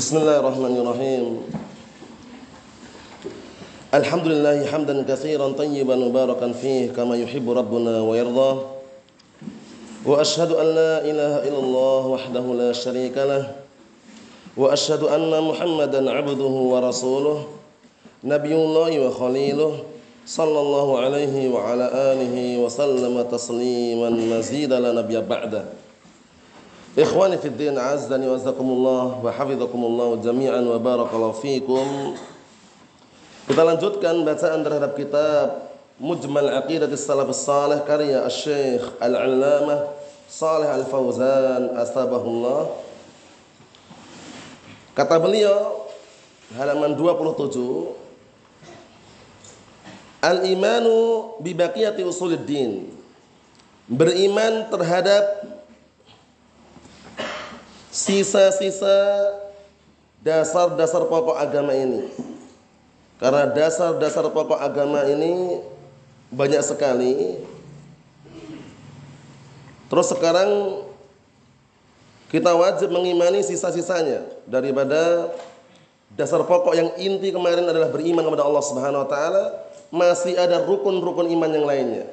بسم 0.00 0.16
الله 0.16 0.36
الرحمن 0.40 0.74
الرحيم. 0.80 1.24
الحمد 3.94 4.26
لله 4.32 4.56
حمدا 4.72 5.04
كثيرا 5.04 5.52
طيبا 5.52 5.96
مباركا 5.96 6.56
فيه 6.56 6.96
كما 6.96 7.20
يحب 7.20 7.44
ربنا 7.44 8.00
ويرضى 8.00 8.52
وأشهد 10.08 10.50
أن 10.56 10.66
لا 10.72 11.04
إله 11.04 11.34
إلا 11.52 11.60
الله 11.60 12.02
وحده 12.16 12.44
لا 12.56 12.72
شريك 12.72 13.12
له. 13.12 13.52
وأشهد 14.56 15.04
أن 15.04 15.28
محمدا 15.44 16.00
عبده 16.10 16.54
ورسوله 16.72 17.38
نبي 18.24 18.54
الله 18.56 18.90
وخليله 19.04 19.72
صلى 20.26 20.60
الله 20.60 20.88
عليه 20.98 21.36
وعلى 21.52 21.86
آله 21.92 22.34
وسلم 22.64 23.14
تسليما 23.28 24.08
مزيدا 24.16 24.80
لا 24.80 24.96
نبي 24.96 25.20
بعده. 25.20 25.64
Ikhwani 26.98 27.38
fi 27.38 27.54
din 27.54 27.78
azzani 27.78 28.26
wa 28.26 28.34
azakumullah 28.34 29.22
wa 29.22 29.30
hafizakumullah 29.30 30.18
jami'an 30.26 30.66
wa 30.66 30.74
barakallahu 30.74 31.38
fikum. 31.38 32.18
Kita 33.46 33.62
lanjutkan 33.62 34.26
bacaan 34.26 34.66
terhadap 34.66 34.98
kitab 34.98 35.70
Mujmal 36.02 36.50
Aqidat 36.50 36.90
Salaf 36.98 37.30
Salih 37.30 37.78
karya 37.86 38.26
Syekh 38.26 38.82
Al-Allamah 38.98 39.86
Salih 40.26 40.66
Al-Fauzan 40.66 41.78
astabahullah. 41.78 42.74
Kata 44.98 45.14
beliau 45.22 45.86
halaman 46.58 46.98
27 46.98 47.54
Al-imanu 50.26 51.38
bi 51.38 51.54
baqiyati 51.54 52.02
usuluddin. 52.02 52.90
Beriman 53.86 54.66
terhadap 54.74 55.22
sisa-sisa 57.90 58.96
dasar-dasar 60.22 61.04
pokok 61.10 61.36
agama 61.36 61.74
ini. 61.74 62.08
Karena 63.20 63.50
dasar-dasar 63.50 64.30
pokok 64.32 64.56
agama 64.56 65.04
ini 65.04 65.60
banyak 66.32 66.62
sekali. 66.64 67.44
Terus 69.90 70.06
sekarang 70.14 70.80
kita 72.30 72.54
wajib 72.54 72.94
mengimani 72.94 73.42
sisa-sisanya 73.42 74.22
daripada 74.46 75.34
dasar 76.14 76.46
pokok 76.46 76.78
yang 76.78 76.94
inti 76.94 77.34
kemarin 77.34 77.66
adalah 77.66 77.90
beriman 77.90 78.22
kepada 78.22 78.46
Allah 78.46 78.64
Subhanahu 78.64 79.02
wa 79.02 79.08
taala, 79.10 79.44
masih 79.90 80.38
ada 80.38 80.62
rukun-rukun 80.62 81.26
iman 81.26 81.50
yang 81.50 81.66
lainnya. 81.66 82.06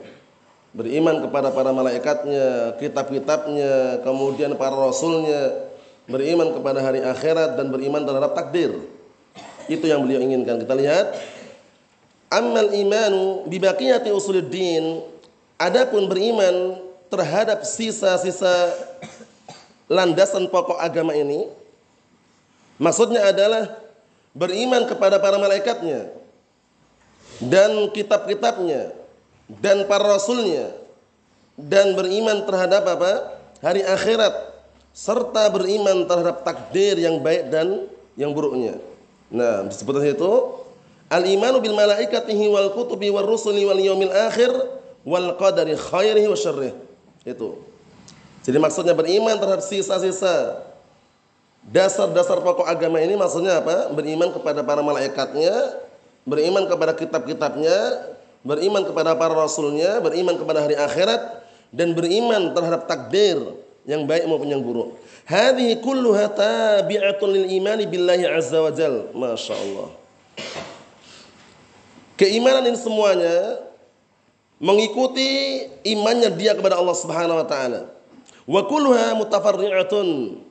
Beriman 0.74 1.22
kepada 1.22 1.54
para 1.54 1.70
malaikatnya, 1.70 2.78
kitab-kitabnya, 2.82 4.02
kemudian 4.02 4.58
para 4.58 4.74
rasulnya, 4.74 5.67
beriman 6.08 6.56
kepada 6.56 6.80
hari 6.82 7.04
akhirat 7.04 7.60
dan 7.60 7.68
beriman 7.70 8.04
terhadap 8.08 8.34
takdir. 8.34 8.72
Itu 9.68 9.84
yang 9.86 10.08
beliau 10.08 10.24
inginkan. 10.24 10.64
Kita 10.64 10.74
lihat 10.74 11.08
Amal 12.28 12.76
imanu 12.76 13.48
bibaqiyati 13.48 14.12
usuluddin 14.12 15.00
adapun 15.56 16.12
beriman 16.12 16.76
terhadap 17.08 17.64
sisa-sisa 17.64 18.76
landasan 19.88 20.52
pokok 20.52 20.76
agama 20.76 21.16
ini 21.16 21.48
maksudnya 22.76 23.32
adalah 23.32 23.80
beriman 24.36 24.84
kepada 24.92 25.24
para 25.24 25.40
malaikatnya 25.40 26.12
dan 27.48 27.88
kitab-kitabnya 27.96 28.92
dan 29.64 29.88
para 29.88 30.20
rasulnya 30.20 30.76
dan 31.56 31.96
beriman 31.96 32.44
terhadap 32.44 32.84
apa? 32.92 33.40
hari 33.64 33.88
akhirat 33.88 34.57
serta 34.98 35.54
beriman 35.54 36.10
terhadap 36.10 36.42
takdir 36.42 36.98
yang 36.98 37.22
baik 37.22 37.54
dan 37.54 37.86
yang 38.18 38.34
buruknya. 38.34 38.82
Nah, 39.30 39.70
disebutkan 39.70 40.10
itu 40.10 40.58
al-imanu 41.14 41.62
bil 41.62 41.78
malaikatihi 41.78 42.50
wal 42.50 42.74
kutubi 42.74 43.14
war 43.14 43.22
rusuli 43.22 43.62
wal 43.62 43.78
yaumil 43.78 44.10
akhir 44.10 44.50
wal 45.06 45.38
qadari 45.38 45.78
khairihi 45.78 46.26
wa 46.26 46.34
syarrih. 46.34 46.74
Itu. 47.22 47.62
Jadi 48.42 48.58
maksudnya 48.58 48.98
beriman 48.98 49.38
terhadap 49.38 49.62
sisa-sisa 49.62 50.66
dasar-dasar 51.70 52.42
pokok 52.42 52.66
agama 52.66 52.98
ini 52.98 53.14
maksudnya 53.14 53.62
apa? 53.62 53.94
Beriman 53.94 54.34
kepada 54.34 54.66
para 54.66 54.82
malaikatnya, 54.82 55.78
beriman 56.26 56.66
kepada 56.66 56.98
kitab-kitabnya, 56.98 57.78
beriman 58.42 58.82
kepada 58.82 59.14
para 59.14 59.38
rasulnya, 59.38 60.02
beriman 60.02 60.42
kepada 60.42 60.66
hari 60.66 60.74
akhirat 60.74 61.46
dan 61.70 61.94
beriman 61.94 62.56
terhadap 62.58 62.90
takdir 62.90 63.67
yang 63.88 64.04
baik 64.04 64.28
maupun 64.28 64.52
yang 64.52 64.60
buruk. 64.60 65.00
Hadhihi 65.24 65.80
kulluha 65.80 66.28
tabi'atun 66.28 67.28
lil 67.32 67.48
imani 67.56 67.88
billahi 67.88 68.28
azza 68.28 68.60
wa 68.60 68.72
jal. 68.72 69.10
Masya 69.16 69.56
Allah. 69.56 69.90
Keimanan 72.20 72.68
ini 72.68 72.78
semuanya 72.78 73.64
mengikuti 74.60 75.64
imannya 75.88 76.36
dia 76.36 76.52
kepada 76.54 76.76
Allah 76.76 76.98
Subhanahu 77.00 77.40
wa 77.40 77.48
taala. 77.48 77.88
Wa 78.44 78.68
kulluha 78.68 79.16
mutafarri'atun 79.16 80.44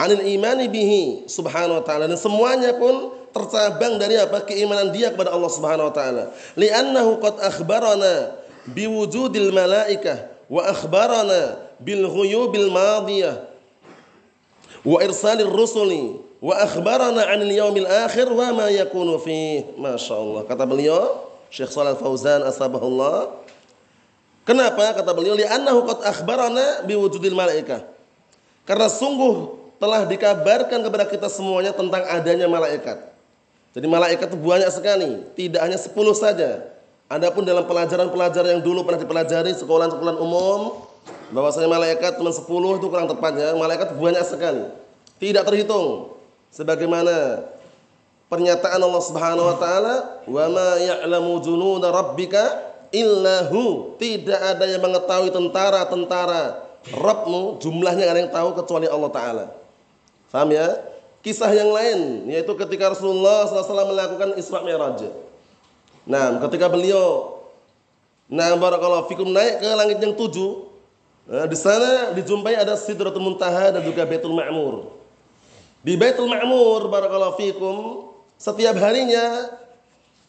anil 0.00 0.24
imani 0.24 0.64
bihi 0.72 1.28
subhanahu 1.28 1.80
wa 1.80 1.84
ta'ala 1.84 2.08
dan 2.08 2.16
semuanya 2.16 2.72
pun 2.80 3.12
tercabang 3.36 4.00
dari 4.00 4.16
apa 4.16 4.40
keimanan 4.48 4.88
dia 4.90 5.12
kepada 5.12 5.28
Allah 5.36 5.50
Subhanahu 5.52 5.92
wa 5.92 5.94
taala 5.94 6.24
li'annahu 6.56 7.20
qad 7.20 7.36
akhbarana 7.44 8.40
biwujudil 8.72 9.52
malaikah 9.52 10.39
wa 10.50 10.66
akhbarana 10.66 11.70
bil 11.78 12.04
ghuyubil 12.10 12.68
madiyah. 12.74 13.46
Wa 14.82 14.98
irsalir 15.06 15.46
rusuli. 15.46 16.18
Wa 16.42 16.66
akhbarana 16.66 17.30
'anil 17.30 17.52
yaumil 17.54 17.86
akhir 17.86 18.26
wa 18.26 18.50
ma 18.50 18.66
yakunu 18.72 19.20
fi. 19.22 19.62
Masyaallah 19.78 20.48
kata 20.48 20.66
beliau 20.66 21.30
Syekh 21.52 21.70
Shalal 21.70 22.00
Fauzan 22.00 22.42
asbahullah 22.42 23.30
kenapa? 24.48 24.96
Kata 24.98 25.12
beliau 25.14 25.36
li'annahu 25.38 25.86
qad 25.86 25.98
akhbarana 26.02 26.82
biwujudil 26.88 27.36
malaikah. 27.36 27.84
Karena 28.64 28.88
sungguh 28.88 29.60
telah 29.76 30.08
dikabarkan 30.08 30.80
kepada 30.80 31.04
kita 31.08 31.28
semuanya 31.28 31.76
tentang 31.76 32.04
adanya 32.08 32.48
malaikat. 32.48 32.98
Jadi 33.70 33.86
malaikat 33.86 34.26
itu 34.32 34.38
banyak 34.40 34.70
sekali. 34.72 35.10
Tidak 35.36 35.60
hanya 35.60 35.78
10 35.78 35.92
saja 36.16 36.79
Adapun 37.10 37.42
dalam 37.42 37.66
pelajaran-pelajaran 37.66 38.54
yang 38.54 38.62
dulu 38.62 38.86
pernah 38.86 39.02
dipelajari 39.02 39.50
sekolah-sekolah 39.58 40.14
umum, 40.22 40.78
bahwasanya 41.34 41.66
malaikat 41.66 42.22
cuma 42.22 42.30
10 42.30 42.78
itu 42.78 42.86
kurang 42.86 43.10
tepatnya, 43.10 43.50
malaikat 43.58 43.98
banyak 43.98 44.22
sekali. 44.22 44.70
Tidak 45.18 45.42
terhitung. 45.42 46.14
Sebagaimana 46.54 47.46
pernyataan 48.30 48.78
Allah 48.78 49.02
Subhanahu 49.02 49.42
wa 49.42 49.56
taala, 49.58 49.94
"Wa 50.22 50.46
ma 50.46 50.78
ya'lamu 50.78 51.42
junuda 51.42 51.90
rabbika 51.90 52.62
illahu." 52.94 53.98
Tidak 53.98 54.38
ada 54.38 54.70
yang 54.70 54.78
mengetahui 54.78 55.34
tentara-tentara 55.34 56.70
Rabbmu, 56.88 57.60
jumlahnya 57.60 58.08
ada 58.08 58.18
yang 58.24 58.32
tahu 58.32 58.56
kecuali 58.56 58.88
Allah 58.88 59.10
taala. 59.12 59.44
Faham 60.32 60.48
ya? 60.48 60.80
Kisah 61.20 61.52
yang 61.52 61.68
lain 61.68 62.30
yaitu 62.32 62.56
ketika 62.56 62.96
Rasulullah 62.96 63.44
SAW 63.44 63.92
melakukan 63.92 64.32
Isra 64.40 64.64
Mi'raj. 64.64 65.04
Nah, 66.10 66.42
ketika 66.42 66.66
beliau 66.66 67.38
nah 68.26 68.50
barakallahu 68.58 69.06
fikum 69.06 69.30
naik 69.30 69.62
ke 69.62 69.68
langit 69.78 69.98
yang 70.02 70.10
tujuh, 70.18 70.66
nah, 71.30 71.46
di 71.46 71.54
sana 71.54 72.10
dijumpai 72.18 72.58
ada 72.58 72.74
Sidratul 72.74 73.22
Muntaha 73.22 73.78
dan 73.78 73.82
juga 73.86 74.02
Baitul 74.02 74.34
Ma'mur. 74.34 74.90
Di 75.86 75.94
Baitul 75.94 76.26
Ma'mur 76.26 76.90
barakallahu 76.90 77.38
fikum 77.38 78.10
setiap 78.34 78.74
harinya 78.82 79.54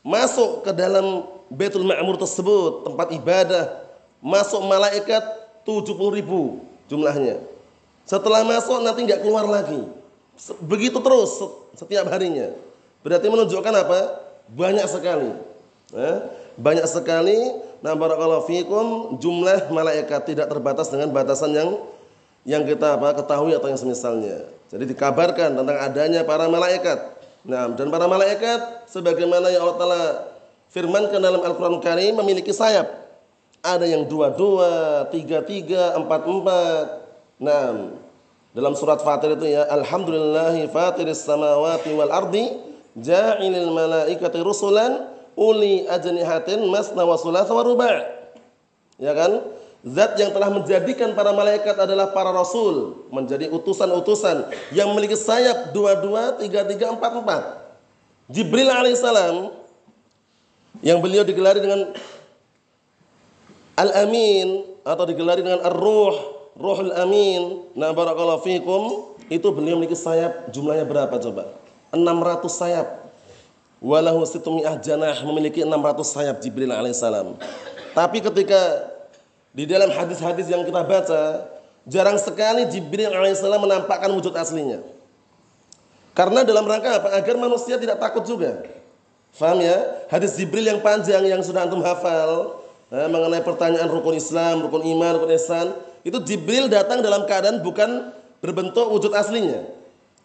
masuk 0.05 0.61
ke 0.61 0.69
dalam 0.69 1.25
Baitul 1.49 1.81
Ma'mur 1.81 2.21
tersebut 2.21 2.85
tempat 2.85 3.09
ibadah 3.17 3.73
masuk 4.21 4.61
malaikat 4.61 5.25
70 5.65 5.97
ribu 6.13 6.61
jumlahnya. 6.85 7.41
Setelah 8.05 8.45
masuk 8.45 8.85
nanti 8.85 9.01
nggak 9.01 9.25
keluar 9.25 9.49
lagi. 9.49 9.81
Begitu 10.61 11.01
terus 11.01 11.41
setiap 11.73 12.05
harinya. 12.13 12.53
Berarti 13.01 13.25
menunjukkan 13.33 13.73
apa? 13.81 13.99
Banyak 14.45 14.85
sekali. 14.85 15.50
Eh, 15.91 16.17
banyak 16.55 16.87
sekali 16.87 17.35
nah 17.81 17.97
barakallahu 17.97 18.45
fikum 18.45 19.17
jumlah 19.17 19.73
malaikat 19.73 20.23
tidak 20.23 20.47
terbatas 20.47 20.87
dengan 20.93 21.09
batasan 21.09 21.51
yang 21.51 21.69
yang 22.45 22.63
kita 22.63 22.97
apa 22.97 23.17
ketahui 23.17 23.53
atau 23.53 23.69
yang 23.69 23.77
semisalnya. 23.77 24.49
Jadi 24.71 24.87
dikabarkan 24.87 25.51
tentang 25.61 25.77
adanya 25.77 26.23
para 26.23 26.47
malaikat. 26.47 26.97
Nah, 27.43 27.69
dan 27.73 27.89
para 27.89 28.05
malaikat 28.05 28.87
sebagaimana 28.89 29.49
yang 29.51 29.65
Allah 29.65 29.77
Taala 29.77 30.03
firmankan 30.71 31.19
dalam 31.21 31.41
Al-Qur'an 31.43 31.77
Karim 31.83 32.17
memiliki 32.17 32.53
sayap. 32.53 32.87
Ada 33.61 33.85
yang 33.85 34.09
dua-dua, 34.09 35.05
tiga-tiga, 35.13 35.93
empat-empat. 36.01 36.85
Nah, 37.37 37.93
dalam 38.57 38.73
surat 38.73 39.05
Fatir 39.05 39.37
itu 39.37 39.53
ya, 39.53 39.69
Alhamdulillahi 39.69 40.65
fatiris 40.73 41.21
samawati 41.21 41.93
wal 41.93 42.09
ardi 42.09 42.49
ja'ilil 42.97 43.69
malaikati 43.69 44.41
rusulan 44.41 45.05
uli 45.41 45.89
ajnihatin 45.89 46.61
masna 46.69 47.01
wa 47.01 47.17
thulatha 47.17 47.49
wa 47.49 47.65
ruba'. 47.65 48.05
Ya 49.01 49.17
kan? 49.17 49.41
Zat 49.81 50.13
yang 50.21 50.29
telah 50.29 50.53
menjadikan 50.53 51.17
para 51.17 51.33
malaikat 51.33 51.73
adalah 51.73 52.13
para 52.13 52.29
rasul, 52.29 53.01
menjadi 53.09 53.49
utusan-utusan 53.49 54.45
yang 54.69 54.93
memiliki 54.93 55.17
sayap 55.17 55.73
dua-dua, 55.73 56.37
tiga-tiga, 56.37 56.93
empat-empat. 56.93 57.57
Jibril 58.29 58.69
alaihissalam 58.69 59.49
yang 60.85 61.01
beliau 61.01 61.25
digelari 61.25 61.65
dengan 61.65 61.97
Al-Amin 63.73 64.69
atau 64.85 65.03
digelari 65.09 65.41
dengan 65.41 65.65
Ar-Ruh, 65.65 66.15
Ruhul 66.53 66.93
Amin. 66.93 67.65
Nah, 67.73 67.89
barakallahu 67.89 68.45
fikum, 68.45 69.17
itu 69.33 69.49
beliau 69.49 69.81
memiliki 69.81 69.97
sayap 69.97 70.53
jumlahnya 70.53 70.85
berapa 70.85 71.17
coba? 71.17 71.57
600 71.89 72.53
sayap. 72.53 73.00
Walahu 73.81 74.21
situmi'ah 74.29 74.77
janah 74.77 75.17
memiliki 75.25 75.65
600 75.65 76.05
sayap 76.05 76.37
Jibril 76.37 76.69
alaihissalam. 76.69 77.33
Tapi 77.97 78.21
ketika 78.21 78.61
di 79.57 79.65
dalam 79.65 79.89
hadis-hadis 79.89 80.45
yang 80.53 80.61
kita 80.61 80.85
baca, 80.85 81.49
jarang 81.89 82.21
sekali 82.21 82.69
Jibril 82.69 83.09
alaihissalam 83.09 83.57
menampakkan 83.57 84.13
wujud 84.13 84.37
aslinya. 84.37 84.85
Karena 86.13 86.45
dalam 86.45 86.69
rangka 86.69 87.01
apa? 87.01 87.09
Agar 87.17 87.41
manusia 87.41 87.81
tidak 87.81 87.97
takut 87.97 88.21
juga. 88.21 88.69
Faham 89.33 89.65
ya? 89.65 90.05
Hadis 90.13 90.37
Jibril 90.37 90.69
yang 90.69 90.85
panjang 90.85 91.25
yang 91.25 91.41
sudah 91.41 91.65
antum 91.65 91.81
hafal 91.81 92.61
eh, 92.93 93.07
mengenai 93.09 93.41
pertanyaan 93.41 93.89
rukun 93.89 94.13
Islam, 94.13 94.61
rukun 94.61 94.85
iman, 94.85 95.11
rukun 95.17 95.33
ihsan, 95.41 95.73
itu 96.05 96.21
Jibril 96.21 96.69
datang 96.69 97.01
dalam 97.01 97.25
keadaan 97.25 97.65
bukan 97.65 98.13
berbentuk 98.45 98.93
wujud 98.93 99.09
aslinya. 99.17 99.80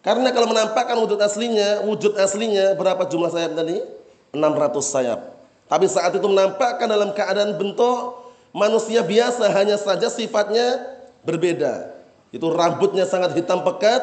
Karena 0.07 0.31
kalau 0.31 0.47
menampakkan 0.47 0.95
wujud 1.03 1.19
aslinya, 1.19 1.83
wujud 1.83 2.15
aslinya 2.15 2.79
berapa 2.79 3.03
jumlah 3.11 3.27
sayap 3.27 3.59
tadi? 3.59 3.83
600 4.31 4.79
sayap. 4.79 5.19
Tapi 5.67 5.83
saat 5.91 6.15
itu 6.15 6.23
menampakkan 6.23 6.87
dalam 6.87 7.11
keadaan 7.11 7.59
bentuk 7.59 8.15
manusia 8.55 9.03
biasa 9.03 9.51
hanya 9.51 9.75
saja 9.75 10.07
sifatnya 10.07 10.79
berbeda. 11.27 11.91
Itu 12.31 12.47
rambutnya 12.55 13.03
sangat 13.03 13.35
hitam 13.35 13.67
pekat, 13.67 13.99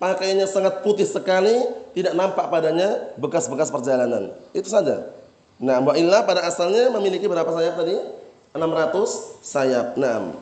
pakaiannya 0.00 0.48
sangat 0.48 0.80
putih 0.80 1.04
sekali, 1.04 1.68
tidak 1.92 2.16
nampak 2.16 2.48
padanya 2.48 3.12
bekas-bekas 3.20 3.68
perjalanan. 3.68 4.32
Itu 4.56 4.72
saja. 4.72 5.04
Nah, 5.60 5.84
Mbak 5.84 5.96
Illa 6.00 6.24
pada 6.24 6.48
asalnya 6.48 6.88
memiliki 6.96 7.28
berapa 7.28 7.52
sayap 7.52 7.76
tadi? 7.76 8.00
600 8.56 9.44
sayap. 9.44 10.00
Nah. 10.00 10.32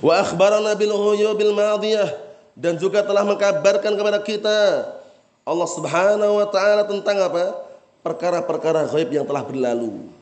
Wa 0.00 0.24
akhbarana 0.24 0.72
bil 0.72 0.96
bil 1.36 1.52
madiyah 1.52 2.23
dan 2.54 2.78
juga 2.78 3.02
telah 3.02 3.26
mengkabarkan 3.26 3.92
kepada 3.98 4.18
kita 4.22 4.58
Allah 5.44 5.68
Subhanahu 5.68 6.40
wa 6.40 6.46
taala 6.48 6.82
tentang 6.86 7.18
apa? 7.20 7.74
perkara-perkara 8.04 8.84
gaib 8.92 9.10
yang 9.16 9.24
telah 9.24 9.40
berlalu. 9.40 10.12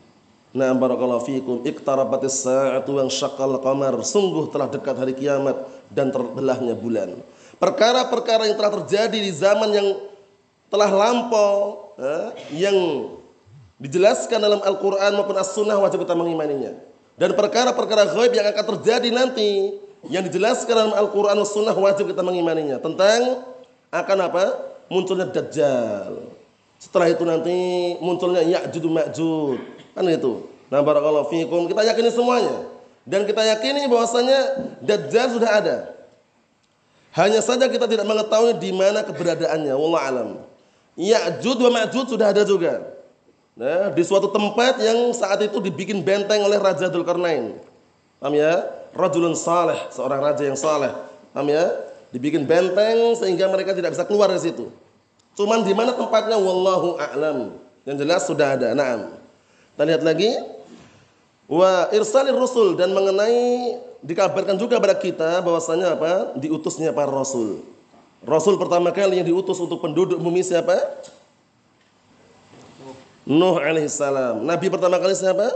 Nah, 0.54 0.70
barakallahu 0.70 1.26
fikum, 1.26 1.66
iqtarabatis 1.66 2.46
sa'atu 2.46 2.94
wa 2.94 3.10
syaqqal 3.10 3.58
qamar. 3.58 3.98
Sungguh 4.06 4.46
telah 4.54 4.70
dekat 4.70 4.94
hari 4.94 5.18
kiamat 5.18 5.58
dan 5.90 6.14
terbelahnya 6.14 6.78
bulan. 6.78 7.18
Perkara-perkara 7.58 8.46
yang 8.46 8.54
telah 8.54 8.72
terjadi 8.78 9.18
di 9.18 9.32
zaman 9.34 9.74
yang 9.74 9.88
telah 10.70 10.94
lampau, 10.94 11.90
eh, 11.98 12.28
yang 12.54 12.76
dijelaskan 13.82 14.38
dalam 14.38 14.62
Al-Quran 14.62 15.18
maupun 15.18 15.34
As-Sunnah 15.34 15.82
wajib 15.82 16.06
kita 16.06 16.14
mengimaninya. 16.14 16.78
Dan 17.18 17.34
perkara-perkara 17.34 18.14
gaib 18.14 18.30
yang 18.30 18.46
akan 18.46 18.64
terjadi 18.76 19.08
nanti 19.10 19.74
yang 20.10 20.26
dijelaskan 20.26 20.74
dalam 20.74 20.94
Al-Quran 20.98 21.38
dan 21.38 21.46
Sunnah 21.46 21.76
wajib 21.78 22.10
kita 22.10 22.26
mengimaninya 22.26 22.82
tentang 22.82 23.46
akan 23.94 24.18
apa? 24.26 24.44
Munculnya 24.90 25.30
Dajjal. 25.30 26.32
Setelah 26.82 27.06
itu 27.14 27.22
nanti 27.22 27.54
munculnya 28.02 28.42
Ya'jud 28.42 28.82
Ma'jud 28.90 29.60
Kan 29.94 30.08
itu. 30.10 30.50
Nah, 30.72 30.82
barakallahu 30.82 31.30
fiikum. 31.30 31.70
Kita 31.70 31.86
yakini 31.86 32.10
semuanya. 32.10 32.66
Dan 33.06 33.28
kita 33.28 33.46
yakini 33.46 33.86
bahwasanya 33.86 34.38
Dajjal 34.82 35.38
sudah 35.38 35.50
ada. 35.62 35.76
Hanya 37.12 37.44
saja 37.44 37.68
kita 37.68 37.86
tidak 37.86 38.08
mengetahui 38.08 38.56
di 38.58 38.72
mana 38.72 39.04
keberadaannya. 39.04 39.74
Wallah 39.76 40.02
alam. 40.02 40.28
Ya'jud 40.98 41.60
wa 41.62 41.70
Ma'jud 41.78 42.10
sudah 42.10 42.34
ada 42.34 42.42
juga. 42.42 42.82
Nah, 43.52 43.92
di 43.92 44.02
suatu 44.02 44.32
tempat 44.32 44.80
yang 44.80 45.12
saat 45.12 45.44
itu 45.44 45.60
dibikin 45.60 46.00
benteng 46.00 46.40
oleh 46.40 46.56
Raja 46.56 46.88
Dzulkarnain. 46.88 47.60
Paham 48.16 48.32
ya? 48.32 48.81
Rajulun 48.92 49.32
saleh, 49.32 49.80
seorang 49.88 50.20
raja 50.20 50.44
yang 50.44 50.56
saleh. 50.56 50.92
Paham 51.32 51.48
ya? 51.48 51.64
Dibikin 52.12 52.44
benteng 52.44 53.16
sehingga 53.16 53.48
mereka 53.48 53.72
tidak 53.72 53.96
bisa 53.96 54.04
keluar 54.04 54.28
dari 54.28 54.44
situ. 54.44 54.68
Cuman 55.32 55.64
di 55.64 55.72
mana 55.72 55.96
tempatnya 55.96 56.36
wallahu 56.36 57.00
a'lam. 57.00 57.56
Yang 57.88 57.96
jelas 58.04 58.22
sudah 58.28 58.52
ada. 58.52 58.76
Naam. 58.76 59.16
Kita 59.72 59.82
lihat 59.88 60.02
lagi. 60.04 60.28
Wa 61.48 61.88
irsalir 61.92 62.36
rusul 62.36 62.76
dan 62.76 62.92
mengenai 62.92 63.80
dikabarkan 64.04 64.60
juga 64.60 64.76
pada 64.76 64.92
kita 64.92 65.40
bahwasanya 65.40 65.96
apa? 65.96 66.36
Diutusnya 66.36 66.92
para 66.92 67.08
rasul. 67.08 67.64
Rasul 68.22 68.60
pertama 68.60 68.92
kali 68.92 69.18
yang 69.18 69.26
diutus 69.26 69.58
untuk 69.58 69.80
penduduk 69.80 70.20
bumi 70.20 70.44
siapa? 70.44 70.78
Nuh 73.24 73.56
alaihissalam. 73.56 74.44
Nabi 74.44 74.66
pertama 74.68 75.00
kali 75.00 75.16
siapa? 75.16 75.48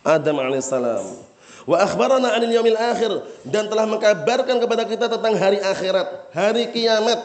Adam 0.00 0.40
alaihissalam. 0.40 1.33
Wa 1.64 1.80
akhbarana 1.80 2.36
'anil 2.36 2.52
yaumil 2.52 2.76
akhir 2.76 3.12
dan 3.48 3.72
telah 3.72 3.88
mengkabarkan 3.88 4.60
kepada 4.60 4.84
kita 4.84 5.08
tentang 5.08 5.34
hari 5.36 5.60
akhirat, 5.64 6.32
hari 6.36 6.68
kiamat. 6.68 7.20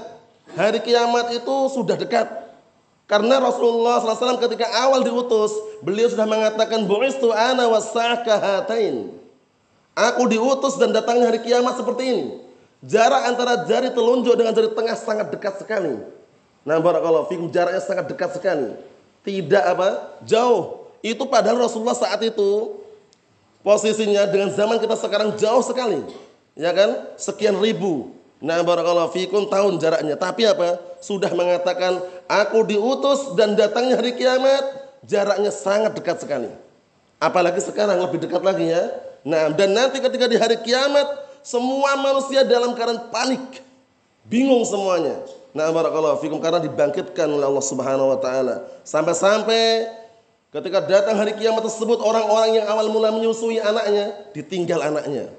Hari 0.55 0.79
kiamat 0.81 1.35
itu 1.35 1.55
sudah 1.75 1.99
dekat. 1.99 2.25
Karena 3.09 3.41
Rasulullah 3.41 3.99
SAW 3.99 4.37
ketika 4.37 4.69
awal 4.85 5.01
diutus, 5.01 5.49
beliau 5.81 6.07
sudah 6.07 6.29
mengatakan 6.29 6.85
bu'istu 6.85 7.33
ana 7.33 7.65
wasakahatain. 7.67 9.11
Aku 9.97 10.29
diutus 10.29 10.77
dan 10.79 10.95
datangnya 10.95 11.33
hari 11.33 11.41
kiamat 11.43 11.75
seperti 11.75 12.03
ini. 12.05 12.25
Jarak 12.79 13.27
antara 13.27 13.67
jari 13.67 13.91
telunjuk 13.91 14.39
dengan 14.39 14.55
jari 14.55 14.71
tengah 14.71 14.95
sangat 14.95 15.27
dekat 15.35 15.59
sekali. 15.59 15.99
Nah, 16.63 16.79
barakallahu 16.79 17.27
fikum 17.27 17.51
jaraknya 17.51 17.83
sangat 17.83 18.07
dekat 18.07 18.39
sekali. 18.39 18.77
Tidak 19.25 19.63
apa? 19.67 20.15
Jauh. 20.23 20.87
Itu 21.03 21.27
padahal 21.27 21.59
Rasulullah 21.59 21.97
saat 21.97 22.23
itu 22.23 22.78
posisinya 23.65 24.27
dengan 24.29 24.51
zaman 24.53 24.79
kita 24.79 24.95
sekarang 24.95 25.35
jauh 25.35 25.63
sekali. 25.63 26.03
Ya 26.59 26.75
kan? 26.75 27.15
Sekian 27.15 27.55
ribu. 27.59 28.15
Nah, 28.39 28.63
barakallahu 28.63 29.11
fikum 29.11 29.51
tahun 29.51 29.79
jaraknya. 29.79 30.15
Tapi 30.15 30.47
apa? 30.47 30.79
Sudah 31.03 31.31
mengatakan 31.35 31.99
Aku 32.29 32.61
diutus 32.61 33.33
dan 33.33 33.57
datangnya 33.57 33.97
hari 33.97 34.13
kiamat 34.13 34.61
jaraknya 35.01 35.49
sangat 35.49 35.97
dekat 35.97 36.21
sekali. 36.21 36.45
Apalagi 37.17 37.57
sekarang 37.57 37.97
lebih 37.99 38.21
dekat 38.21 38.45
lagi 38.45 38.69
ya. 38.69 38.85
Nah, 39.25 39.49
dan 39.51 39.73
nanti 39.73 39.97
ketika 39.99 40.29
di 40.29 40.37
hari 40.37 40.61
kiamat 40.61 41.09
semua 41.41 41.97
manusia 41.97 42.45
dalam 42.45 42.77
keadaan 42.77 43.09
panik. 43.09 43.65
Bingung 44.29 44.61
semuanya. 44.61 45.25
Nah, 45.57 45.73
barakallahu 45.73 46.21
fikum 46.21 46.37
karena 46.37 46.61
dibangkitkan 46.61 47.25
oleh 47.25 47.49
Allah 47.49 47.65
Subhanahu 47.65 48.13
wa 48.13 48.19
taala. 48.21 48.61
Sampai-sampai 48.85 49.89
ketika 50.49 50.79
datang 50.85 51.15
hari 51.17 51.37
kiamat 51.37 51.65
tersebut 51.65 52.01
orang-orang 52.01 52.61
yang 52.61 52.65
awal 52.69 52.87
mula 52.89 53.09
menyusui 53.13 53.61
anaknya 53.61 54.13
ditinggal 54.33 54.81
anaknya. 54.81 55.29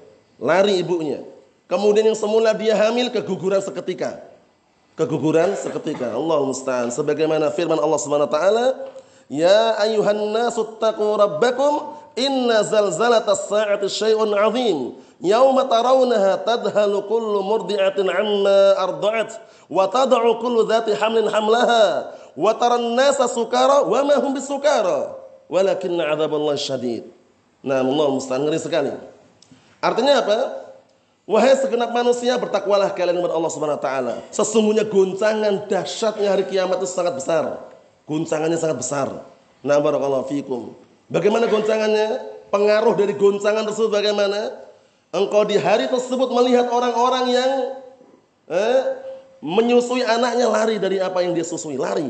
Lari 0.41 0.81
ibunya. 0.81 1.21
Kemudian 1.67 2.11
yang 2.11 2.19
semula 2.19 2.51
dia 2.51 2.75
hamil 2.75 3.07
keguguran 3.13 3.63
seketika 3.63 4.31
keguguran 5.01 5.55
seketika. 5.57 6.13
Allah 6.13 6.45
musta'an. 6.45 6.93
Sebagaimana 6.93 7.49
firman 7.53 7.79
Allah 7.79 7.99
Subhanahu 7.99 8.29
wa 8.29 8.33
taala, 8.33 8.65
"Ya 9.31 9.79
ayuhan 9.81 10.19
nasu 10.29 10.67
rabbakum 10.77 11.95
inna 12.13 12.61
zalzalatas 12.61 13.47
sa'ati 13.47 13.87
syai'un 13.87 14.29
'adzim. 14.35 14.99
Yauma 15.21 15.69
tarawunaha 15.69 16.41
tadhalu 16.41 17.05
kullu 17.05 17.45
murdi'atin 17.45 18.09
'amma 18.09 18.73
arda'at 18.81 19.37
wa 19.69 19.85
tad'u 19.85 20.41
kullu 20.41 20.65
dhati 20.65 20.97
hamlin 20.97 21.29
hamlaha 21.29 22.09
wa 22.33 22.51
taran 22.57 22.97
nasa 22.97 23.29
sukara 23.29 23.85
wa 23.85 24.01
ma 24.01 24.17
hum 24.17 24.33
bisukara 24.33 25.13
walakin 25.45 25.93
'adzaballahi 26.01 26.57
syadid." 26.57 27.05
Nah, 27.61 27.85
Allah 27.85 28.07
musta'an 28.09 28.41
ngeri 28.41 28.57
sekali. 28.57 28.89
Artinya 29.77 30.25
apa? 30.25 30.39
Wahai 31.29 31.53
segenap 31.53 31.93
manusia, 31.93 32.33
bertakwalah 32.41 32.89
kalian 32.97 33.21
kepada 33.21 33.37
Allah 33.37 33.51
Subhanahu 33.53 33.77
wa 33.77 33.85
taala. 33.85 34.13
Sesungguhnya 34.33 34.89
goncangan 34.89 35.69
dahsyatnya 35.69 36.33
hari 36.33 36.49
kiamat 36.49 36.81
itu 36.81 36.89
sangat 36.89 37.13
besar. 37.13 37.61
Goncangannya 38.09 38.57
sangat 38.57 38.81
besar. 38.81 39.07
Nah, 39.61 39.77
barakallahu 39.77 40.25
fikum. 40.25 40.73
Bagaimana 41.05 41.45
goncangannya? 41.45 42.33
Pengaruh 42.49 42.97
dari 42.97 43.13
goncangan 43.13 43.63
tersebut 43.69 43.93
bagaimana? 43.93 44.70
Engkau 45.11 45.43
di 45.43 45.59
hari 45.59 45.91
tersebut 45.91 46.31
melihat 46.31 46.71
orang-orang 46.71 47.35
yang 47.35 47.51
eh, 48.47 48.79
menyusui 49.43 50.07
anaknya 50.07 50.47
lari 50.47 50.79
dari 50.79 51.03
apa 51.03 51.19
yang 51.19 51.35
dia 51.35 51.43
susui, 51.43 51.75
lari. 51.75 52.07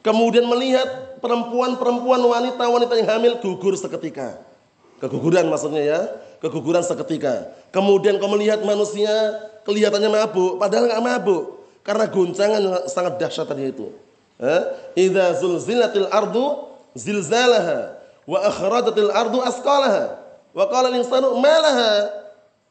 Kemudian 0.00 0.48
melihat 0.48 1.20
perempuan-perempuan 1.20 2.20
wanita-wanita 2.24 2.96
yang 2.96 3.08
hamil 3.12 3.32
gugur 3.44 3.76
seketika. 3.76 4.40
Keguguran 5.04 5.52
maksudnya 5.52 5.84
ya, 5.84 6.00
keguguran 6.40 6.80
seketika. 6.80 7.52
Kemudian 7.68 8.16
kau 8.16 8.32
melihat 8.32 8.64
manusia 8.64 9.12
kelihatannya 9.68 10.08
mabuk, 10.08 10.56
padahal 10.56 10.88
nggak 10.88 11.04
mabuk 11.04 11.60
karena 11.84 12.08
guncangan 12.08 12.62
sangat 12.88 13.20
dahsyat 13.20 13.44
tadi 13.44 13.68
itu. 13.68 13.92
Eh? 14.40 14.62
Idza 14.96 15.36
zulzilatil 15.44 16.08
ardu 16.08 16.72
zilzalaha 16.96 18.00
wa 18.24 18.38
akhrajatil 18.48 19.12
ardu 19.12 19.44
asqalaha 19.44 20.23
wa 20.54 20.64
qala 20.70 20.88
al-insanu 20.88 21.36
malaha. 21.36 22.22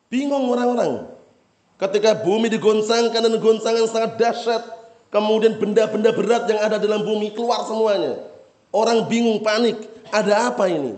Bingung 0.07 0.47
orang-orang. 0.49 1.09
Ketika 1.77 2.15
bumi 2.23 2.47
digoncangkan 2.47 3.19
dan 3.19 3.33
goncangan 3.41 3.85
sangat 3.89 4.11
dahsyat, 4.15 4.63
kemudian 5.11 5.59
benda-benda 5.59 6.15
berat 6.15 6.47
yang 6.47 6.61
ada 6.63 6.79
dalam 6.79 7.03
bumi 7.03 7.33
keluar 7.35 7.65
semuanya. 7.67 8.23
Orang 8.71 9.05
bingung, 9.11 9.43
panik. 9.43 9.77
Ada 10.13 10.53
apa 10.53 10.69
ini? 10.69 10.95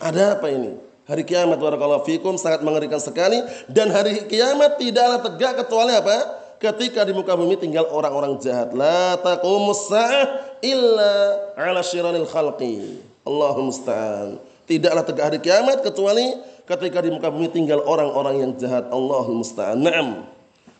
Ada 0.00 0.38
apa 0.38 0.48
ini? 0.48 0.78
Hari 1.10 1.26
kiamat 1.26 1.58
barakallahu 1.58 2.06
fikum 2.06 2.38
sangat 2.38 2.62
mengerikan 2.62 3.02
sekali 3.02 3.42
dan 3.66 3.90
hari 3.90 4.30
kiamat 4.30 4.78
tidaklah 4.78 5.18
tegak 5.26 5.66
kecuali 5.66 5.90
apa? 5.98 6.38
Ketika 6.62 7.02
di 7.02 7.10
muka 7.10 7.34
bumi 7.34 7.58
tinggal 7.58 7.90
orang-orang 7.90 8.38
jahat. 8.38 8.70
La 8.70 9.18
taqumus 9.18 9.90
sa'ah 9.90 10.54
illa 10.62 11.14
'ala 11.58 11.82
syiranil 11.82 12.30
khalqi. 12.30 13.02
Allahumma 13.26 13.74
musta'an. 13.74 14.49
Tidaklah 14.70 15.02
tegak 15.02 15.24
hari 15.34 15.38
kiamat 15.42 15.82
kecuali 15.82 16.30
ketika 16.62 17.02
di 17.02 17.10
muka 17.10 17.26
bumi 17.26 17.50
tinggal 17.50 17.82
orang-orang 17.82 18.46
yang 18.46 18.50
jahat. 18.54 18.86
Allahumma 18.94 19.42
musta'an. 19.42 19.82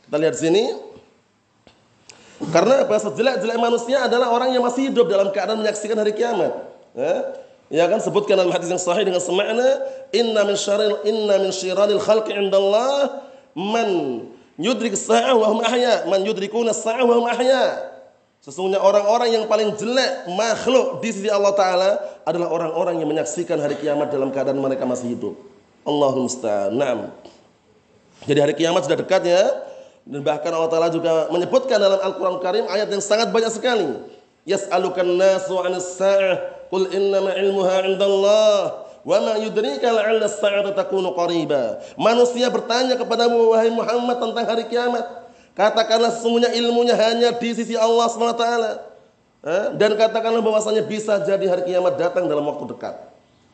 Kita 0.07 0.15
lihat 0.15 0.39
sini. 0.39 0.71
Karena 2.55 2.87
apa? 2.87 2.95
Sejelek-jelek 3.03 3.59
manusia 3.59 4.07
adalah 4.07 4.31
orang 4.31 4.55
yang 4.55 4.63
masih 4.63 4.95
hidup 4.95 5.11
dalam 5.11 5.35
keadaan 5.35 5.59
menyaksikan 5.59 5.99
hari 5.99 6.15
kiamat. 6.15 6.55
Ya? 6.95 7.15
Ya 7.71 7.85
kan 7.87 8.03
sebutkan 8.03 8.35
dalam 8.35 8.51
hadis 8.51 8.67
yang 8.67 8.83
sahih 8.83 9.07
dengan 9.07 9.23
semakna 9.23 9.63
inna 10.11 10.43
min 10.43 10.59
syaril 10.59 11.03
inna 11.07 11.39
min 11.39 11.55
syiranil 11.55 12.03
khalqi 12.03 12.35
indallah 12.35 13.23
man 13.55 14.23
yudrik 14.59 14.99
sa'ah 14.99 15.39
wa 15.39 15.47
hum 15.55 15.63
ahya 15.63 16.03
man 16.11 16.27
yudrikuna 16.27 16.75
sa'ah 16.75 17.07
wa 17.07 17.15
hum 17.23 17.27
ahya 17.31 17.79
Sesungguhnya 18.41 18.81
orang-orang 18.81 19.37
yang 19.37 19.45
paling 19.45 19.77
jelek 19.77 20.33
makhluk 20.33 21.05
di 21.05 21.13
sisi 21.13 21.29
Allah 21.29 21.53
Ta'ala 21.53 21.91
adalah 22.25 22.49
orang-orang 22.49 22.97
yang 23.05 23.09
menyaksikan 23.13 23.61
hari 23.61 23.77
kiamat 23.77 24.09
dalam 24.09 24.33
keadaan 24.33 24.57
mereka 24.57 24.89
masih 24.89 25.13
hidup. 25.13 25.37
Allahumma 25.85 26.25
musta'an. 26.25 27.13
Jadi 28.25 28.39
hari 28.41 28.57
kiamat 28.57 28.89
sudah 28.89 28.97
dekat 28.97 29.29
ya. 29.29 29.45
Dan 30.09 30.25
bahkan 30.25 30.49
Allah 30.57 30.73
Ta'ala 30.73 30.89
juga 30.89 31.29
menyebutkan 31.29 31.77
dalam 31.77 32.01
Al-Quran 32.01 32.41
Karim 32.41 32.65
ayat 32.73 32.89
yang 32.89 33.05
sangat 33.05 33.29
banyak 33.29 33.53
sekali. 33.53 34.09
Yas'alukan 34.49 35.05
nasu 35.05 35.61
anis 35.61 36.01
sa'ah 36.01 36.61
Qul 36.71 36.87
innama 36.95 37.35
ilmuha 37.35 37.83
indallah 37.83 38.87
wa 39.03 39.17
ma 39.21 39.35
yudrika 39.43 39.91
la'alla 39.91 40.31
takunu 40.73 41.13
qariba. 41.13 41.83
Manusia 41.99 42.47
bertanya 42.49 42.95
kepadamu 42.95 43.53
wahai 43.53 43.69
Muhammad 43.75 44.17
tentang 44.23 44.47
hari 44.47 44.65
kiamat. 44.71 45.03
Katakanlah 45.55 46.15
sesungguhnya 46.15 46.51
ilmunya 46.57 46.95
hanya 46.97 47.35
di 47.37 47.51
sisi 47.53 47.75
Allah 47.75 48.07
SWT. 48.07 48.45
Eh? 49.41 49.65
Dan 49.77 49.97
katakanlah 49.97 50.45
bahwasanya 50.45 50.85
bisa 50.85 51.21
jadi 51.25 51.45
hari 51.49 51.69
kiamat 51.69 51.97
datang 51.97 52.29
dalam 52.29 52.45
waktu 52.45 52.71
dekat. 52.71 52.97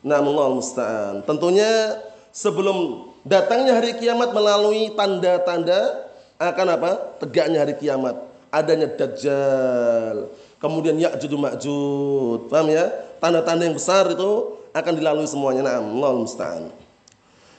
Namun 0.05 0.35
Allah 0.35 0.55
musta'an. 0.59 1.15
Tentunya 1.25 1.99
sebelum 2.29 3.09
datangnya 3.25 3.75
hari 3.75 3.97
kiamat 3.97 4.31
melalui 4.31 4.93
tanda-tanda 4.93 6.07
akan 6.37 6.67
apa? 6.77 6.91
Tegaknya 7.23 7.63
hari 7.65 7.73
kiamat. 7.79 8.15
Adanya 8.53 8.87
Dajjal. 8.87 10.31
Kemudian 10.61 10.95
Ya'jud 10.95 11.33
Ma'jud. 11.35 12.47
Paham 12.47 12.71
ya? 12.71 13.07
tanda-tanda 13.17 13.65
yang 13.65 13.75
besar 13.77 14.09
itu 14.09 14.57
akan 14.73 14.93
dilalui 14.93 15.27
semuanya. 15.29 15.65
Naam, 15.65 15.97
Allah 15.99 16.11
musta'an. 16.21 16.63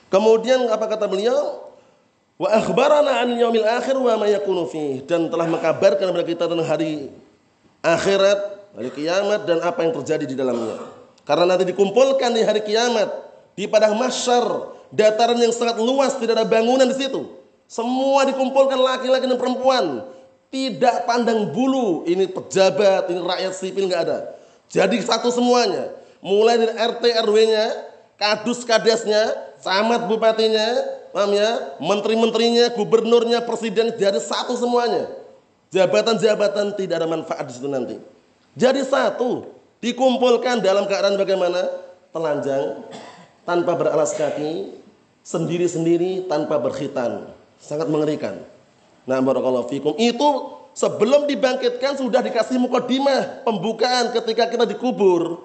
Kemudian 0.08 0.70
apa 0.72 0.88
kata 0.88 1.04
beliau? 1.04 1.67
Wa 2.38 2.54
akhbarana 2.54 3.26
an 3.26 3.34
yaumil 3.34 3.66
akhir 3.66 3.98
wa 3.98 4.14
ma 4.14 4.30
yakunu 4.30 4.70
dan 5.10 5.26
telah 5.26 5.50
mengkabarkan 5.50 6.06
kepada 6.06 6.26
kita 6.26 6.44
tentang 6.46 6.70
hari 6.70 7.10
akhirat, 7.82 8.38
hari 8.78 8.90
kiamat 8.94 9.42
dan 9.42 9.58
apa 9.58 9.82
yang 9.82 9.92
terjadi 9.98 10.22
di 10.22 10.38
dalamnya. 10.38 10.78
Karena 11.26 11.50
nanti 11.50 11.66
dikumpulkan 11.66 12.30
di 12.30 12.46
hari 12.46 12.62
kiamat 12.62 13.10
di 13.58 13.66
padang 13.66 13.98
mahsyar, 13.98 14.70
dataran 14.94 15.34
yang 15.34 15.50
sangat 15.50 15.82
luas, 15.82 16.14
tidak 16.14 16.38
ada 16.38 16.46
bangunan 16.46 16.86
di 16.86 16.94
situ. 16.94 17.26
Semua 17.66 18.22
dikumpulkan 18.24 18.78
laki-laki 18.78 19.26
dan 19.26 19.34
perempuan. 19.34 19.84
Tidak 20.48 21.04
pandang 21.04 21.52
bulu, 21.52 22.08
ini 22.08 22.24
pejabat, 22.24 23.12
ini 23.12 23.20
rakyat 23.20 23.52
sipil 23.52 23.84
nggak 23.84 24.02
ada. 24.08 24.18
Jadi 24.72 24.96
satu 25.04 25.28
semuanya. 25.28 25.92
Mulai 26.24 26.56
dari 26.56 26.72
RT 26.72 27.04
RW-nya, 27.28 27.66
kadus 28.16 28.64
kadesnya, 28.64 29.28
camat 29.60 30.08
bupatinya, 30.08 30.66
paham 31.18 31.34
ya? 31.34 31.74
Menteri-menterinya, 31.82 32.70
gubernurnya, 32.78 33.42
presiden 33.42 33.90
jadi 33.98 34.22
satu 34.22 34.54
semuanya. 34.54 35.10
Jabatan-jabatan 35.74 36.78
tidak 36.78 37.02
ada 37.02 37.08
manfaat 37.10 37.42
di 37.50 37.52
situ 37.58 37.66
nanti. 37.66 37.98
Jadi 38.54 38.86
satu, 38.86 39.50
dikumpulkan 39.82 40.62
dalam 40.62 40.86
keadaan 40.86 41.18
bagaimana? 41.18 41.66
Telanjang, 42.14 42.86
tanpa 43.42 43.74
beralas 43.74 44.14
kaki, 44.14 44.78
sendiri-sendiri 45.26 46.30
tanpa 46.30 46.62
berkhitan. 46.62 47.34
Sangat 47.58 47.90
mengerikan. 47.90 48.38
Nah, 49.02 49.18
barakallahu 49.18 49.66
fikum. 49.66 49.98
Itu 49.98 50.58
Sebelum 50.78 51.26
dibangkitkan 51.26 51.98
sudah 51.98 52.22
dikasih 52.22 52.54
mukadimah 52.54 53.42
pembukaan 53.42 54.14
ketika 54.14 54.46
kita 54.46 54.62
dikubur. 54.62 55.42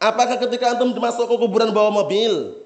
Apakah 0.00 0.40
ketika 0.40 0.72
antum 0.72 0.96
masuk 0.96 1.28
ke 1.28 1.36
kuburan 1.36 1.68
bawa 1.76 1.92
mobil? 1.92 2.56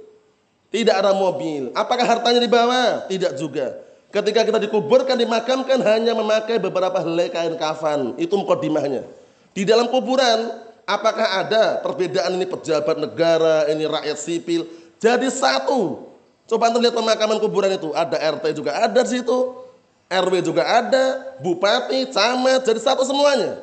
Tidak 0.71 0.93
ada 0.93 1.15
mobil. 1.15 1.71
Apakah 1.73 2.05
hartanya 2.05 2.43
dibawa? 2.43 3.07
Tidak 3.07 3.39
juga. 3.39 3.87
Ketika 4.11 4.47
kita 4.47 4.59
dikuburkan, 4.63 5.15
dimakamkan 5.19 5.79
hanya 5.83 6.17
memakai 6.17 6.57
beberapa 6.57 6.99
helai 7.03 7.29
kain 7.31 7.55
kafan. 7.55 8.17
Itu 8.19 8.39
mukadimahnya. 8.39 9.07
Di 9.53 9.63
dalam 9.65 9.89
kuburan, 9.89 10.53
apakah 10.85 11.45
ada 11.45 11.81
perbedaan 11.81 12.35
ini 12.37 12.47
pejabat 12.49 12.97
negara, 12.97 13.69
ini 13.71 13.85
rakyat 13.85 14.19
sipil? 14.19 14.65
Jadi 15.03 15.29
satu. 15.29 16.13
Coba 16.47 16.71
antum 16.71 16.79
lihat 16.79 16.95
pemakaman 16.95 17.43
kuburan 17.43 17.75
itu. 17.75 17.91
Ada 17.93 18.39
RT 18.39 18.45
juga 18.55 18.73
ada 18.79 19.01
di 19.03 19.11
situ. 19.19 19.67
RW 20.07 20.39
juga 20.39 20.63
ada, 20.63 21.35
bupati, 21.43 22.07
camat, 22.15 22.63
jadi 22.63 22.79
satu 22.79 23.03
semuanya. 23.03 23.59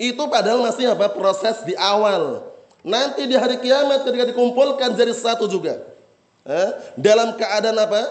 Itu 0.00 0.24
padahal 0.32 0.64
masih 0.64 0.88
apa 0.88 1.12
proses 1.12 1.60
di 1.68 1.76
awal. 1.76 2.48
Nanti 2.80 3.28
di 3.28 3.36
hari 3.36 3.60
kiamat 3.60 4.02
ketika 4.08 4.24
dikumpulkan 4.32 4.96
jadi 4.96 5.12
satu 5.12 5.44
juga. 5.44 5.91
Eh, 6.42 6.70
dalam 6.98 7.38
keadaan 7.38 7.78
apa? 7.78 8.02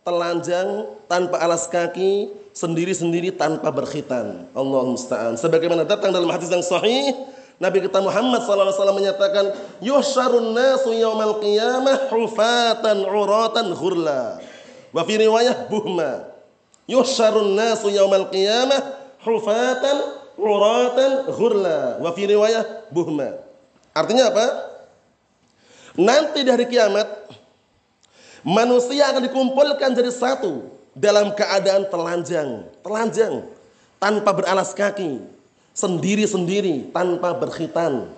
Telanjang, 0.00 0.88
tanpa 1.10 1.42
alas 1.42 1.68
kaki, 1.68 2.30
sendiri-sendiri 2.56 3.34
tanpa 3.34 3.68
berkhitan. 3.68 4.48
Allah 4.56 4.82
musta'an. 4.86 5.36
Sebagaimana 5.36 5.84
datang 5.84 6.14
dalam 6.14 6.30
hadis 6.30 6.48
yang 6.48 6.64
sahih, 6.64 7.12
Nabi 7.60 7.84
kita 7.84 8.00
Muhammad 8.00 8.40
SAW 8.46 8.96
menyatakan, 8.96 9.52
Yuhsyarun 9.84 10.56
nasu 10.56 10.96
yawmal 10.96 11.42
qiyamah 11.44 12.08
hufatan 12.08 13.04
uratan 13.04 13.76
ghurla. 13.76 14.40
Wa 14.90 15.04
fi 15.04 15.20
riwayah 15.20 15.68
buhma 15.68 16.30
yuhsyarun 16.90 17.54
nasu 17.54 17.94
yaumal 17.94 18.26
qiyamah 18.34 18.82
hufatan 19.22 19.96
uratan 20.34 21.30
ghurla 21.30 22.02
wa 22.02 22.10
fi 22.10 22.26
riwayah 22.26 22.90
buhma. 22.90 23.38
Artinya 23.94 24.34
apa? 24.34 24.46
Nanti 25.94 26.42
di 26.42 26.50
hari 26.50 26.66
kiamat 26.66 27.06
manusia 28.46 29.10
akan 29.10 29.26
dikumpulkan 29.26 29.90
jadi 29.92 30.12
satu 30.12 30.68
dalam 30.96 31.32
keadaan 31.34 31.86
telanjang, 31.86 32.66
telanjang 32.82 33.46
tanpa 34.02 34.30
beralas 34.34 34.74
kaki, 34.74 35.22
sendiri-sendiri 35.76 36.90
tanpa 36.90 37.36
berkhitan. 37.36 38.10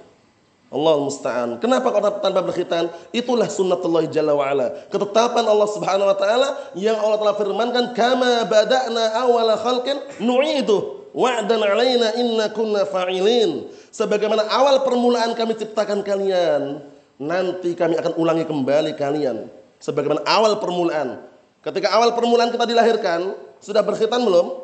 Allah 0.72 0.96
musta'an. 1.04 1.60
Kenapa 1.60 1.92
kok 1.92 2.24
tanpa 2.24 2.40
berkhitan? 2.40 2.88
Itulah 3.12 3.44
sunnatullah 3.44 4.08
jalla 4.08 4.32
wa 4.32 4.48
ala. 4.48 4.72
Ketetapan 4.88 5.44
Allah 5.44 5.68
Subhanahu 5.68 6.08
wa 6.08 6.16
taala 6.16 6.48
yang 6.72 6.96
Allah 6.96 7.20
telah 7.20 7.36
firmankan 7.36 7.92
kama 7.92 8.48
bada'na 8.48 9.20
awala 9.20 9.60
khalqin 9.60 10.00
nu'idu 10.16 11.12
wa'dan 11.12 11.60
'alaina 11.60 12.16
inna 12.16 12.48
kunna 12.56 12.88
fa'ilin. 12.88 13.68
Sebagaimana 13.92 14.48
awal 14.48 14.80
permulaan 14.80 15.36
kami 15.36 15.60
ciptakan 15.60 16.00
kalian, 16.00 16.80
nanti 17.20 17.76
kami 17.76 18.00
akan 18.00 18.16
ulangi 18.16 18.48
kembali 18.48 18.96
kalian. 18.96 19.52
Sebagaimana 19.82 20.22
awal 20.22 20.62
permulaan. 20.62 21.18
Ketika 21.66 21.90
awal 21.90 22.14
permulaan 22.14 22.54
kita 22.54 22.62
dilahirkan, 22.62 23.34
sudah 23.58 23.82
berkhitan 23.82 24.22
belum? 24.22 24.62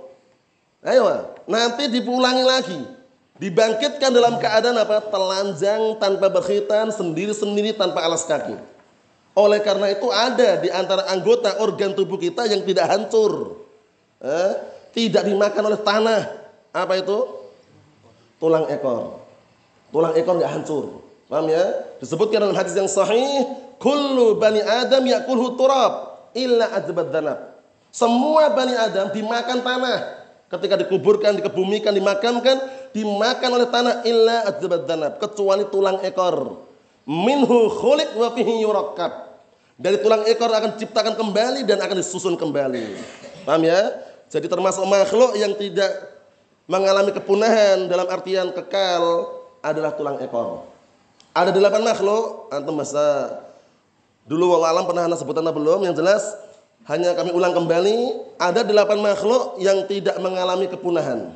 Ayo, 0.86 1.34
nanti 1.50 1.90
dipulangi 1.90 2.46
lagi 2.46 2.78
Dibangkitkan 3.38 4.10
dalam 4.10 4.42
keadaan 4.42 4.74
apa? 4.82 4.98
Telanjang 4.98 5.94
tanpa 6.02 6.26
berkhitan, 6.26 6.90
sendiri-sendiri 6.90 7.70
tanpa 7.70 8.02
alas 8.02 8.26
kaki. 8.26 8.58
Oleh 9.38 9.62
karena 9.62 9.94
itu 9.94 10.10
ada 10.10 10.58
di 10.58 10.66
antara 10.74 11.06
anggota 11.06 11.62
organ 11.62 11.94
tubuh 11.94 12.18
kita 12.18 12.50
yang 12.50 12.66
tidak 12.66 12.90
hancur. 12.90 13.62
Eh, 14.18 14.52
tidak 14.90 15.22
dimakan 15.22 15.70
oleh 15.70 15.78
tanah. 15.78 16.22
Apa 16.74 16.98
itu? 16.98 17.46
Tulang 18.42 18.66
ekor. 18.74 19.22
Tulang 19.94 20.18
ekor 20.18 20.34
nggak 20.42 20.52
hancur. 20.58 20.84
Paham 21.28 21.46
ya? 21.52 21.64
Disebutkan 22.00 22.40
dalam 22.40 22.56
hadis 22.56 22.72
yang 22.72 22.88
sahih, 22.88 23.44
kullu 23.76 24.40
bani 24.40 24.64
Adam 24.64 25.04
yakulhu 25.04 25.60
turab 25.60 26.16
illa 26.32 26.72
ajbad 26.72 27.12
danab. 27.12 27.38
Semua 27.92 28.48
bani 28.52 28.72
Adam 28.72 29.12
dimakan 29.12 29.60
tanah. 29.60 29.98
Ketika 30.48 30.80
dikuburkan, 30.80 31.36
dikebumikan, 31.36 31.92
dimakamkan, 31.92 32.56
dimakan 32.96 33.50
oleh 33.60 33.68
tanah 33.68 33.94
illa 34.08 34.48
ajbad 34.48 34.88
danab, 34.88 35.12
kecuali 35.20 35.68
tulang 35.68 36.00
ekor. 36.00 36.64
Minhu 37.04 37.68
khuliq 37.76 38.16
wa 38.16 38.32
fihi 38.32 38.64
yurakkab. 38.64 39.28
Dari 39.76 40.00
tulang 40.00 40.24
ekor 40.24 40.48
akan 40.48 40.80
diciptakan 40.80 41.12
kembali 41.12 41.68
dan 41.68 41.84
akan 41.84 41.96
disusun 42.00 42.40
kembali. 42.40 42.96
Paham 43.44 43.62
ya? 43.68 44.00
Jadi 44.32 44.48
termasuk 44.48 44.84
makhluk 44.88 45.36
yang 45.36 45.52
tidak 45.56 45.92
mengalami 46.68 47.12
kepunahan 47.12 47.88
dalam 47.88 48.08
artian 48.08 48.52
kekal 48.52 49.28
adalah 49.60 49.92
tulang 49.96 50.20
ekor. 50.20 50.77
Ada 51.38 51.54
delapan 51.54 51.86
makhluk, 51.86 52.50
antum 52.50 52.74
masa 52.74 53.38
dulu 54.26 54.58
alam 54.58 54.82
pernah 54.90 55.06
anda 55.06 55.14
sebutan 55.14 55.46
belum? 55.46 55.86
Yang 55.86 56.02
jelas 56.02 56.24
hanya 56.90 57.14
kami 57.14 57.30
ulang 57.30 57.54
kembali, 57.54 58.18
ada 58.42 58.66
delapan 58.66 58.98
makhluk 58.98 59.54
yang 59.62 59.86
tidak 59.86 60.18
mengalami 60.18 60.66
kepunahan. 60.66 61.30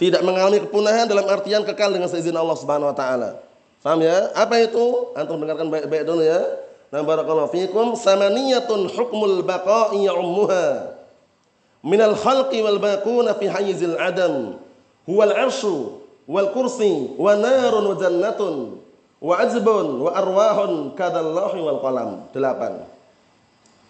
Tidak 0.00 0.24
mengalami 0.24 0.64
kepunahan 0.64 1.04
dalam 1.04 1.28
artian 1.28 1.68
kekal 1.68 1.92
dengan 1.92 2.08
seizin 2.08 2.32
Allah 2.32 2.56
Subhanahu 2.56 2.88
wa 2.88 2.96
taala. 2.96 3.44
Paham 3.84 4.00
ya? 4.00 4.32
Apa 4.32 4.56
itu? 4.64 5.12
Antum 5.20 5.36
dengarkan 5.36 5.68
baik-baik 5.68 6.08
dulu 6.08 6.24
ya. 6.24 6.40
Nah 6.88 7.04
barakallahu 7.04 7.52
fikum 7.52 7.92
samaniyatun 7.92 8.88
hukmul 8.88 9.44
baqa'i 9.44 10.08
ummuha 10.08 10.96
minal 11.84 12.16
khalqi 12.16 12.62
wal 12.62 12.78
baquna 12.78 13.36
fi 13.36 13.48
hayzil 13.48 13.96
adam 14.00 14.60
huwal 15.08 15.32
arsyu 15.34 16.01
wal 16.26 16.54
kursi 16.54 17.14
wa 17.18 17.34
narun 17.34 17.84
wa 17.90 17.96
jannatun 17.98 18.54
wa 19.22 19.34
azbun 19.38 20.02
wa 20.02 20.10
arwahun 20.14 20.94
kadallahi 20.98 21.58
wal 21.62 21.80
qalam. 21.82 22.10
Delapan. 22.34 22.82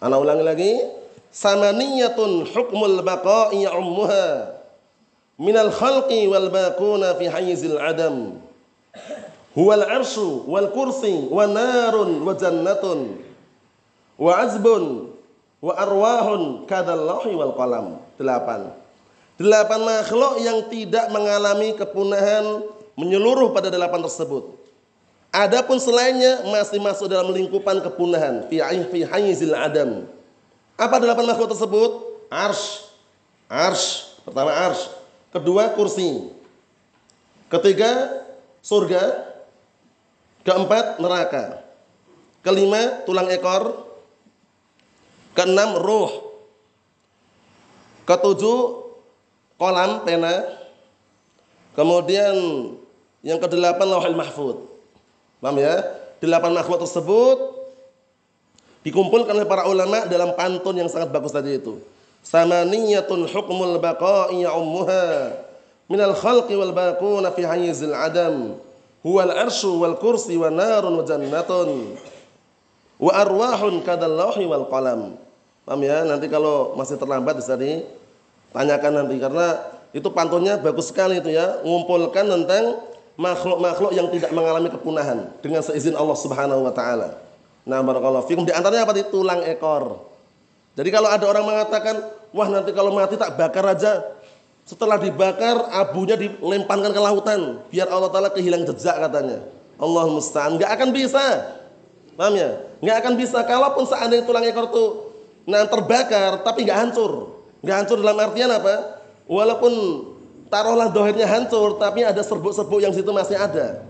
Ana 0.01 0.17
ulangi 0.21 0.45
lagi. 0.45 0.73
Samaniyatun 1.33 2.45
hukmul 2.45 3.01
baqa'i 3.01 3.65
ummuha 3.65 4.53
minal 5.41 5.73
khalqi 5.73 6.29
wal 6.29 6.53
baquna 6.53 7.17
fi 7.17 7.33
hayzil 7.33 7.81
adam. 7.81 8.37
Huwal 9.57 9.85
arsyu 9.85 10.45
wal 10.49 10.69
kursi 10.73 11.29
wa 11.29 11.49
narun 11.49 12.21
wa 12.25 12.33
jannatun 12.37 13.21
wa 14.21 14.33
azbun 14.41 15.13
wa 15.65 15.73
arwahun 15.77 16.69
kadallahi 16.69 17.33
wal 17.33 17.57
qalam. 17.57 17.87
Delapan. 18.21 18.82
Delapan 19.41 19.81
makhluk 19.81 20.35
yang 20.45 20.59
tidak 20.69 21.09
mengalami 21.09 21.73
kepunahan 21.73 22.63
menyeluruh 22.97 23.51
pada 23.57 23.73
delapan 23.73 24.05
tersebut. 24.05 24.61
Adapun 25.33 25.81
selainnya 25.81 26.45
masih 26.53 26.77
masuk 26.77 27.09
dalam 27.09 27.33
lingkupan 27.33 27.81
kepunahan 27.81 28.45
fi 28.53 28.61
adam. 28.61 30.05
Apa 30.77 30.97
delapan 31.01 31.25
makhluk 31.25 31.57
tersebut? 31.57 31.91
Arsh. 32.29 32.93
Arsh. 33.49 34.21
Pertama 34.29 34.53
arsh. 34.53 34.93
Kedua 35.33 35.73
kursi. 35.73 36.29
Ketiga 37.49 38.21
surga. 38.61 39.33
Keempat 40.45 41.01
neraka. 41.01 41.65
Kelima 42.45 43.07
tulang 43.09 43.33
ekor. 43.33 43.89
Keenam 45.33 45.81
ruh. 45.81 46.35
Ketujuh 48.05 48.82
kolam 49.63 50.03
pena. 50.03 50.43
Kemudian 51.79 52.35
yang 53.23 53.39
kedelapan 53.39 53.87
lauhul 53.87 54.19
mahfud. 54.19 54.57
Paham 55.39 55.63
ya? 55.63 55.87
Delapan 56.19 56.51
makhluk 56.51 56.83
tersebut 56.83 57.39
dikumpulkan 58.83 59.39
oleh 59.39 59.47
para 59.47 59.71
ulama 59.71 60.03
dalam 60.11 60.35
pantun 60.35 60.75
yang 60.75 60.91
sangat 60.91 61.15
bagus 61.15 61.31
tadi 61.31 61.63
itu. 61.63 61.79
Samaniyatun 62.27 63.31
hukmul 63.31 63.79
baqa'i 63.79 64.43
ummuha 64.47 65.39
minal 65.87 66.15
khalqi 66.15 66.55
wal 66.59 66.75
baquna 66.75 67.35
fi 67.35 67.43
hayyizil 67.47 67.95
adam 67.95 68.59
huwal 69.03 69.31
arsyu 69.31 69.83
wal 69.83 69.99
kursi 69.99 70.39
wa 70.39 70.51
narun 70.51 71.03
wa 71.03 71.05
jannatun 71.07 71.99
wa 73.03 73.11
arwahun 73.11 73.83
kadal 73.83 74.15
lauhi 74.15 74.47
wal 74.47 74.67
qalam. 74.71 75.19
Paham 75.63 75.81
ya? 75.83 76.07
Nanti 76.07 76.27
kalau 76.27 76.75
masih 76.75 76.99
terlambat 76.99 77.39
bisa 77.39 77.55
ditanyakan 78.53 78.93
nanti 79.01 79.17
karena 79.17 79.47
itu 79.97 80.09
pantunnya 80.13 80.61
bagus 80.61 80.93
sekali 80.93 81.25
itu 81.25 81.33
ya, 81.33 81.65
mengumpulkan 81.65 82.29
tentang 82.29 82.85
makhluk-makhluk 83.17 83.93
yang 83.97 84.09
tidak 84.13 84.33
mengalami 84.33 84.69
kepunahan 84.69 85.29
dengan 85.41 85.65
seizin 85.65 85.97
Allah 85.97 86.17
Subhanahu 86.17 86.65
wa 86.65 86.73
taala. 86.73 87.17
Nah, 87.65 87.81
barakallahu 87.81 88.29
fikum 88.29 88.45
di 88.45 88.53
antaranya 88.53 88.89
apa? 88.89 88.97
tulang 89.09 89.41
ekor. 89.49 90.05
Jadi 90.73 90.89
kalau 90.89 91.09
ada 91.13 91.25
orang 91.29 91.45
mengatakan, 91.45 91.97
"Wah, 92.33 92.49
nanti 92.49 92.73
kalau 92.73 92.93
mati 92.93 93.17
tak 93.17 93.37
bakar 93.37 93.65
aja." 93.69 94.01
Setelah 94.63 94.97
dibakar, 94.97 95.69
abunya 95.75 96.15
dilemparkan 96.15 96.95
ke 96.95 97.01
lautan 97.03 97.41
biar 97.69 97.91
Allah 97.91 98.09
taala 98.15 98.31
kehilang 98.31 98.63
jejak 98.63 98.95
katanya. 98.95 99.43
Allah 99.77 100.05
musta'an, 100.07 100.55
enggak 100.55 100.71
akan 100.79 100.89
bisa. 100.95 101.25
Paham 102.15 102.39
ya? 102.39 102.63
Enggak 102.79 102.97
akan 103.03 103.13
bisa 103.19 103.39
kalaupun 103.43 103.85
seandainya 103.89 104.23
tulang 104.23 104.45
ekor 104.47 104.71
itu 104.71 104.85
nah 105.43 105.67
terbakar 105.67 106.47
tapi 106.47 106.63
enggak 106.65 106.79
hancur. 106.79 107.32
Enggak 107.63 107.77
hancur 107.87 107.97
dalam 108.03 108.19
artian 108.19 108.51
apa? 108.51 109.03
walaupun 109.33 109.73
taruhlah 110.53 110.93
dohirnya 110.93 111.25
hancur, 111.25 111.81
tapi 111.81 112.05
ada 112.05 112.21
serbuk-serbuk 112.21 112.85
yang 112.85 112.93
situ 112.93 113.09
masih 113.09 113.39
ada. 113.39 113.81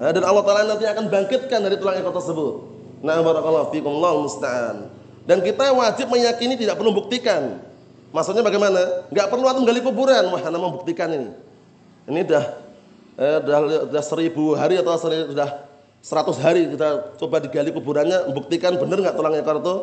Nah, 0.00 0.10
dan 0.14 0.22
Allah 0.24 0.44
Taala 0.46 0.62
nanti 0.64 0.86
akan 0.86 1.10
bangkitkan 1.10 1.60
dari 1.60 1.76
tulang 1.76 1.98
ekor 1.98 2.14
tersebut. 2.14 2.54
Nah, 3.04 3.20
barakallahu 3.20 3.68
fikum 3.74 4.00
Allah 4.00 4.12
musta'an. 4.22 4.76
Dan 5.28 5.44
kita 5.44 5.74
wajib 5.76 6.08
meyakini 6.08 6.56
tidak 6.56 6.80
perlu 6.80 6.94
buktikan. 6.94 7.60
Maksudnya 8.10 8.40
bagaimana? 8.40 9.06
Enggak 9.12 9.28
perlu 9.28 9.44
antum 9.46 9.64
gali 9.68 9.80
kuburan. 9.84 10.24
Wah, 10.32 10.40
nama 10.40 10.72
membuktikan 10.72 11.12
ini. 11.12 11.30
Ini 12.08 12.20
dah 12.24 12.44
eh, 13.20 13.38
dah, 13.44 13.60
dah 13.92 14.02
seribu 14.02 14.56
hari 14.56 14.80
atau 14.80 14.96
sudah 14.96 15.68
seratus 16.00 16.40
hari 16.40 16.64
kita 16.72 17.20
coba 17.20 17.44
digali 17.44 17.70
kuburannya, 17.70 18.32
buktikan 18.32 18.80
benar 18.80 19.04
nggak 19.04 19.16
tulang 19.20 19.36
ekor 19.36 19.60
itu 19.60 19.74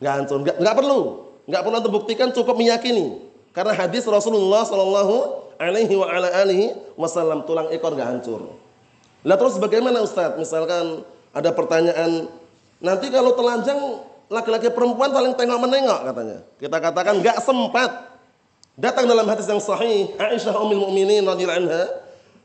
nggak 0.00 0.14
hancur. 0.16 0.38
Nggak, 0.42 0.56
nggak 0.64 0.74
perlu. 0.80 1.27
Nggak 1.48 1.60
perlu 1.64 1.76
antum 1.80 1.92
buktikan, 1.96 2.28
cukup 2.28 2.60
meyakini. 2.60 3.24
Karena 3.56 3.72
hadis 3.72 4.04
Rasulullah 4.04 4.68
Shallallahu 4.68 5.16
Alaihi 5.58 5.96
wa 5.98 6.06
ala 6.06 6.28
alihi 6.44 6.76
Wasallam 6.94 7.42
tulang 7.48 7.72
ekor 7.72 7.96
gak 7.96 8.06
hancur. 8.06 8.54
Lah 9.24 9.34
terus 9.34 9.58
bagaimana 9.58 10.04
Ustadz? 10.04 10.38
Misalkan 10.38 11.02
ada 11.34 11.50
pertanyaan, 11.50 12.30
nanti 12.78 13.10
kalau 13.10 13.34
telanjang 13.34 13.80
laki-laki 14.28 14.70
perempuan 14.70 15.10
saling 15.10 15.34
tengok 15.34 15.58
menengok 15.58 16.00
katanya. 16.06 16.38
Kita 16.60 16.76
katakan 16.78 17.14
gak 17.24 17.40
sempat. 17.42 17.90
Datang 18.78 19.10
dalam 19.10 19.26
hadis 19.26 19.50
yang 19.50 19.58
sahih 19.58 20.14
Aisyah 20.22 20.54
Ummul 20.54 20.86
Mukminin 20.86 21.26
radhiyallahu 21.26 21.66
anha 21.66 21.82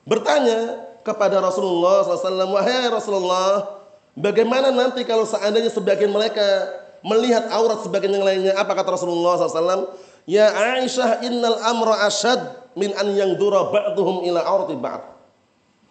bertanya 0.02 0.82
kepada 1.06 1.38
Rasulullah 1.38 2.02
SAW, 2.08 2.58
wahai 2.58 2.90
Rasulullah, 2.90 3.78
bagaimana 4.18 4.74
nanti 4.74 5.06
kalau 5.06 5.28
seandainya 5.28 5.70
sebagian 5.70 6.10
mereka 6.10 6.72
melihat 7.04 7.52
aurat 7.52 7.84
sebagian 7.84 8.16
yang 8.16 8.26
lainnya? 8.26 8.54
Apa 8.56 8.74
kata 8.74 8.96
Rasulullah 8.96 9.38
SAW? 9.38 9.94
Ya 10.24 10.48
Aisyah 10.50 11.22
innal 11.28 11.60
amra 11.60 12.08
asyad 12.08 12.72
min 12.80 12.96
an 12.96 13.12
yang 13.14 13.36
dura 13.36 13.70
ba'duhum 13.70 14.24
ila 14.24 14.40
aurati 14.42 14.80
ba'd. 14.80 15.04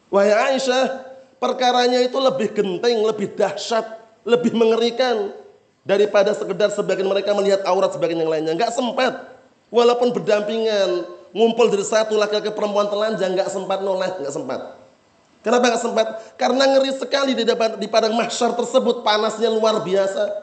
Wahai 0.08 0.56
Aisyah, 0.56 1.04
perkaranya 1.36 2.00
itu 2.00 2.16
lebih 2.16 2.52
genting, 2.52 3.04
lebih 3.04 3.32
dahsyat, 3.36 3.84
lebih 4.24 4.52
mengerikan 4.56 5.32
daripada 5.84 6.32
sekedar 6.32 6.72
sebagian 6.72 7.08
mereka 7.08 7.36
melihat 7.36 7.64
aurat 7.68 7.92
sebagian 7.92 8.24
yang 8.24 8.32
lainnya. 8.32 8.52
Enggak 8.56 8.72
sempat. 8.72 9.32
Walaupun 9.72 10.12
berdampingan, 10.12 11.08
ngumpul 11.32 11.72
dari 11.72 11.84
satu 11.84 12.16
laki-laki 12.20 12.52
perempuan 12.52 12.92
telanjang 12.92 13.32
enggak 13.32 13.48
sempat 13.48 13.80
noleh, 13.80 14.10
enggak 14.20 14.34
sempat. 14.36 14.60
Kenapa 15.42 15.64
enggak 15.72 15.82
sempat? 15.82 16.06
Karena 16.38 16.64
ngeri 16.76 16.92
sekali 16.94 17.32
di, 17.34 17.44
di 17.80 17.88
padang 17.88 18.14
mahsyar 18.14 18.54
tersebut 18.54 19.02
panasnya 19.02 19.50
luar 19.50 19.82
biasa. 19.82 20.41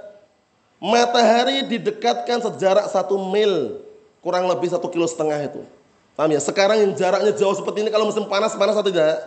Matahari 0.80 1.68
didekatkan 1.68 2.39
sejarak 2.39 2.88
satu 2.88 3.20
mil, 3.20 3.84
kurang 4.24 4.48
lebih 4.48 4.72
satu 4.72 4.88
kilo 4.88 5.04
setengah 5.04 5.36
itu. 5.44 5.62
Paham 6.15 6.32
ya? 6.32 6.39
Sekarang 6.39 6.80
yang 6.80 6.92
jaraknya 6.96 7.36
jauh 7.36 7.52
seperti 7.52 7.84
ini, 7.84 7.92
kalau 7.92 8.08
musim 8.08 8.24
panas, 8.32 8.56
panas 8.56 8.80
atau 8.80 8.88
tidak? 8.88 9.20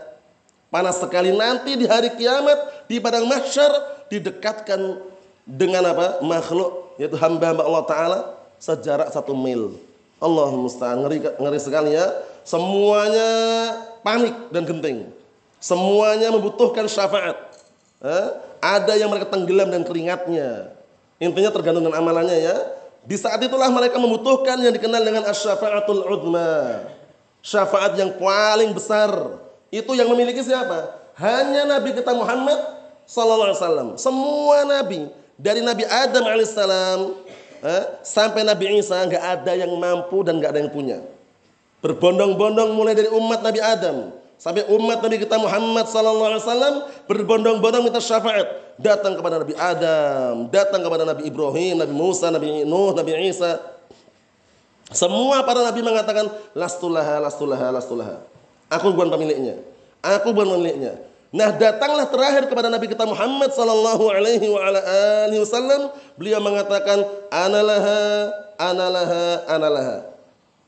Panas 0.72 0.96
sekali. 0.96 1.28
Nanti 1.32 1.76
di 1.76 1.84
hari 1.84 2.08
kiamat, 2.16 2.88
di 2.88 2.96
padang 3.00 3.28
mahsyar, 3.28 3.68
didekatkan 4.08 5.00
dengan 5.44 5.92
apa? 5.92 6.24
Makhluk, 6.24 6.96
yaitu 6.96 7.20
hamba-hamba 7.20 7.68
Allah 7.68 7.84
Ta'ala, 7.84 8.18
sejarak 8.56 9.12
satu 9.12 9.36
mil. 9.36 9.76
Allah 10.22 10.54
musta'an, 10.54 11.02
ngeri, 11.04 11.18
ngeri 11.36 11.58
sekali 11.60 11.98
ya. 11.98 12.06
Semuanya 12.46 13.28
panik 14.06 14.34
dan 14.54 14.62
genting. 14.62 14.98
Semuanya 15.58 16.30
membutuhkan 16.30 16.86
syafaat. 16.86 17.38
Eh? 18.02 18.26
Ada 18.62 18.98
yang 18.98 19.10
mereka 19.10 19.30
tenggelam 19.30 19.70
dan 19.70 19.82
keringatnya. 19.82 20.70
Intinya 21.22 21.54
tergantung 21.54 21.86
dengan 21.86 22.02
amalannya 22.02 22.34
ya. 22.34 22.56
Di 23.06 23.14
saat 23.14 23.38
itulah 23.38 23.70
mereka 23.70 23.94
membutuhkan 24.02 24.58
yang 24.58 24.74
dikenal 24.74 25.02
dengan 25.06 25.22
asyafaatul 25.30 26.02
udma. 26.02 26.82
Syafaat 27.38 27.94
yang 27.94 28.18
paling 28.18 28.74
besar. 28.74 29.38
Itu 29.70 29.94
yang 29.94 30.10
memiliki 30.10 30.42
siapa? 30.42 30.98
Hanya 31.14 31.78
Nabi 31.78 31.94
kita 31.94 32.10
Muhammad 32.10 32.58
sallallahu 33.06 33.54
alaihi 33.54 33.60
wasallam. 33.62 33.88
Semua 33.98 34.66
nabi 34.66 35.06
dari 35.38 35.62
Nabi 35.62 35.86
Adam 35.86 36.26
alaihissalam 36.26 36.98
eh, 37.66 37.84
sampai 38.02 38.42
Nabi 38.42 38.78
Isa 38.78 38.98
nggak 39.02 39.22
ada 39.22 39.52
yang 39.58 39.70
mampu 39.78 40.26
dan 40.26 40.42
nggak 40.42 40.50
ada 40.54 40.60
yang 40.62 40.72
punya. 40.74 40.98
Berbondong-bondong 41.82 42.74
mulai 42.74 42.94
dari 42.94 43.10
umat 43.10 43.42
Nabi 43.42 43.58
Adam 43.58 44.21
Sampai 44.42 44.66
umat 44.74 44.98
Nabi 44.98 45.22
kita 45.22 45.38
Muhammad 45.38 45.86
sallallahu 45.86 46.34
alaihi 46.34 46.42
wasallam 46.42 46.74
berbondong-bondong 47.06 47.86
minta 47.86 48.02
syafaat, 48.02 48.74
datang 48.74 49.14
kepada 49.14 49.38
Nabi 49.38 49.54
Adam, 49.54 50.50
datang 50.50 50.82
kepada 50.82 51.06
Nabi 51.06 51.30
Ibrahim, 51.30 51.78
Nabi 51.78 51.94
Musa, 51.94 52.26
Nabi 52.26 52.66
Nuh, 52.66 52.90
Nabi 52.90 53.14
Isa. 53.22 53.62
Semua 54.90 55.46
para 55.46 55.62
nabi 55.62 55.78
mengatakan 55.86 56.26
lastulaha, 56.58 57.22
lastulaha, 57.22 57.70
lastulaha. 57.70 58.18
Aku 58.66 58.90
bukan 58.90 59.14
pemiliknya. 59.14 59.62
Aku 60.02 60.34
bukan 60.34 60.58
pemiliknya. 60.58 60.98
Nah, 61.30 61.54
datanglah 61.54 62.10
terakhir 62.10 62.50
kepada 62.50 62.66
Nabi 62.66 62.90
kita 62.90 63.06
Muhammad 63.06 63.54
sallallahu 63.54 64.10
alaihi 64.10 64.50
wasallam, 65.38 65.94
beliau 66.18 66.42
mengatakan 66.42 67.06
analaha, 67.30 68.26
analaha, 68.58 69.24
analaha. 69.46 69.96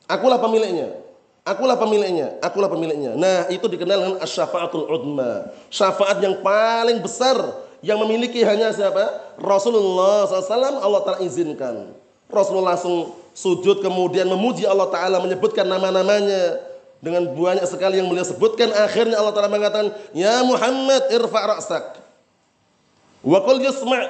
Akulah 0.07 0.39
pemiliknya. 0.39 1.04
Akulah 1.45 1.77
pemiliknya, 1.77 2.41
akulah 2.41 2.73
pemiliknya. 2.73 3.13
Nah, 3.21 3.45
itu 3.53 3.69
dikenal 3.69 4.01
dengan 4.01 4.17
asyafaatul 4.25 4.89
udma. 4.89 5.53
Syafaat 5.69 6.17
yang 6.25 6.41
paling 6.41 7.05
besar 7.05 7.37
yang 7.85 8.01
memiliki 8.01 8.41
hanya 8.41 8.73
siapa? 8.73 9.37
Rasulullah 9.37 10.25
SAW 10.25 10.81
Allah 10.81 11.01
Ta'ala 11.05 11.21
izinkan. 11.21 11.93
Rasulullah 12.33 12.73
langsung 12.73 13.13
sujud 13.37 13.85
kemudian 13.85 14.25
memuji 14.25 14.65
Allah 14.65 14.89
Ta'ala 14.89 15.21
menyebutkan 15.21 15.69
nama-namanya. 15.69 16.73
Dengan 17.05 17.29
banyak 17.37 17.69
sekali 17.69 18.01
yang 18.01 18.09
beliau 18.09 18.25
sebutkan 18.25 18.73
akhirnya 18.73 19.21
Allah 19.21 19.37
Ta'ala 19.37 19.53
mengatakan 19.53 19.93
Ya 20.17 20.41
Muhammad 20.41 21.05
irfa' 21.13 21.45
ra'sak 21.53 22.01
Wa 23.21 23.45
qul 23.45 23.61
yusma' 23.61 24.09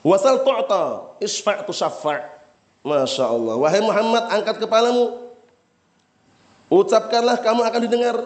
Wasal 0.00 0.40
tu'ta 0.40 1.12
Isfa' 1.20 1.68
tu 1.68 1.76
syafa' 1.76 2.32
Masya 2.80 3.28
Allah 3.28 3.60
Wahai 3.60 3.84
Muhammad 3.84 4.24
angkat 4.32 4.56
kepalamu 4.64 5.21
Ucapkanlah 6.72 7.36
kamu 7.44 7.68
akan 7.68 7.80
didengar. 7.84 8.16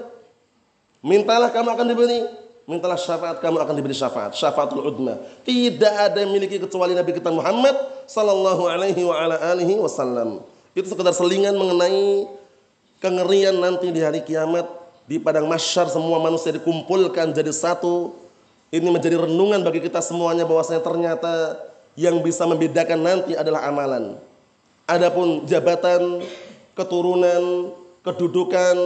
Mintalah 1.02 1.50
kamu 1.50 1.74
akan 1.74 1.86
diberi. 1.90 2.22
Mintalah 2.66 2.94
syafaat 2.94 3.42
kamu 3.42 3.58
akan 3.58 3.74
diberi 3.74 3.90
syafaat. 3.90 4.38
Syafaatul 4.38 4.86
udma. 4.86 5.18
Tidak 5.42 5.94
ada 5.98 6.22
yang 6.22 6.30
miliki 6.30 6.62
kecuali 6.62 6.94
Nabi 6.94 7.10
kita 7.10 7.34
Muhammad 7.34 7.74
sallallahu 8.06 8.70
alaihi 8.70 9.02
wa 9.02 9.18
ala 9.18 9.34
alihi 9.50 9.74
wasallam. 9.82 10.46
Itu 10.78 10.86
sekedar 10.86 11.10
selingan 11.10 11.58
mengenai 11.58 12.30
kengerian 13.02 13.58
nanti 13.58 13.90
di 13.90 13.98
hari 13.98 14.22
kiamat 14.22 14.66
di 15.10 15.18
padang 15.18 15.50
masyar 15.50 15.90
semua 15.90 16.22
manusia 16.22 16.54
dikumpulkan 16.54 17.34
jadi 17.34 17.50
satu. 17.50 18.14
Ini 18.70 18.86
menjadi 18.90 19.26
renungan 19.26 19.62
bagi 19.66 19.82
kita 19.82 19.98
semuanya 19.98 20.46
bahwasanya 20.46 20.82
ternyata 20.86 21.58
yang 21.98 22.22
bisa 22.22 22.46
membedakan 22.46 22.98
nanti 23.02 23.34
adalah 23.34 23.66
amalan. 23.66 24.18
Adapun 24.86 25.46
jabatan, 25.46 26.22
keturunan, 26.74 27.74
kedudukan, 28.06 28.76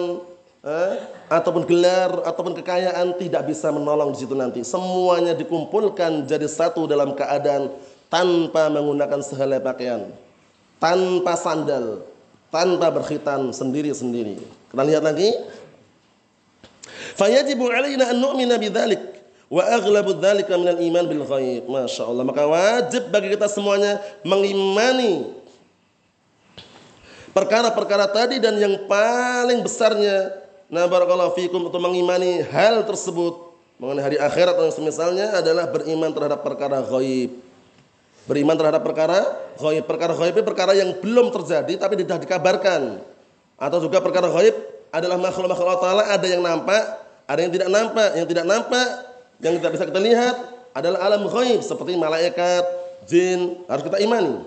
eh, 0.64 0.94
ataupun 1.28 1.68
gelar, 1.68 2.24
ataupun 2.24 2.56
kekayaan 2.56 3.20
tidak 3.20 3.52
bisa 3.52 3.68
menolong 3.68 4.16
di 4.16 4.24
situ 4.24 4.32
nanti. 4.32 4.64
Semuanya 4.64 5.36
dikumpulkan 5.36 6.24
jadi 6.24 6.48
satu 6.48 6.88
dalam 6.88 7.12
keadaan 7.12 7.68
tanpa 8.08 8.72
menggunakan 8.72 9.20
sehelai 9.20 9.60
pakaian, 9.60 10.08
tanpa 10.80 11.36
sandal, 11.36 12.00
tanpa 12.48 12.88
berkhitan 12.88 13.52
sendiri-sendiri. 13.52 14.40
Kita 14.72 14.82
lihat 14.82 15.04
lagi. 15.04 15.30
Fayajibu 17.14 17.68
alaina 17.68 18.10
an 18.10 18.16
nu'mina 18.16 18.56
bidzalik 18.56 19.00
wa 19.50 19.66
aghlabu 19.66 20.16
dzalika 20.16 20.56
minal 20.56 20.80
iman 20.80 21.04
bil 21.04 21.24
ghaib. 21.28 21.68
Masya 21.68 22.08
Allah. 22.08 22.24
Maka 22.24 22.42
wajib 22.48 23.12
bagi 23.12 23.34
kita 23.36 23.46
semuanya 23.50 24.00
mengimani 24.24 25.39
perkara-perkara 27.30 28.06
tadi 28.10 28.42
dan 28.42 28.58
yang 28.58 28.86
paling 28.90 29.62
besarnya 29.62 30.36
nah 30.70 30.86
barakallahu 30.86 31.34
fikum 31.34 31.66
untuk 31.66 31.82
mengimani 31.82 32.46
hal 32.46 32.86
tersebut 32.86 33.50
mengenai 33.80 34.04
hari 34.12 34.18
akhirat 34.20 34.60
dan 34.60 34.70
semisalnya 34.76 35.40
adalah 35.40 35.64
beriman 35.72 36.12
terhadap 36.12 36.44
perkara 36.44 36.84
ghaib. 36.84 37.32
Beriman 38.28 38.52
terhadap 38.52 38.84
perkara 38.84 39.24
ghaib. 39.56 39.88
Perkara 39.88 40.12
ghaib 40.12 40.36
itu 40.36 40.44
perkara 40.44 40.72
yang 40.76 41.00
belum 41.00 41.32
terjadi 41.32 41.80
tapi 41.80 41.96
sudah 42.04 42.20
dikabarkan. 42.20 43.00
Atau 43.56 43.80
juga 43.80 44.04
perkara 44.04 44.28
ghaib 44.28 44.52
adalah 44.92 45.16
makhluk-makhluk 45.16 45.64
Allah 45.64 45.80
Ta'ala 45.80 46.04
ada 46.12 46.26
yang 46.28 46.44
nampak, 46.44 46.82
ada 47.24 47.40
yang 47.40 47.52
tidak 47.56 47.68
nampak. 47.72 48.08
Yang 48.20 48.26
tidak 48.28 48.44
nampak, 48.44 48.88
yang 49.40 49.52
tidak 49.56 49.70
bisa 49.72 49.84
kita 49.88 50.00
lihat 50.04 50.36
adalah 50.76 50.98
alam 51.00 51.24
ghaib 51.24 51.64
seperti 51.64 51.96
malaikat, 51.96 52.64
jin, 53.08 53.64
harus 53.64 53.80
kita 53.80 53.96
imani. 53.96 54.44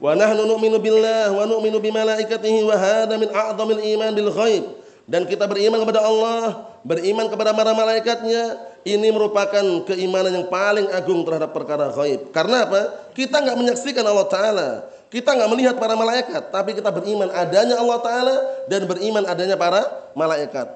Wa 0.00 0.16
nahnu 0.16 0.48
nu'minu 0.48 0.80
billah 0.80 1.28
wa 1.28 1.44
nu'minu 1.44 1.76
bimalaikatihi 1.76 2.64
wa 2.64 2.72
hadha 2.72 3.14
min 3.20 3.28
a'dhamil 3.28 3.84
iman 3.84 4.10
bil 4.16 4.32
ghaib. 4.32 4.64
Dan 5.04 5.28
kita 5.28 5.44
beriman 5.44 5.84
kepada 5.84 6.00
Allah, 6.00 6.72
beriman 6.80 7.28
kepada 7.28 7.52
para 7.52 7.76
malaikatnya, 7.76 8.56
ini 8.88 9.12
merupakan 9.12 9.84
keimanan 9.84 10.32
yang 10.32 10.46
paling 10.48 10.88
agung 10.88 11.20
terhadap 11.28 11.52
perkara 11.52 11.92
ghaib. 11.92 12.32
Karena 12.32 12.64
apa? 12.64 13.12
Kita 13.12 13.44
nggak 13.44 13.56
menyaksikan 13.60 14.00
Allah 14.06 14.26
Ta'ala. 14.30 14.68
Kita 15.10 15.34
nggak 15.34 15.50
melihat 15.50 15.74
para 15.76 15.98
malaikat, 15.98 16.54
tapi 16.54 16.78
kita 16.78 16.88
beriman 16.94 17.28
adanya 17.34 17.76
Allah 17.76 17.98
Ta'ala 18.00 18.36
dan 18.70 18.86
beriman 18.86 19.26
adanya 19.26 19.58
para 19.58 19.82
malaikat. 20.16 20.70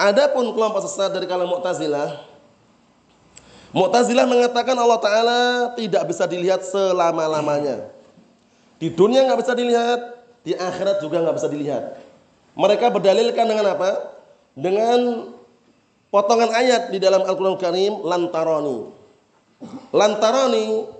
Adapun 0.00 0.50
kelompok 0.56 0.82
sesat 0.88 1.12
dari 1.12 1.28
kalangan 1.28 1.60
Mu'tazilah, 1.60 2.08
Mu'tazilah 3.76 4.24
mengatakan 4.24 4.74
Allah 4.74 4.98
Ta'ala 4.98 5.40
tidak 5.76 6.08
bisa 6.08 6.24
dilihat 6.24 6.64
selama-lamanya. 6.64 8.01
Di 8.82 8.90
dunia 8.90 9.22
nggak 9.30 9.46
bisa 9.46 9.54
dilihat, 9.54 10.00
di 10.42 10.58
akhirat 10.58 10.98
juga 10.98 11.22
nggak 11.22 11.38
bisa 11.38 11.46
dilihat. 11.46 12.02
Mereka 12.58 12.90
berdalilkan 12.90 13.46
dengan 13.46 13.78
apa? 13.78 14.10
Dengan 14.58 15.30
potongan 16.10 16.50
ayat 16.50 16.90
di 16.90 16.98
dalam 16.98 17.22
Al-Quran 17.22 17.62
Karim, 17.62 18.02
lantaroni. 18.02 18.90
Lantaroni, 19.94 20.90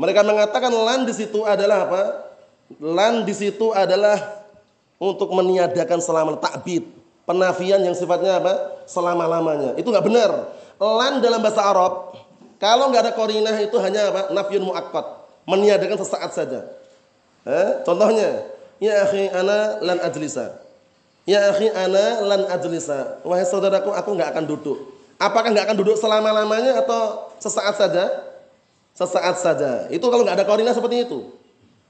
mereka 0.00 0.24
mengatakan 0.24 0.72
lan 0.72 1.04
di 1.04 1.12
situ 1.12 1.44
adalah 1.44 1.84
apa? 1.84 2.02
Lan 2.80 3.28
di 3.28 3.36
situ 3.36 3.68
adalah 3.76 4.40
untuk 4.96 5.28
meniadakan 5.28 6.00
selama 6.00 6.40
takbid, 6.40 6.88
penafian 7.28 7.84
yang 7.84 7.92
sifatnya 7.92 8.40
apa? 8.40 8.80
Selama-lamanya. 8.88 9.76
Itu 9.76 9.92
nggak 9.92 10.08
benar. 10.08 10.56
Lan 10.80 11.20
dalam 11.20 11.44
bahasa 11.44 11.68
Arab, 11.68 12.16
kalau 12.56 12.88
nggak 12.88 13.02
ada 13.04 13.12
korinah 13.12 13.60
itu 13.60 13.76
hanya 13.76 14.08
apa? 14.08 14.32
Nafyun 14.32 14.64
muakkad, 14.64 15.04
meniadakan 15.44 16.00
sesaat 16.00 16.32
saja. 16.32 16.64
Eh, 17.44 17.70
contohnya, 17.84 18.48
ya 18.80 19.04
akhi 19.04 19.28
ana 19.28 19.78
lan 19.84 19.98
ajlisa. 20.00 20.56
Ya 21.28 21.52
akhi 21.52 21.68
ana 21.68 22.24
lan 22.24 22.40
ajlisa. 22.48 23.20
Wahai 23.20 23.44
saudaraku, 23.44 23.92
aku 23.92 24.16
enggak 24.16 24.32
akan 24.32 24.44
duduk. 24.48 24.78
Apakah 25.20 25.52
enggak 25.52 25.68
akan 25.68 25.76
duduk 25.76 25.96
selama-lamanya 26.00 26.80
atau 26.80 27.32
sesaat 27.40 27.76
saja? 27.76 28.04
Sesaat 28.96 29.36
saja. 29.40 29.86
Itu 29.92 30.08
kalau 30.08 30.24
enggak 30.24 30.40
ada 30.40 30.46
koordinat 30.48 30.72
seperti 30.72 31.04
itu. 31.04 31.32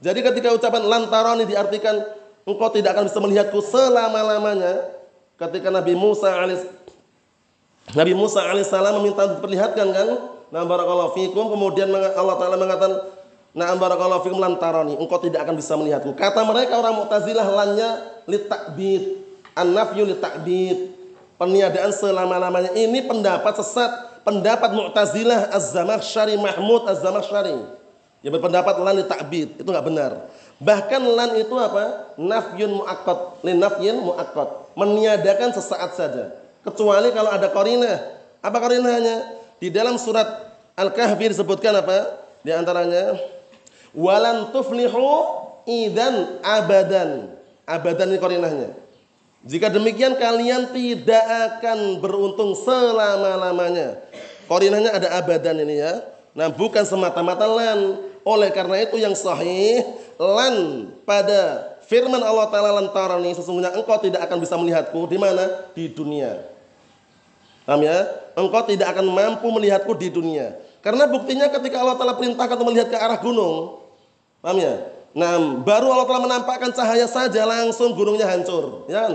Jadi 0.03 0.19
ketika 0.21 0.51
ucapan 0.51 0.83
lantaroni 0.85 1.47
diartikan 1.47 2.03
engkau 2.43 2.69
tidak 2.69 2.93
akan 2.93 3.07
bisa 3.07 3.19
melihatku 3.23 3.59
selama-lamanya. 3.63 4.91
Ketika 5.35 5.67
Nabi 5.67 5.99
Musa 5.99 6.31
alis 6.31 6.63
Nabi 7.91 8.17
Musa 8.17 8.41
alaihissalam 8.41 8.97
meminta 8.97 9.27
diperlihatkan 9.35 9.87
kan? 9.91 10.07
Nah 10.49 10.63
barakallahu 10.63 11.13
fikum 11.13 11.51
kemudian 11.51 11.91
Allah 11.91 12.35
taala 12.39 12.55
mengatakan 12.57 12.91
Na'am 13.55 13.79
barakallahu 13.79 14.27
fikum 14.27 14.35
lantarani, 14.35 14.99
engkau 14.99 15.15
tidak 15.23 15.47
akan 15.47 15.55
bisa 15.55 15.79
melihatku. 15.79 16.11
Kata 16.11 16.43
mereka 16.43 16.75
orang 16.75 16.99
Mu'tazilah 16.99 17.47
lannya 17.47 17.89
litakbid, 18.27 19.23
an-nafyu 19.55 20.03
litakbid. 20.03 20.91
Peniadaan 21.39 21.91
selama-lamanya. 21.91 22.75
Ini 22.75 23.07
pendapat 23.07 23.55
sesat, 23.59 24.23
pendapat 24.27 24.75
Mu'tazilah 24.75 25.55
Az-Zamakhsyari 25.55 26.35
Mahmud 26.35 26.83
Az-Zamakhsyari. 26.83 27.55
Yang 28.19 28.39
berpendapat 28.39 28.75
lan 28.75 28.95
litakbid, 28.99 29.63
itu 29.63 29.69
enggak 29.71 29.87
benar. 29.87 30.11
Bahkan 30.59 31.01
lan 31.03 31.39
itu 31.39 31.55
apa? 31.55 32.15
Nafyun 32.19 32.83
muakkad, 32.83 33.39
li 33.43 33.55
nafyin 33.55 34.03
muakkad. 34.03 34.75
Meniadakan 34.75 35.55
sesaat 35.55 35.95
saja. 35.95 36.35
Kecuali 36.59 37.11
kalau 37.15 37.31
ada 37.31 37.47
qarinah. 37.47 38.19
Apa 38.43 38.57
qarinahnya? 38.59 39.43
Di 39.63 39.71
dalam 39.71 39.95
surat 39.95 40.27
Al-Kahfi 40.75 41.31
disebutkan 41.31 41.71
apa? 41.71 42.19
Di 42.43 42.51
antaranya 42.55 43.15
Walan 43.95 44.51
tuflihu 44.51 45.07
idan 45.65 46.43
abadan. 46.43 47.33
Abadan 47.65 48.11
ini 48.13 48.19
korinahnya. 48.21 48.69
Jika 49.45 49.71
demikian 49.71 50.19
kalian 50.19 50.69
tidak 50.75 51.25
akan 51.25 52.03
beruntung 52.03 52.53
selama-lamanya. 52.53 53.97
Korinanya 54.45 54.99
ada 54.99 55.17
abadan 55.17 55.63
ini 55.63 55.81
ya. 55.81 56.03
Nah, 56.35 56.51
bukan 56.51 56.83
semata-mata 56.83 57.47
lan. 57.47 58.03
Oleh 58.25 58.49
karena 58.49 58.81
itu 58.81 58.97
yang 58.97 59.13
sahih 59.13 59.85
lan 60.17 60.89
pada 61.05 61.73
firman 61.85 62.17
Allah 62.17 62.49
taala 62.49 62.81
lantaran 62.81 63.21
ini 63.21 63.37
sesungguhnya 63.37 63.69
engkau 63.77 64.01
tidak 64.01 64.25
akan 64.25 64.41
bisa 64.41 64.57
melihatku 64.57 65.05
di 65.05 65.17
mana? 65.21 65.45
Di 65.77 65.93
dunia. 65.93 66.41
Paham 67.69 67.85
ya? 67.85 68.01
Engkau 68.33 68.65
tidak 68.65 68.97
akan 68.97 69.05
mampu 69.09 69.45
melihatku 69.49 69.93
di 69.93 70.09
dunia. 70.09 70.57
Karena 70.85 71.09
buktinya 71.09 71.49
ketika 71.49 71.81
Allah 71.81 71.97
Ta'ala 71.97 72.13
perintahkan 72.13 72.61
untuk 72.61 72.69
melihat 72.69 72.93
ke 72.93 72.97
arah 72.97 73.17
gunung. 73.17 73.84
Paham 74.45 74.61
ya? 74.61 74.93
Nah, 75.17 75.41
baru 75.65 75.89
Allah 75.89 76.05
Ta'ala 76.05 76.21
menampakkan 76.21 76.69
cahaya 76.69 77.09
saja 77.09 77.49
langsung 77.49 77.97
gunungnya 77.97 78.29
hancur. 78.29 78.85
Ya? 78.85 79.09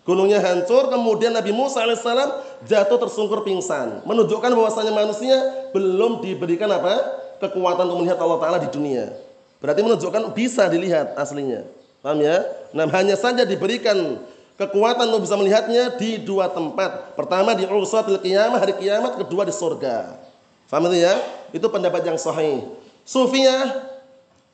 Gunungnya 0.00 0.40
hancur, 0.40 0.88
kemudian 0.88 1.36
Nabi 1.36 1.52
Musa 1.52 1.84
alaihissalam 1.84 2.40
jatuh 2.64 2.96
tersungkur 2.96 3.44
pingsan. 3.44 4.00
Menunjukkan 4.08 4.48
bahwasanya 4.48 4.96
manusia 4.96 5.36
belum 5.76 6.24
diberikan 6.24 6.72
apa? 6.72 7.04
Kekuatan 7.36 7.84
untuk 7.84 8.00
melihat 8.00 8.16
Allah 8.16 8.38
Ta'ala 8.40 8.58
di 8.64 8.72
dunia. 8.72 9.12
Berarti 9.60 9.84
menunjukkan 9.84 10.32
bisa 10.32 10.64
dilihat 10.72 11.20
aslinya. 11.20 11.68
Paham 12.00 12.24
ya? 12.24 12.40
Nah, 12.72 12.88
hanya 12.96 13.20
saja 13.20 13.44
diberikan 13.44 14.24
kekuatan 14.56 15.04
untuk 15.12 15.28
bisa 15.28 15.36
melihatnya 15.36 16.00
di 16.00 16.16
dua 16.16 16.48
tempat. 16.48 17.12
Pertama 17.12 17.52
di 17.52 17.68
ursatil 17.68 18.24
qiyamah, 18.24 18.56
hari 18.56 18.72
kiamat, 18.80 19.20
kedua 19.20 19.44
di 19.44 19.52
surga. 19.52 20.16
Faham 20.64 20.88
itu 20.88 21.04
ya? 21.04 21.12
Itu 21.52 21.68
pendapat 21.68 22.08
yang 22.08 22.16
sahih. 22.16 22.64
Sufiyah 23.04 23.91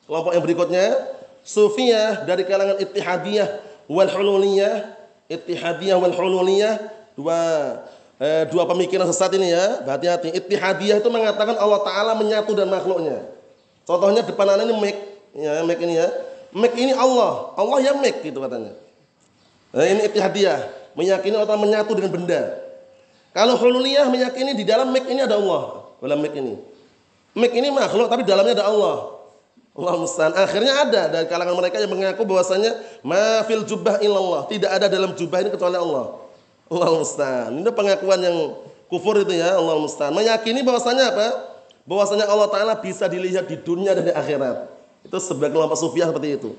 kelompok 0.09 0.33
yang 0.33 0.41
berikutnya, 0.41 0.85
Sufiyah 1.45 2.25
dari 2.25 2.43
kalangan 2.49 2.81
Ittihadiyah 2.81 3.47
wal 3.85 4.09
Hululiyah, 4.09 4.97
Ittihadiyah 5.29 6.01
wal 6.01 6.17
Hululiyah, 6.17 6.81
dua 7.13 7.39
eh, 8.17 8.49
dua 8.49 8.65
pemikiran 8.65 9.05
sesat 9.05 9.37
ini 9.37 9.53
ya. 9.53 9.85
Hati-hati. 9.85 10.33
Ittihadiyah 10.33 10.97
itu 10.97 11.09
mengatakan 11.13 11.53
Allah 11.61 11.79
taala 11.85 12.17
menyatu 12.17 12.57
dan 12.57 12.73
makhluknya. 12.73 13.21
Contohnya 13.85 14.25
depan 14.25 14.57
ini 14.65 14.73
mic, 14.73 14.97
ya, 15.37 15.61
mic 15.61 15.77
ini 15.77 16.01
ya. 16.01 16.09
Mic 16.49 16.73
ini 16.73 16.93
Allah, 16.97 17.53
Allah 17.53 17.77
yang 17.77 18.01
mic 18.01 18.25
gitu 18.25 18.41
katanya. 18.41 18.73
Nah, 19.69 19.85
ini 19.85 20.09
ittihadiyah, 20.09 20.93
meyakini 20.97 21.37
Allah 21.37 21.53
menyatu 21.53 21.93
dengan 21.93 22.09
benda. 22.09 22.41
Kalau 23.29 23.53
hululiyah 23.61 24.09
meyakini 24.09 24.57
di 24.57 24.65
dalam 24.65 24.89
mic 24.89 25.05
ini 25.05 25.21
ada 25.21 25.37
Allah, 25.37 25.93
dalam 26.01 26.17
mic 26.17 26.33
ini. 26.33 26.57
Mic 27.37 27.53
ini 27.53 27.69
makhluk 27.69 28.09
tapi 28.09 28.25
dalamnya 28.25 28.57
ada 28.57 28.65
Allah. 28.65 29.18
Allah 29.79 29.95
musta'an. 29.95 30.35
Akhirnya 30.35 30.73
ada 30.83 31.01
dari 31.07 31.25
kalangan 31.31 31.55
mereka 31.55 31.79
yang 31.79 31.87
mengaku 31.87 32.27
bahwasanya 32.27 32.75
ma 32.99 33.47
fil 33.47 33.63
jubah 33.63 34.03
illallah, 34.03 34.43
tidak 34.51 34.75
ada 34.75 34.91
dalam 34.91 35.15
jubah 35.15 35.39
ini 35.39 35.49
kecuali 35.55 35.79
Allah. 35.79 36.19
Allah 36.67 36.89
musta'an. 36.99 37.51
Ini 37.63 37.71
pengakuan 37.71 38.19
yang 38.19 38.59
kufur 38.91 39.15
itu 39.23 39.31
ya, 39.39 39.55
Allah 39.55 39.79
musta'an. 39.79 40.11
Meyakini 40.11 40.59
bahwasanya 40.67 41.15
apa? 41.15 41.27
Bahwasanya 41.87 42.27
Allah 42.27 42.51
taala 42.51 42.73
bisa 42.75 43.07
dilihat 43.07 43.47
di 43.47 43.55
dunia 43.55 43.95
dan 43.95 44.03
di 44.03 44.13
akhirat. 44.13 44.67
Itu 45.07 45.15
sebagai 45.23 45.55
kelompok 45.55 45.79
sufiah 45.79 46.11
seperti 46.11 46.35
itu. 46.35 46.51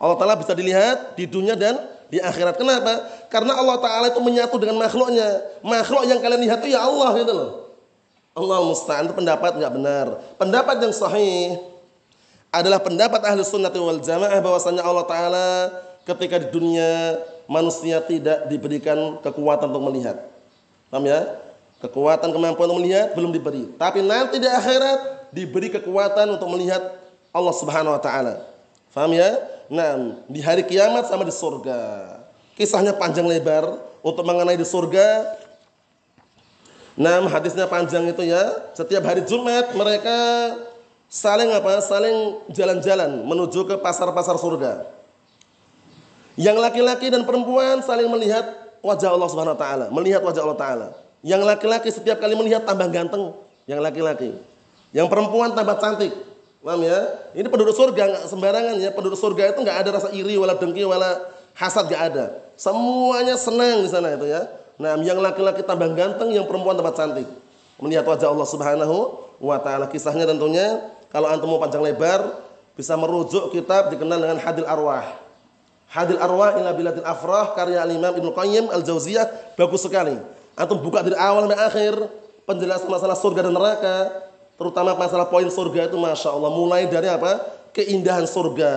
Allah 0.00 0.16
taala 0.16 0.34
bisa 0.40 0.56
dilihat 0.56 1.12
di 1.14 1.28
dunia 1.28 1.52
dan 1.52 1.76
di 2.08 2.18
akhirat. 2.20 2.60
Kenapa? 2.60 3.08
Karena 3.32 3.56
Allah 3.56 3.80
Ta'ala 3.80 4.12
itu 4.12 4.20
menyatu 4.20 4.60
dengan 4.60 4.76
makhluknya. 4.76 5.40
Makhluk 5.64 6.04
yang 6.04 6.20
kalian 6.20 6.44
lihat 6.44 6.60
itu 6.60 6.76
ya 6.76 6.84
Allah 6.84 7.16
gitu 7.16 7.32
loh. 7.32 7.50
Allah 8.36 8.60
musta'an 8.68 9.08
itu 9.08 9.16
pendapat 9.16 9.56
nggak 9.56 9.72
benar. 9.72 10.06
Pendapat 10.36 10.76
yang 10.84 10.92
sahih 10.92 11.56
adalah 12.52 12.84
pendapat 12.84 13.24
ahli 13.24 13.40
sunnah 13.42 13.72
wal 13.72 13.98
jamaah 14.04 14.36
bahwasanya 14.44 14.84
Allah 14.84 15.08
Ta'ala 15.08 15.48
ketika 16.04 16.36
di 16.36 16.52
dunia 16.52 17.16
manusia 17.48 18.04
tidak 18.04 18.44
diberikan 18.52 19.16
kekuatan 19.24 19.72
untuk 19.72 19.88
melihat. 19.88 20.28
Paham 20.92 21.08
ya? 21.08 21.40
Kekuatan 21.80 22.30
kemampuan 22.30 22.68
untuk 22.68 22.84
melihat 22.84 23.16
belum 23.16 23.32
diberi. 23.32 23.72
Tapi 23.80 24.04
nanti 24.04 24.36
di 24.36 24.46
akhirat 24.46 25.32
diberi 25.32 25.72
kekuatan 25.72 26.36
untuk 26.36 26.46
melihat 26.52 27.00
Allah 27.32 27.54
Subhanahu 27.56 27.96
wa 27.96 28.02
taala. 28.04 28.44
Paham 28.92 29.16
ya? 29.16 29.32
Nah, 29.72 30.20
di 30.28 30.44
hari 30.44 30.68
kiamat 30.68 31.08
sama 31.08 31.24
di 31.24 31.32
surga. 31.32 32.20
Kisahnya 32.52 32.92
panjang 32.92 33.24
lebar 33.24 33.80
untuk 34.04 34.28
mengenai 34.28 34.60
di 34.60 34.68
surga. 34.68 35.40
Nah, 36.92 37.24
hadisnya 37.32 37.64
panjang 37.64 38.04
itu 38.04 38.28
ya. 38.28 38.68
Setiap 38.76 39.00
hari 39.08 39.24
Jumat 39.24 39.72
mereka 39.72 40.12
saling 41.12 41.52
apa? 41.52 41.84
Saling 41.84 42.48
jalan-jalan 42.48 43.28
menuju 43.28 43.68
ke 43.68 43.76
pasar-pasar 43.84 44.40
surga. 44.40 44.88
Yang 46.40 46.56
laki-laki 46.64 47.12
dan 47.12 47.28
perempuan 47.28 47.84
saling 47.84 48.08
melihat 48.08 48.48
wajah 48.80 49.12
Allah 49.12 49.28
Subhanahu 49.28 49.52
wa 49.52 49.60
taala, 49.60 49.86
melihat 49.92 50.24
wajah 50.24 50.40
Allah 50.40 50.56
taala. 50.56 50.88
Yang 51.20 51.44
laki-laki 51.44 51.92
setiap 51.92 52.16
kali 52.16 52.32
melihat 52.32 52.64
tambah 52.64 52.88
ganteng, 52.88 53.36
yang 53.68 53.84
laki-laki. 53.84 54.32
Yang 54.96 55.12
perempuan 55.12 55.52
tambah 55.52 55.76
cantik. 55.76 56.16
Paham 56.64 56.80
ya? 56.80 56.98
Ini 57.36 57.46
penduduk 57.52 57.74
surga 57.76 58.02
nggak 58.08 58.24
sembarangan 58.32 58.74
ya. 58.80 58.90
Penduduk 58.94 59.18
surga 59.20 59.52
itu 59.52 59.60
nggak 59.60 59.76
ada 59.84 59.88
rasa 59.98 60.08
iri 60.14 60.38
wala 60.40 60.56
dengki 60.56 60.86
wala 60.86 61.20
hasad 61.52 61.90
nggak 61.90 62.02
ada. 62.14 62.24
Semuanya 62.56 63.36
senang 63.36 63.84
di 63.84 63.90
sana 63.92 64.16
itu 64.16 64.30
ya. 64.30 64.48
Nah, 64.80 64.96
yang 65.04 65.20
laki-laki 65.20 65.60
tambah 65.66 65.92
ganteng, 65.92 66.32
yang 66.32 66.48
perempuan 66.48 66.78
tambah 66.78 66.96
cantik. 66.96 67.28
Melihat 67.82 68.06
wajah 68.08 68.30
Allah 68.30 68.48
Subhanahu 68.48 68.96
wa 69.42 69.58
taala. 69.58 69.90
Kisahnya 69.90 70.24
tentunya 70.24 70.80
kalau 71.12 71.28
antum 71.28 71.52
mau 71.52 71.60
panjang 71.60 71.84
lebar 71.84 72.40
bisa 72.72 72.96
merujuk 72.96 73.52
kitab 73.52 73.92
dikenal 73.92 74.16
dengan 74.16 74.38
Hadil 74.40 74.64
Arwah. 74.64 75.20
Hadil 75.92 76.16
Arwah 76.16 76.56
ila 76.56 76.72
biladil 76.72 77.04
afrah 77.04 77.52
karya 77.52 77.84
Al-Imam 77.84 78.16
Ibnu 78.16 78.32
Qayyim 78.32 78.72
Al-Jauziyah 78.72 79.54
bagus 79.60 79.84
sekali. 79.84 80.16
Antum 80.56 80.80
buka 80.80 81.04
dari 81.04 81.16
awal 81.20 81.44
sampai 81.44 81.60
akhir 81.60 81.94
penjelasan 82.48 82.88
masalah 82.88 83.16
surga 83.16 83.40
dan 83.44 83.52
neraka, 83.52 83.96
Terutama 84.62 84.94
masalah 84.94 85.26
poin 85.26 85.48
surga 85.50 85.90
itu 85.90 85.98
Masya 85.98 86.30
Allah. 86.38 86.50
Mulai 86.54 86.86
dari 86.86 87.10
apa? 87.10 87.42
Keindahan 87.74 88.28
surga. 88.30 88.72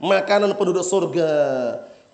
Makanan 0.00 0.56
penduduk 0.56 0.80
surga. 0.80 1.28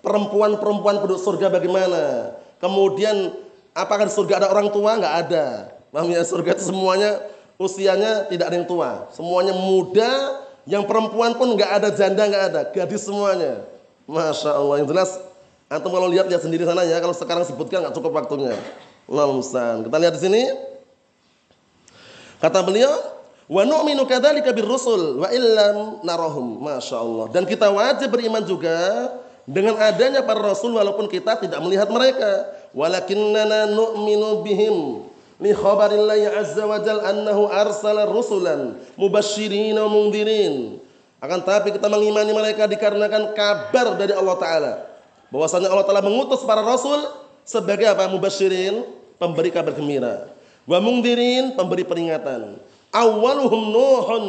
Perempuan-perempuan 0.03 0.99
penduduk 0.99 1.23
surga 1.23 1.47
bagaimana. 1.47 2.35
Kemudian 2.59 3.31
apakah 3.71 4.09
di 4.09 4.13
surga 4.13 4.43
ada 4.43 4.47
orang 4.51 4.67
tua? 4.73 4.99
Nggak 4.99 5.15
ada. 5.23 5.45
Paham 5.87 6.11
ya? 6.11 6.19
Surga 6.25 6.57
itu 6.57 6.67
semuanya 6.67 7.21
usianya 7.57 8.29
tidak 8.29 8.53
ada 8.53 8.55
yang 8.57 8.69
tua. 8.69 9.09
Semuanya 9.13 9.53
muda. 9.53 10.45
Yang 10.67 10.83
perempuan 10.83 11.31
pun 11.39 11.55
nggak 11.55 11.71
ada 11.79 11.89
janda 11.95 12.27
nggak 12.27 12.43
ada. 12.53 12.61
Gadis 12.71 13.07
semuanya. 13.07 13.65
Masya 14.07 14.51
Allah. 14.51 14.75
Yang 14.83 14.89
jelas 14.95 15.11
Antum 15.67 15.91
kalau 15.91 16.07
lihat 16.07 16.31
lihat 16.31 16.39
sendiri 16.39 16.63
sana 16.63 16.87
ya. 16.87 16.95
Kalau 17.03 17.11
sekarang 17.11 17.43
sebutkan 17.43 17.83
nggak 17.83 17.95
cukup 17.95 18.15
waktunya. 18.15 18.55
Allah 19.07 19.27
Kita 19.83 19.97
lihat 19.99 20.13
di 20.15 20.21
sini. 20.23 20.43
Kata 22.39 22.63
beliau, 22.63 22.91
wa 23.51 23.63
nu'minu 23.67 24.07
kadzalika 24.07 24.55
birrusul 24.55 25.19
wa 25.19 25.27
illam 25.27 25.99
narahum. 26.07 26.63
Masyaallah. 26.63 27.35
Dan 27.35 27.43
kita 27.43 27.67
wajib 27.67 28.15
beriman 28.15 28.47
juga 28.47 29.11
dengan 29.43 29.75
adanya 29.79 30.23
para 30.23 30.39
rasul 30.39 30.71
walaupun 30.75 31.11
kita 31.11 31.35
tidak 31.35 31.59
melihat 31.59 31.91
mereka. 31.91 32.47
Walakinnana 32.71 33.67
nu'minu 33.67 34.47
bihim 34.47 35.03
li 35.37 35.53
khabarillahi 35.53 36.25
azza 36.33 36.65
wa 36.65 36.81
jal 36.81 37.01
annahu 37.01 37.49
arsala 37.49 38.09
rusulan 38.09 38.77
mubasysyirin 38.97 39.77
wa. 39.77 40.81
Akan 41.17 41.41
tapi 41.41 41.73
kita 41.73 41.89
mengimani 41.89 42.29
mereka 42.29 42.69
dikarenakan 42.69 43.33
kabar 43.33 43.97
dari 43.97 44.13
Allah 44.13 44.37
taala. 44.37 44.73
Bahwasanya 45.33 45.73
Allah 45.73 45.85
taala 45.85 46.05
mengutus 46.05 46.45
para 46.45 46.61
rasul 46.61 47.01
sebagai 47.41 47.89
apa? 47.89 48.05
Mubasyirin, 48.05 48.85
pemberi 49.17 49.49
kabar 49.49 49.73
gembira. 49.73 50.29
Wa 50.69 50.77
mungdirin 50.77 51.57
pemberi 51.57 51.81
peringatan. 51.81 52.61
Awaluhum 52.93 53.61
nuhun 53.73 54.25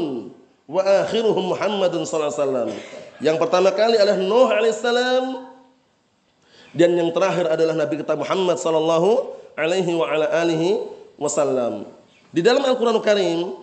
wa 0.64 0.82
akhiruhum 1.04 1.52
muhammadun 1.52 2.08
sallallahu 2.08 2.32
alaihi 2.32 2.40
wasallam. 2.40 2.70
Yang 3.18 3.36
pertama 3.36 3.68
kali 3.74 3.96
adalah 4.00 4.20
Nuh 4.20 4.48
alaihissalam 4.48 5.24
dan 6.76 6.90
yang 6.94 7.08
terakhir 7.10 7.48
adalah 7.48 7.74
Nabi 7.74 8.00
kita 8.00 8.12
Muhammad 8.12 8.60
sallallahu 8.60 9.32
alaihi 9.56 9.92
wa 9.96 10.06
ala 10.06 10.28
alihi 10.44 10.97
wasallam 11.20 11.84
di 12.30 12.40
dalam 12.40 12.62
Al-Qur'an 12.64 12.96
Karim 13.02 13.58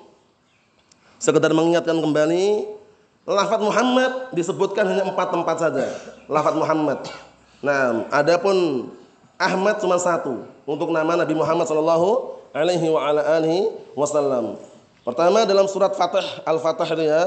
sekedar 1.18 1.50
mengingatkan 1.56 1.98
kembali 1.98 2.68
lafaz 3.26 3.60
Muhammad 3.64 4.12
disebutkan 4.36 4.86
hanya 4.86 5.08
empat 5.08 5.34
tempat 5.34 5.58
saja 5.58 5.88
lafaz 6.30 6.54
Muhammad 6.54 7.00
nah 7.64 8.06
adapun 8.14 8.92
Ahmad 9.36 9.80
cuma 9.84 10.00
satu 10.00 10.48
untuk 10.64 10.96
nama 10.96 11.20
Nabi 11.20 11.36
Muhammad 11.36 11.68
sallallahu 11.68 12.40
alaihi 12.56 12.88
wa 12.88 13.04
ala 13.04 13.22
alihi 13.36 13.68
wasallam. 14.00 14.56
Pertama 15.04 15.44
dalam 15.44 15.68
surat 15.68 15.92
Fatah 15.92 16.24
Al-Fatah 16.48 16.88
itu 16.96 17.04
ya. 17.04 17.24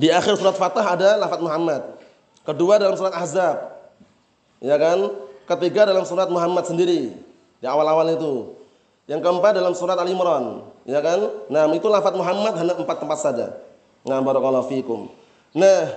Di 0.00 0.08
akhir 0.08 0.40
surat 0.40 0.56
Fatah 0.56 0.80
ada 0.80 1.20
lafaz 1.20 1.38
Muhammad. 1.44 1.84
Kedua 2.42 2.80
dalam 2.80 2.96
surat 2.96 3.12
Ahzab. 3.12 3.76
Ya 4.64 4.80
kan? 4.80 5.12
Ketiga 5.44 5.84
dalam 5.84 6.08
surat 6.08 6.32
Muhammad 6.32 6.64
sendiri 6.64 7.12
di 7.60 7.66
awal-awal 7.68 8.16
itu. 8.16 8.56
Yang 9.12 9.28
keempat 9.28 9.52
dalam 9.52 9.76
surat 9.76 10.00
Al 10.00 10.08
Imran, 10.08 10.64
ya 10.88 11.04
kan? 11.04 11.20
Nah, 11.52 11.68
itu 11.76 11.84
lafaz 11.84 12.16
Muhammad 12.16 12.56
hanya 12.56 12.80
empat 12.80 12.96
tempat 12.96 13.18
saja. 13.20 13.52
Nah, 14.08 14.24
barakallahu 14.24 14.72
fikum. 14.72 15.12
Nah, 15.52 15.92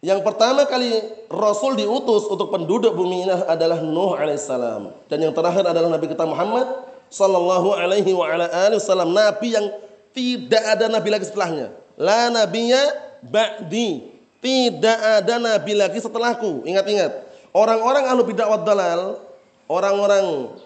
yang 0.00 0.24
pertama 0.24 0.64
kali 0.64 1.04
Rasul 1.28 1.76
diutus 1.76 2.24
untuk 2.24 2.48
penduduk 2.48 2.96
bumi 2.96 3.28
ini 3.28 3.34
adalah 3.44 3.84
Nuh 3.84 4.16
alaihissalam. 4.16 4.88
Dan 5.04 5.28
yang 5.28 5.36
terakhir 5.36 5.68
adalah 5.68 5.92
Nabi 5.92 6.08
kita 6.08 6.24
Muhammad 6.24 6.64
sallallahu 7.12 7.76
alaihi 7.76 8.16
wa 8.16 8.26
ala 8.26 8.48
wasallam 8.50 9.14
nabi 9.14 9.54
yang 9.54 9.66
tidak 10.10 10.64
ada 10.64 10.88
nabi 10.88 11.08
lagi 11.12 11.28
setelahnya. 11.28 11.76
La 12.00 12.32
nabiyya 12.32 12.82
ba'di. 13.20 14.16
Tidak 14.40 14.98
ada 15.20 15.36
nabi 15.36 15.76
lagi 15.76 16.00
setelahku. 16.00 16.64
Ingat-ingat. 16.64 17.24
Orang-orang 17.52 18.04
ahlu 18.08 18.24
bid'ah 18.24 18.48
wad 18.52 18.64
dalal, 18.64 19.20
orang-orang 19.68 20.56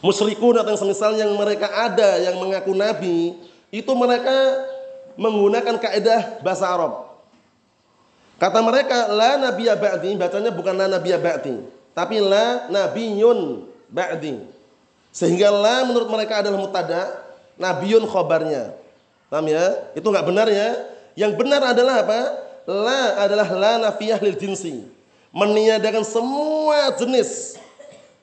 musyrikun 0.00 0.58
atau 0.58 0.70
yang 0.74 0.80
semisal 0.80 1.12
yang 1.18 1.32
mereka 1.34 1.66
ada 1.70 2.18
yang 2.22 2.38
mengaku 2.38 2.72
nabi, 2.74 3.34
itu 3.70 3.92
mereka 3.94 4.34
menggunakan 5.18 5.76
kaidah 5.76 6.42
bahasa 6.42 6.70
Arab. 6.70 6.92
Kata 8.38 8.62
mereka 8.62 9.10
la 9.10 9.34
nabiyya 9.34 9.74
ba'di, 9.74 10.14
bacanya 10.14 10.54
bukan 10.54 10.74
la 10.78 10.86
nabiyya 10.86 11.18
ba'di, 11.18 11.58
tapi 11.90 12.22
la 12.22 12.70
nabiyun 12.70 13.66
ba'di. 13.90 14.46
Sehingga 15.10 15.50
la 15.50 15.82
menurut 15.82 16.06
mereka 16.06 16.38
adalah 16.38 16.58
mutada, 16.62 17.02
nabiyun 17.58 18.06
khobarnya. 18.06 18.78
Paham 19.26 19.50
ya? 19.50 19.90
Itu 19.98 20.08
enggak 20.14 20.26
benar 20.30 20.46
ya. 20.46 20.88
Yang 21.18 21.32
benar 21.34 21.60
adalah 21.74 22.06
apa? 22.06 22.20
La 22.70 23.26
adalah 23.26 23.48
la 23.58 23.72
nafiyah 23.90 24.22
lil 24.22 24.38
jinsi. 24.38 24.86
Meniadakan 25.34 26.06
semua 26.06 26.94
jenis 26.94 27.58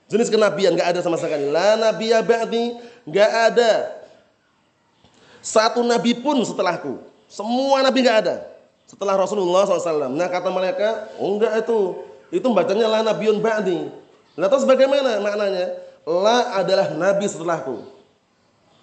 jenis 0.09 0.29
kenabian 0.29 0.73
enggak 0.73 0.95
ada 0.95 0.99
sama 1.01 1.17
sekali. 1.17 1.49
La 1.49 1.75
nabiyya 1.79 2.21
ba'di, 2.21 2.77
enggak 3.05 3.31
ada 3.53 3.71
satu 5.41 5.85
nabi 5.85 6.17
pun 6.17 6.41
setelahku. 6.41 7.01
Semua 7.29 7.81
nabi 7.85 8.05
enggak 8.05 8.19
ada 8.25 8.35
setelah 8.85 9.17
Rasulullah 9.17 9.65
SAW. 9.65 10.13
Nah 10.13 10.29
kata 10.29 10.49
mereka, 10.53 11.09
oh 11.17 11.37
enggak 11.37 11.65
itu, 11.65 11.79
itu 12.29 12.47
bacanya 12.53 12.85
la 12.89 12.99
nabiun 13.01 13.41
ba'di. 13.41 13.89
Nah 14.37 14.47
terus 14.49 14.65
bagaimana 14.65 15.21
maknanya? 15.21 15.81
La 16.05 16.61
adalah 16.61 16.93
nabi 16.93 17.25
setelahku. 17.25 17.81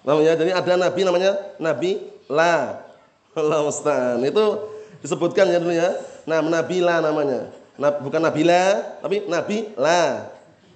Namanya, 0.02 0.34
jadi 0.34 0.50
ada 0.58 0.74
nabi 0.74 1.00
namanya 1.06 1.38
nabi 1.62 2.02
la. 2.26 2.82
Allah 3.32 3.64
Ustaz. 3.64 4.20
Itu 4.20 4.68
disebutkan 5.00 5.48
ya 5.48 5.58
dulu 5.62 5.72
ya. 5.72 5.96
Nah, 6.28 6.44
nabi 6.44 6.84
la 6.84 7.00
namanya. 7.00 7.50
Nah, 7.80 7.90
bukan 7.98 8.20
nabila, 8.20 8.98
tapi 9.00 9.24
nabi 9.26 9.72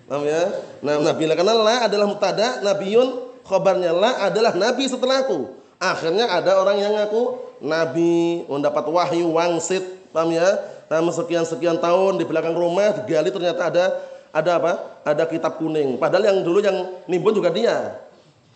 la. 0.06 0.16
Namanya, 0.16 0.42
nah 0.82 0.94
nabi 1.02 1.22
la 1.26 1.34
karena 1.34 1.54
la 1.54 1.76
adalah 1.90 2.06
mutada, 2.06 2.62
nabiun 2.62 3.08
khabarnya 3.42 3.90
la 3.90 4.30
adalah 4.30 4.54
nabi 4.54 4.86
setelahku. 4.86 5.52
Akhirnya 5.76 6.30
ada 6.30 6.56
orang 6.62 6.80
yang 6.80 6.96
ngaku 6.96 7.36
nabi, 7.60 8.46
mendapat 8.48 8.86
wahyu 8.88 9.28
wangsit, 9.34 9.82
paham 10.14 10.32
ya? 10.32 10.46
Nah, 10.86 11.02
sekian-sekian 11.10 11.82
tahun 11.82 12.22
di 12.22 12.24
belakang 12.24 12.54
rumah 12.54 12.94
digali 12.94 13.34
ternyata 13.34 13.66
ada 13.66 13.84
ada 14.30 14.50
apa? 14.62 14.72
Ada 15.02 15.26
kitab 15.26 15.58
kuning. 15.58 15.98
Padahal 15.98 16.30
yang 16.30 16.38
dulu 16.46 16.62
yang 16.62 17.02
nimbun 17.10 17.34
juga 17.34 17.50
dia. 17.50 17.98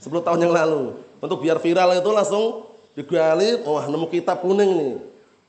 10 0.00 0.24
tahun 0.24 0.40
yang 0.48 0.54
lalu. 0.54 0.96
Untuk 1.20 1.44
biar 1.44 1.60
viral 1.60 1.98
itu 1.98 2.10
langsung 2.14 2.70
digali, 2.96 3.60
wah 3.66 3.84
nemu 3.90 4.06
kitab 4.08 4.40
kuning 4.40 4.70
nih. 4.78 4.94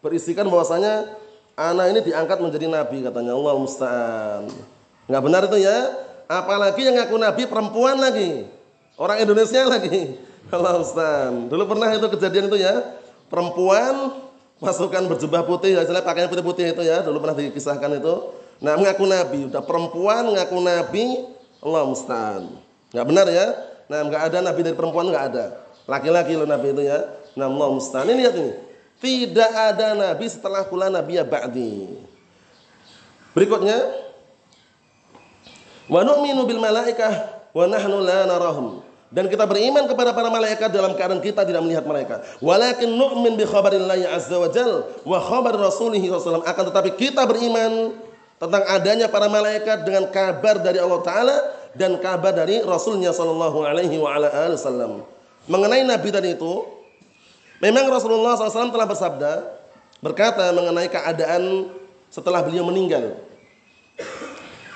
Berisikan 0.02 0.50
bahwasanya 0.50 1.14
anak 1.56 1.86
ini 1.94 2.00
diangkat 2.02 2.38
menjadi 2.42 2.66
nabi 2.68 3.06
katanya 3.06 3.38
Allah 3.38 3.54
musta'an. 3.56 4.44
Enggak 5.12 5.24
benar 5.28 5.42
itu 5.52 5.60
ya? 5.60 5.78
Apalagi 6.32 6.88
yang 6.88 6.96
ngaku 6.96 7.20
nabi 7.20 7.44
perempuan 7.44 8.00
lagi. 8.00 8.48
Orang 8.96 9.20
Indonesia 9.20 9.68
lagi. 9.68 10.16
Allah 10.56 10.80
Ustaz. 10.80 11.52
Dulu 11.52 11.68
pernah 11.68 11.92
itu 11.92 12.08
kejadian 12.08 12.48
itu 12.48 12.64
ya 12.64 12.96
perempuan 13.28 14.20
masukkan 14.62 15.02
berjubah 15.08 15.48
putih, 15.48 15.74
misalnya 15.74 16.06
pakaian 16.06 16.28
putih-putih 16.28 16.76
itu 16.76 16.84
ya, 16.86 17.02
dulu 17.02 17.24
pernah 17.24 17.40
dikisahkan 17.40 17.98
itu. 17.98 18.16
Nah, 18.62 18.78
mengaku 18.78 19.10
nabi, 19.10 19.50
udah 19.50 19.64
perempuan 19.66 20.22
mengaku 20.32 20.62
nabi, 20.62 21.26
Allah 21.64 21.84
musta'an. 21.88 22.44
Enggak 22.94 23.06
benar 23.10 23.28
ya? 23.32 23.48
Nah, 23.90 24.00
enggak 24.06 24.22
ada 24.30 24.38
nabi 24.46 24.60
dari 24.62 24.78
perempuan 24.78 25.10
enggak 25.10 25.26
ada. 25.34 25.46
Laki-laki 25.90 26.38
lo 26.38 26.46
nabi 26.46 26.78
itu 26.78 26.84
ya. 26.86 27.00
Nah, 27.34 27.50
Allah 27.50 27.68
musta'an. 27.74 28.06
Ini 28.06 28.16
lihat 28.22 28.36
ini. 28.38 28.54
Tidak 29.02 29.52
ada 29.58 29.98
nabi 29.98 30.30
setelah 30.30 30.62
kula 30.70 30.94
nabi 30.94 31.18
ya 31.18 31.26
ba'di. 31.26 31.98
Berikutnya, 33.34 33.82
wa 35.92 36.08
nu'minu 36.08 36.48
bil 36.48 36.64
malaikah 36.64 37.44
wa 37.52 37.68
nahnu 37.68 38.00
la 38.00 38.24
narahum. 38.24 38.80
Dan 39.12 39.28
kita 39.28 39.44
beriman 39.44 39.92
kepada 39.92 40.16
para 40.16 40.32
malaikat 40.32 40.72
dalam 40.72 40.96
keadaan 40.96 41.20
kita 41.20 41.44
tidak 41.44 41.60
melihat 41.60 41.84
mereka. 41.84 42.24
Walakin 42.40 42.96
nu'min 42.96 43.36
bi 43.36 43.44
khabarillahi 43.44 44.08
azza 44.08 44.40
wa 44.40 44.48
jal 44.48 44.88
wa 45.04 45.20
khabar 45.20 45.60
rasulihi 45.60 46.08
sallallahu 46.08 46.48
akan 46.48 46.64
tetapi 46.72 46.96
kita 46.96 47.28
beriman 47.28 47.92
tentang 48.40 48.64
adanya 48.72 49.12
para 49.12 49.28
malaikat 49.28 49.84
dengan 49.84 50.08
kabar 50.08 50.64
dari 50.64 50.80
Allah 50.80 51.04
taala 51.04 51.38
dan 51.76 52.00
kabar 52.00 52.32
dari 52.32 52.64
rasulnya 52.64 53.12
sallallahu 53.12 53.68
alaihi 53.68 54.00
wa 54.00 54.16
ala 54.16 54.32
wasallam. 54.32 55.04
Mengenai 55.52 55.84
nabi 55.84 56.08
tadi 56.08 56.40
itu 56.40 56.64
memang 57.60 57.90
Rasulullah 57.90 58.38
SAW 58.38 58.70
telah 58.70 58.86
bersabda 58.86 59.34
berkata 60.00 60.54
mengenai 60.54 60.86
keadaan 60.86 61.68
setelah 62.14 62.46
beliau 62.46 62.64
meninggal. 62.70 63.18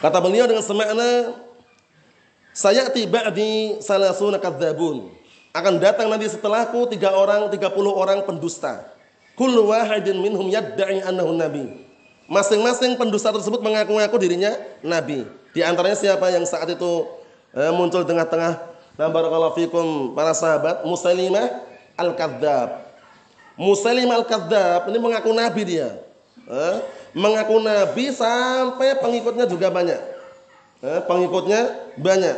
Kata 0.05 0.21
beliau 0.21 0.45
dengan 0.45 0.61
semakna 0.61 1.33
Sayati 2.53 3.09
ba'di 3.09 3.81
salasuna 3.81 4.37
kadzabun. 4.37 5.09
Akan 5.49 5.81
datang 5.81 6.13
nanti 6.13 6.29
setelahku 6.29 6.85
tiga 6.93 7.09
orang, 7.17 7.49
tiga 7.49 7.73
puluh 7.73 7.89
orang 7.89 8.21
pendusta. 8.21 8.85
Kullu 9.33 9.73
wahidin 9.73 10.21
minhum 10.21 10.45
yadda'i 10.45 11.01
annahu 11.01 11.33
nabi. 11.33 11.89
Masing-masing 12.29 13.01
pendusta 13.01 13.33
tersebut 13.33 13.65
mengaku-ngaku 13.65 14.15
dirinya 14.21 14.53
nabi. 14.85 15.25
Di 15.57 15.65
antaranya 15.65 15.97
siapa 15.97 16.29
yang 16.29 16.45
saat 16.45 16.69
itu 16.69 17.09
eh, 17.57 17.73
muncul 17.73 18.05
tengah-tengah 18.05 18.61
dan 18.93 19.09
barakallahu 19.09 19.57
fikum 19.57 20.13
para 20.13 20.37
sahabat 20.37 20.85
Musailimah 20.85 21.65
al-Kadzab. 21.97 22.93
Musailimah 23.57 24.21
al-Kadzab 24.21 24.85
ini 24.93 25.01
mengaku 25.01 25.33
nabi 25.33 25.65
dia. 25.65 26.04
Eh, 26.45 26.75
mengaku 27.17 27.57
nabi 27.57 28.13
sampai 28.13 29.01
pengikutnya 29.01 29.49
juga 29.49 29.73
banyak. 29.73 29.97
Eh, 30.85 31.01
pengikutnya 31.09 31.93
banyak. 31.97 32.37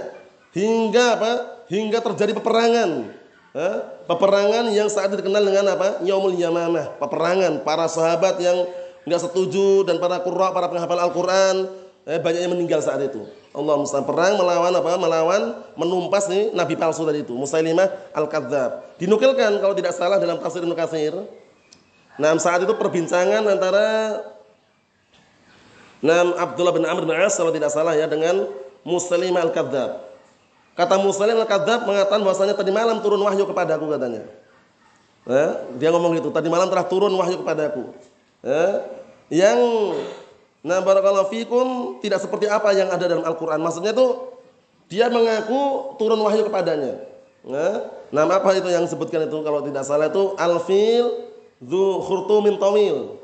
Hingga 0.55 1.05
apa? 1.19 1.31
Hingga 1.67 1.99
terjadi 1.99 2.31
peperangan. 2.39 3.11
Eh, 3.51 3.77
peperangan 4.07 4.71
yang 4.71 4.87
saat 4.87 5.11
itu 5.11 5.19
dikenal 5.19 5.43
dengan 5.43 5.65
apa? 5.75 5.99
Yaumul 6.07 6.39
Yamamah. 6.39 6.95
Peperangan 7.03 7.67
para 7.67 7.91
sahabat 7.91 8.39
yang 8.39 8.63
enggak 9.03 9.27
setuju 9.27 9.83
dan 9.83 9.99
para 9.99 10.23
qurra, 10.23 10.55
para 10.55 10.71
penghafal 10.71 10.99
Al-Qur'an, 10.99 11.67
eh, 12.07 12.19
banyak 12.19 12.47
yang 12.47 12.53
meninggal 12.55 12.79
saat 12.79 13.03
itu. 13.03 13.27
Allah 13.51 13.75
mustahil 13.75 14.05
perang 14.05 14.39
melawan 14.39 14.71
apa? 14.71 14.91
Melawan 14.95 15.41
menumpas 15.75 16.29
nih 16.31 16.55
nabi 16.55 16.79
palsu 16.79 17.03
tadi 17.03 17.25
itu, 17.25 17.33
Musailimah 17.35 18.15
Al-Kadzab. 18.15 19.01
Dinukilkan 19.01 19.59
kalau 19.59 19.73
tidak 19.75 19.91
salah 19.91 20.15
dalam 20.21 20.39
tafsir 20.39 20.63
Ibnu 20.63 20.77
Katsir. 20.77 21.15
Nah, 22.17 22.33
saat 22.41 22.65
itu 22.65 22.73
perbincangan 22.73 23.45
antara 23.45 23.85
Nam 26.01 26.37
Abdullah 26.37 26.73
bin 26.73 26.85
Amr 26.85 27.09
bin 27.09 27.13
As 27.17 27.33
kalau 27.37 27.49
tidak 27.49 27.73
salah 27.73 27.97
ya 27.97 28.05
dengan 28.05 28.45
Muslim 28.85 29.33
al-Kadzab. 29.33 30.05
Kata 30.77 30.95
Muslim 31.01 31.41
al-Kadzab 31.41 31.89
mengatakan 31.89 32.21
bahwasanya 32.21 32.53
tadi 32.53 32.69
malam 32.69 33.01
turun 33.01 33.21
wahyu 33.25 33.49
kepadaku 33.49 33.89
katanya. 33.89 34.21
Eh, 35.27 35.51
dia 35.81 35.89
ngomong 35.91 36.15
gitu, 36.15 36.29
tadi 36.29 36.47
malam 36.47 36.69
telah 36.69 36.85
turun 36.85 37.11
wahyu 37.17 37.41
kepadaku. 37.41 37.91
Eh, 38.45 38.73
yang 39.33 39.57
nah 40.61 40.79
barakallahu 40.85 41.33
fikum 41.33 41.97
tidak 41.99 42.21
seperti 42.21 42.45
apa 42.45 42.71
yang 42.77 42.93
ada 42.93 43.09
dalam 43.09 43.25
Al-Qur'an. 43.25 43.57
Maksudnya 43.57 43.91
itu 43.97 44.37
dia 44.87 45.09
mengaku 45.09 45.93
turun 45.97 46.21
wahyu 46.21 46.45
kepadanya. 46.45 47.01
Eh, 47.47 47.77
nama 48.13 48.37
apa 48.37 48.53
itu 48.53 48.69
yang 48.69 48.85
disebutkan 48.85 49.25
itu 49.25 49.37
kalau 49.41 49.65
tidak 49.65 49.83
salah 49.83 50.13
itu 50.13 50.37
al-fil 50.37 51.26
dzu 51.61 52.01
khurtumin 52.05 52.57
tawil. 52.57 53.17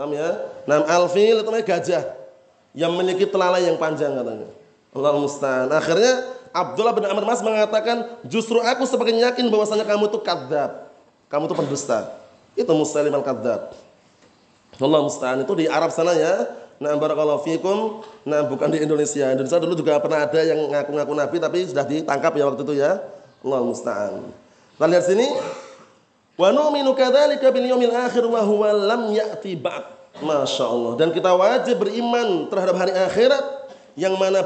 Paham 0.00 0.16
ya? 0.16 0.48
Nam 0.64 0.88
alfil 0.88 1.44
itu 1.44 1.44
namanya 1.44 1.66
gajah 1.76 2.04
yang 2.72 2.94
memiliki 2.96 3.28
telalai 3.28 3.68
yang 3.68 3.76
panjang 3.76 4.16
katanya. 4.16 4.48
Allah 4.96 5.12
musta'an. 5.20 5.68
Akhirnya 5.68 6.24
Abdullah 6.50 6.96
bin 6.96 7.04
Amr 7.04 7.22
Mas 7.28 7.44
mengatakan, 7.44 8.18
justru 8.24 8.58
aku 8.64 8.88
semakin 8.88 9.28
yakin 9.30 9.46
bahwasanya 9.52 9.84
kamu 9.84 10.08
itu 10.08 10.18
kadzab. 10.24 10.88
Kamu 11.30 11.46
itu 11.46 11.54
pendusta. 11.54 11.98
Itu 12.58 12.72
Muslim 12.74 13.12
al-kadzab. 13.12 13.76
Allah 14.80 15.00
musta'an 15.04 15.44
itu 15.44 15.52
di 15.52 15.68
Arab 15.68 15.92
sana 15.92 16.16
ya. 16.16 16.48
Nah, 16.80 16.96
barakallahu 16.96 17.44
fikum. 17.44 18.00
Nah, 18.24 18.48
bukan 18.48 18.72
di 18.72 18.80
Indonesia. 18.80 19.28
Indonesia 19.36 19.60
dulu 19.60 19.76
juga 19.76 20.00
pernah 20.00 20.24
ada 20.24 20.40
yang 20.40 20.72
ngaku-ngaku 20.72 21.12
nabi 21.12 21.36
tapi 21.36 21.58
sudah 21.68 21.84
ditangkap 21.84 22.32
ya 22.40 22.48
waktu 22.48 22.62
itu 22.64 22.74
ya. 22.80 23.04
Allah 23.44 23.60
musta'an. 23.62 24.24
Kita 24.74 24.86
lihat 24.88 25.04
sini. 25.04 25.28
Wa 26.40 26.48
nu'minu 26.56 26.96
kadzalika 26.96 27.52
bil 27.52 27.68
yaumil 27.68 27.92
akhir 27.92 28.24
wa 28.24 28.40
huwa 28.40 28.72
lam. 28.72 29.12
Masya. 30.24 30.96
Dan 30.96 31.12
kita 31.12 31.36
wajib 31.36 31.84
beriman 31.84 32.48
terhadap 32.48 32.76
hari 32.80 32.92
akhirat 32.96 33.44
yang 33.92 34.16
mana 34.16 34.40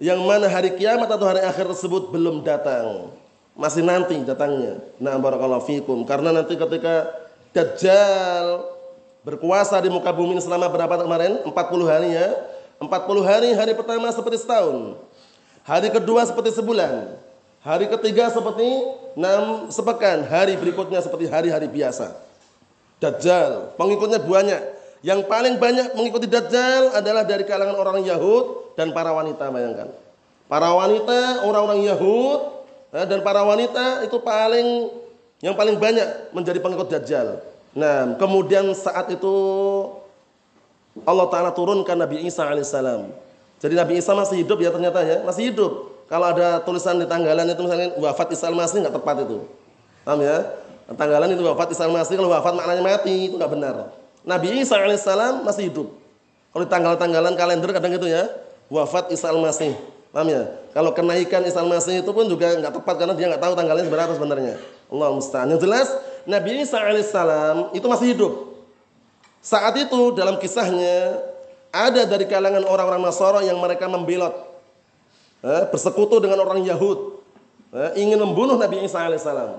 yang 0.00 0.20
mana 0.24 0.48
hari 0.48 0.72
kiamat 0.72 1.06
atau 1.12 1.28
hari 1.28 1.44
akhir 1.44 1.68
tersebut 1.76 2.08
belum 2.08 2.40
datang. 2.40 3.12
Masih 3.52 3.84
nanti 3.84 4.16
datangnya. 4.24 4.80
Nah, 4.96 5.20
barakallahu 5.20 5.68
fikum. 5.68 6.08
Karena 6.08 6.32
nanti 6.32 6.56
ketika 6.56 7.12
Dajjal 7.52 8.64
berkuasa 9.20 9.76
di 9.84 9.92
muka 9.92 10.08
bumi 10.08 10.40
selama 10.40 10.72
berapa 10.72 11.04
kemarin? 11.04 11.44
40 11.44 11.52
hari 11.84 12.16
ya. 12.16 12.32
40 12.80 12.88
hari, 13.28 13.52
hari 13.52 13.72
pertama 13.76 14.08
seperti 14.08 14.40
setahun. 14.40 14.96
Hari 15.62 15.92
kedua 15.92 16.24
seperti 16.24 16.56
sebulan. 16.56 17.12
Hari 17.62 17.86
ketiga 17.86 18.26
seperti 18.26 18.66
enam 19.14 19.70
sepekan. 19.70 20.26
Hari 20.26 20.58
berikutnya 20.58 20.98
seperti 20.98 21.30
hari-hari 21.30 21.70
biasa. 21.70 22.10
Dajjal, 22.98 23.78
pengikutnya 23.78 24.18
banyak. 24.18 24.62
Yang 25.02 25.26
paling 25.30 25.58
banyak 25.62 25.94
mengikuti 25.94 26.26
Dajjal 26.26 26.94
adalah 26.94 27.22
dari 27.22 27.46
kalangan 27.46 27.78
orang 27.78 28.02
Yahud 28.02 28.74
dan 28.74 28.90
para 28.90 29.14
wanita, 29.14 29.50
bayangkan. 29.50 29.94
Para 30.50 30.74
wanita, 30.74 31.46
orang-orang 31.46 31.86
Yahud 31.86 32.66
eh, 32.98 33.06
dan 33.06 33.22
para 33.22 33.46
wanita 33.46 34.06
itu 34.06 34.18
paling 34.18 34.90
yang 35.42 35.54
paling 35.54 35.78
banyak 35.78 36.34
menjadi 36.34 36.58
pengikut 36.58 36.90
Dajjal. 36.90 37.42
Nah, 37.78 38.18
kemudian 38.18 38.74
saat 38.74 39.06
itu 39.10 39.34
Allah 41.06 41.26
Ta'ala 41.30 41.54
turunkan 41.54 41.94
Nabi 41.94 42.26
Isa 42.26 42.42
alaihissalam. 42.42 43.06
Jadi 43.62 43.74
Nabi 43.78 44.02
Isa 44.02 44.18
masih 44.18 44.42
hidup 44.42 44.58
ya 44.58 44.74
ternyata 44.74 44.98
ya, 45.06 45.22
masih 45.22 45.54
hidup. 45.54 46.01
Kalau 46.12 46.28
ada 46.28 46.60
tulisan 46.60 47.00
di 47.00 47.08
tanggalan 47.08 47.48
itu 47.48 47.56
misalnya 47.64 47.96
wafat 47.96 48.36
Isa 48.36 48.52
masih 48.52 48.84
nggak 48.84 49.00
tepat 49.00 49.24
itu. 49.24 49.48
Paham 50.04 50.20
ya? 50.20 50.44
Tanggalan 50.92 51.32
itu 51.32 51.40
wafat 51.40 51.72
Isa 51.72 51.88
masih 51.88 52.20
kalau 52.20 52.28
wafat 52.28 52.52
maknanya 52.52 52.84
mati 52.84 53.32
itu 53.32 53.40
nggak 53.40 53.48
benar. 53.48 53.96
Nabi 54.20 54.60
Isa 54.60 54.76
alaihissalam 54.76 55.40
masih 55.40 55.72
hidup. 55.72 55.88
Kalau 56.52 56.68
di 56.68 56.68
tanggal-tanggalan 56.68 57.32
kalender 57.32 57.72
kadang 57.72 57.96
gitu 57.96 58.12
ya, 58.12 58.28
wafat 58.68 59.08
Isa 59.08 59.32
al-Masih. 59.32 59.72
Paham 60.12 60.28
ya? 60.28 60.52
Kalau 60.76 60.92
kenaikan 60.92 61.48
Isa 61.48 61.64
al-Masih 61.64 62.04
itu 62.04 62.10
pun 62.12 62.28
juga 62.28 62.60
nggak 62.60 62.76
tepat 62.76 62.94
karena 63.00 63.16
dia 63.16 63.32
nggak 63.32 63.40
tahu 63.48 63.56
tanggalnya 63.56 63.84
seberapa 63.88 64.12
sebenarnya. 64.12 64.54
Allah 64.92 65.08
musta'an. 65.16 65.48
Yang 65.48 65.64
jelas 65.64 65.88
Nabi 66.28 66.60
Isa 66.60 66.76
alaihissalam 66.76 67.72
itu 67.72 67.86
masih 67.88 68.12
hidup. 68.12 68.32
Saat 69.40 69.80
itu 69.80 70.12
dalam 70.12 70.36
kisahnya 70.36 71.24
ada 71.72 72.04
dari 72.04 72.28
kalangan 72.28 72.68
orang-orang 72.68 73.00
Nasara 73.00 73.40
yang 73.40 73.56
mereka 73.56 73.88
membelot 73.88 74.51
eh, 75.42 75.62
bersekutu 75.68 76.22
dengan 76.22 76.40
orang 76.46 76.62
Yahud 76.62 77.18
eh, 77.74 77.90
ingin 78.00 78.18
membunuh 78.18 78.56
Nabi 78.56 78.86
Isa 78.86 79.02
alaihissalam. 79.02 79.58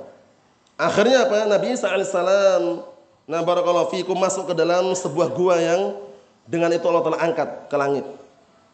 Akhirnya 0.79 1.29
apa? 1.29 1.45
Nabi 1.45 1.75
Isa 1.75 1.91
alaihissalam 1.91 2.93
Nah 3.23 3.39
barakallahu 3.39 3.87
fiikum 3.87 4.19
masuk 4.19 4.51
ke 4.51 4.53
dalam 4.55 4.91
sebuah 4.91 5.31
gua 5.31 5.55
yang 5.55 5.95
dengan 6.43 6.67
itu 6.75 6.83
Allah 6.83 7.03
telah 7.07 7.19
angkat 7.23 7.49
ke 7.71 7.75
langit. 7.79 8.05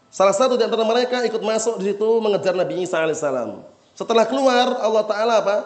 Salah 0.10 0.34
satu 0.34 0.57
di 0.57 0.66
antara 0.66 0.82
mereka 0.82 1.22
ikut 1.22 1.38
masuk 1.38 1.78
di 1.78 1.93
situ 1.93 2.10
mengejar 2.18 2.57
Nabi 2.57 2.82
Isa 2.82 2.97
alaihissalam. 2.97 3.62
Setelah 3.93 4.26
keluar 4.26 4.82
Allah 4.82 5.03
Taala 5.05 5.36
apa? 5.45 5.57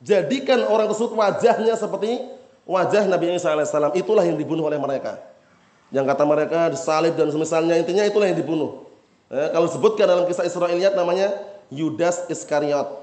Jadikan 0.00 0.64
orang 0.64 0.88
tersebut 0.88 1.12
wajahnya 1.12 1.76
seperti 1.76 2.24
wajah 2.64 3.04
Nabi 3.04 3.36
Isa 3.36 3.52
alaihissalam. 3.52 3.92
Itulah 3.92 4.24
yang 4.24 4.40
dibunuh 4.40 4.64
oleh 4.64 4.80
mereka. 4.80 5.20
Yang 5.92 6.08
kata 6.08 6.24
mereka 6.24 6.58
disalib 6.72 7.12
dan 7.20 7.28
semisalnya 7.28 7.76
intinya 7.76 8.00
itulah 8.08 8.32
yang 8.32 8.38
dibunuh. 8.40 8.88
Eh, 9.32 9.48
kalau 9.48 9.64
disebutkan 9.64 10.04
dalam 10.04 10.28
kisah 10.28 10.44
Israiliyat 10.44 10.92
namanya 10.92 11.32
Yudas 11.72 12.28
Iskariot. 12.28 13.00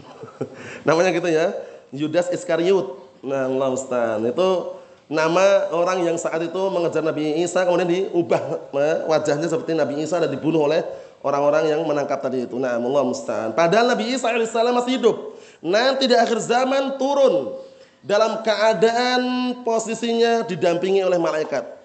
namanya 0.88 1.12
gitu 1.12 1.28
ya. 1.28 1.52
Yudas 1.92 2.32
Iskariot. 2.32 2.96
Nah, 3.20 3.52
Allah 3.52 3.68
Ustaz. 3.76 4.16
Itu 4.24 4.80
nama 5.12 5.68
orang 5.68 6.08
yang 6.08 6.16
saat 6.16 6.40
itu 6.40 6.62
mengejar 6.72 7.04
Nabi 7.04 7.44
Isa 7.44 7.68
kemudian 7.68 7.84
diubah 7.84 8.40
eh, 8.80 8.96
wajahnya 9.12 9.44
seperti 9.44 9.76
Nabi 9.76 10.00
Isa 10.00 10.16
dan 10.16 10.32
dibunuh 10.32 10.64
oleh 10.64 10.80
orang-orang 11.20 11.68
yang 11.68 11.84
menangkap 11.84 12.24
tadi 12.24 12.48
itu. 12.48 12.56
Nah, 12.56 12.80
Allah 12.80 13.04
Ustaz. 13.04 13.52
Padahal 13.52 13.92
Nabi 13.92 14.08
Isa 14.08 14.32
alaihissalam 14.32 14.72
masih 14.72 14.96
hidup. 14.96 15.36
Nanti 15.60 16.08
di 16.08 16.16
akhir 16.16 16.40
zaman 16.40 16.96
turun 16.96 17.60
dalam 18.00 18.40
keadaan 18.40 19.52
posisinya 19.68 20.48
didampingi 20.48 21.04
oleh 21.04 21.20
malaikat. 21.20 21.76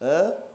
Eh? 0.00 0.47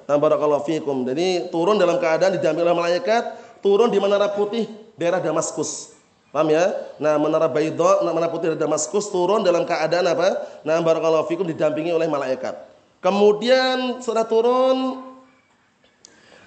Fikum. 0.63 1.07
Jadi 1.07 1.47
turun 1.49 1.79
dalam 1.79 1.99
keadaan 1.99 2.35
didampingi 2.35 2.65
oleh 2.67 2.75
malaikat, 2.75 3.23
turun 3.63 3.87
di 3.87 3.99
menara 3.99 4.31
putih 4.31 4.67
daerah 4.99 5.23
Damaskus. 5.23 5.93
Paham 6.33 6.49
ya? 6.49 6.65
Nah, 6.97 7.21
menara 7.21 7.45
Baidha, 7.45 8.01
menara 8.01 8.25
putih 8.25 8.53
dari 8.53 8.59
Damaskus 8.59 9.13
turun 9.13 9.45
dalam 9.45 9.69
keadaan 9.69 10.09
apa? 10.09 10.33
Nah, 10.65 10.81
barakallahu 10.81 11.29
didampingi 11.45 11.93
oleh 11.93 12.09
malaikat. 12.09 12.57
Kemudian 13.05 14.01
setelah 14.01 14.25
turun 14.25 15.03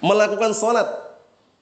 melakukan 0.03 0.51
sholat. 0.57 0.89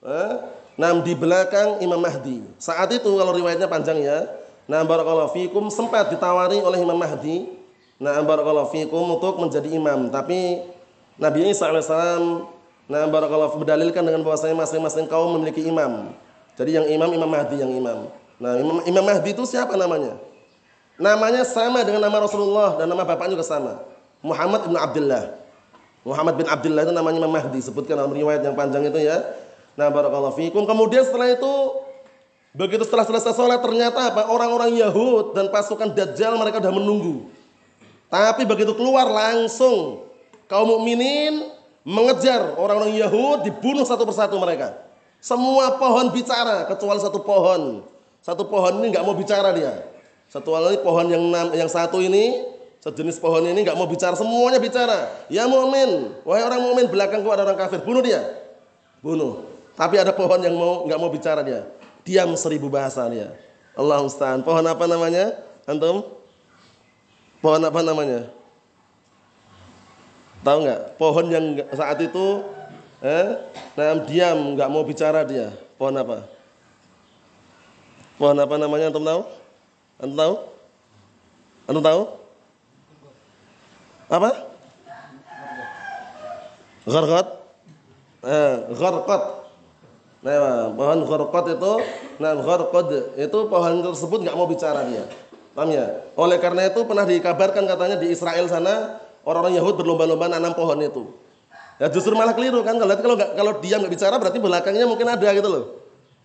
Eh? 0.01 0.33
Nah, 0.81 0.91
di 1.05 1.13
belakang 1.13 1.85
Imam 1.85 2.01
Mahdi. 2.01 2.41
Saat 2.57 2.91
itu 2.97 3.13
kalau 3.13 3.37
riwayatnya 3.37 3.69
panjang 3.69 4.01
ya. 4.01 4.25
Nah, 4.65 4.81
barakallahu 4.89 5.37
sempat 5.69 6.09
ditawari 6.09 6.59
oleh 6.65 6.81
Imam 6.81 6.97
Mahdi. 6.97 7.61
Nah, 8.01 8.19
barakallahu 8.25 8.73
fikum 8.73 9.21
untuk 9.21 9.39
menjadi 9.39 9.71
imam. 9.71 10.11
Tapi 10.11 10.65
Nabi 11.19 11.51
Isa 11.51 11.71
alaihissalam 11.71 12.51
nah 12.85 13.09
barakallahu 13.09 13.65
berdalilkan 13.65 14.05
dengan 14.05 14.21
bahwasanya 14.21 14.61
masing-masing 14.61 15.09
kaum 15.09 15.41
memiliki 15.41 15.65
imam. 15.65 16.13
Jadi 16.55 16.77
yang 16.77 16.87
imam 16.87 17.11
Imam 17.17 17.31
Mahdi 17.31 17.57
yang 17.59 17.73
imam. 17.73 18.13
Nah, 18.39 18.59
Imam, 18.59 18.83
imam 18.83 19.05
Mahdi 19.07 19.31
itu 19.31 19.47
siapa 19.47 19.79
namanya? 19.79 20.19
Namanya 20.99 21.43
sama 21.47 21.83
dengan 21.87 22.07
nama 22.07 22.23
Rasulullah 22.23 22.79
dan 22.79 22.87
nama 22.91 23.03
bapaknya 23.07 23.39
juga 23.39 23.47
sama. 23.47 23.83
Muhammad 24.23 24.67
bin 24.67 24.77
Abdullah. 24.79 25.25
Muhammad 26.05 26.35
bin 26.37 26.47
Abdullah 26.47 26.83
itu 26.87 26.93
namanya 26.95 27.19
Imam 27.25 27.33
Mahdi. 27.33 27.59
Sebutkan 27.63 27.99
dalam 27.99 28.13
riwayat 28.13 28.43
yang 28.43 28.55
panjang 28.59 28.85
itu 28.87 29.01
ya. 29.01 29.23
Nah, 29.75 29.91
barakallahu 29.91 30.37
fiikum. 30.39 30.69
Kemudian 30.69 31.03
setelah 31.07 31.35
itu 31.35 31.53
begitu 32.55 32.87
setelah 32.87 33.07
selesai 33.07 33.35
sholat 33.35 33.59
ternyata 33.65 34.13
apa? 34.13 34.31
Orang-orang 34.31 34.77
Yahud 34.79 35.35
dan 35.35 35.51
pasukan 35.51 35.91
Dajjal 35.91 36.39
mereka 36.39 36.63
sudah 36.63 36.75
menunggu. 36.75 37.27
Tapi 38.07 38.47
begitu 38.47 38.77
keluar 38.79 39.11
langsung 39.11 40.04
kaum 40.51 40.79
mukminin 40.79 41.51
mengejar 41.85 42.57
orang-orang 42.57 42.97
Yahud 42.97 43.45
dibunuh 43.45 43.85
satu 43.85 44.09
persatu 44.09 44.41
mereka. 44.41 44.75
Semua 45.21 45.77
pohon 45.81 46.13
bicara 46.13 46.69
kecuali 46.69 47.01
satu 47.01 47.21
pohon. 47.25 47.85
Satu 48.25 48.49
pohon 48.49 48.81
ini 48.81 48.93
nggak 48.93 49.05
mau 49.05 49.17
bicara 49.17 49.53
dia. 49.53 49.85
Satu 50.29 50.57
lagi 50.57 50.81
pohon 50.81 51.07
yang 51.09 51.25
yang 51.53 51.69
satu 51.69 52.01
ini 52.01 52.45
sejenis 52.81 53.21
pohon 53.21 53.45
ini 53.45 53.65
nggak 53.65 53.77
mau 53.77 53.89
bicara 53.89 54.17
semuanya 54.17 54.61
bicara. 54.61 55.09
Ya 55.33 55.49
mukmin, 55.49 56.13
wahai 56.25 56.45
orang 56.45 56.61
mukmin 56.65 56.89
belakangku 56.89 57.29
ada 57.33 57.45
orang 57.45 57.57
kafir, 57.57 57.81
bunuh 57.85 58.05
dia. 58.05 58.21
Bunuh. 59.05 59.45
Tapi 59.77 60.01
ada 60.01 60.13
pohon 60.13 60.41
yang 60.41 60.57
mau 60.57 60.85
nggak 60.89 61.01
mau 61.01 61.13
bicara 61.13 61.41
dia. 61.45 61.69
Diam 62.05 62.33
seribu 62.37 62.69
bahasa 62.69 63.05
dia. 63.09 63.33
Allah 63.73 64.01
Ustaz. 64.05 64.41
Pohon 64.45 64.65
apa 64.65 64.85
namanya? 64.85 65.41
Antum? 65.65 66.05
Pohon 67.41 67.61
apa 67.65 67.81
namanya? 67.81 68.29
Tahu 70.45 70.59
nggak? 70.69 70.81
Pohon 71.01 71.27
yang 71.33 71.45
saat 71.73 71.99
itu 72.05 72.45
Eh? 73.05 73.29
Nah, 73.77 74.01
diam, 74.09 74.57
nggak 74.57 74.73
mau 74.73 74.81
bicara 74.81 75.29
dia. 75.29 75.53
Pohon 75.77 75.93
apa? 76.01 76.25
Pohon 78.17 78.41
apa 78.41 78.55
namanya? 78.57 78.89
Antum 78.89 79.05
tahu? 79.05 79.21
Antum 80.01 80.17
tahu? 80.17 80.35
Antum 81.69 81.85
tahu? 81.85 82.03
Apa? 84.09 84.31
Gharqat? 86.89 87.27
Eh, 88.25 88.55
gharqat. 88.73 89.23
Nah, 90.25 90.73
pohon 90.73 91.01
gharqat 91.05 91.45
itu, 91.61 91.73
nah 92.17 92.33
gharqad 92.41 92.89
itu 93.21 93.39
pohon 93.53 93.85
tersebut 93.85 94.25
nggak 94.25 94.37
mau 94.37 94.49
bicara 94.49 94.89
dia. 94.89 95.05
Paham 95.53 95.77
ya? 95.77 96.09
Oleh 96.17 96.41
karena 96.41 96.73
itu 96.73 96.81
pernah 96.89 97.05
dikabarkan 97.05 97.69
katanya 97.69 98.01
di 98.01 98.09
Israel 98.09 98.49
sana 98.49 99.04
orang-orang 99.25 99.57
Yahud 99.59 99.75
berlomba-lomba 99.81 100.29
nanam 100.29 100.53
pohon 100.53 100.79
itu. 100.81 101.11
Ya 101.83 101.91
justru 101.91 102.15
malah 102.15 102.37
keliru 102.39 102.63
kan 102.63 102.79
kalau 102.79 102.95
kalau 102.95 103.17
nggak 103.19 103.31
kalau 103.35 103.53
diam 103.59 103.83
nggak 103.83 103.93
bicara 103.99 104.15
berarti 104.15 104.39
belakangnya 104.39 104.87
mungkin 104.87 105.11
ada 105.11 105.29
gitu 105.35 105.49
loh. 105.51 105.65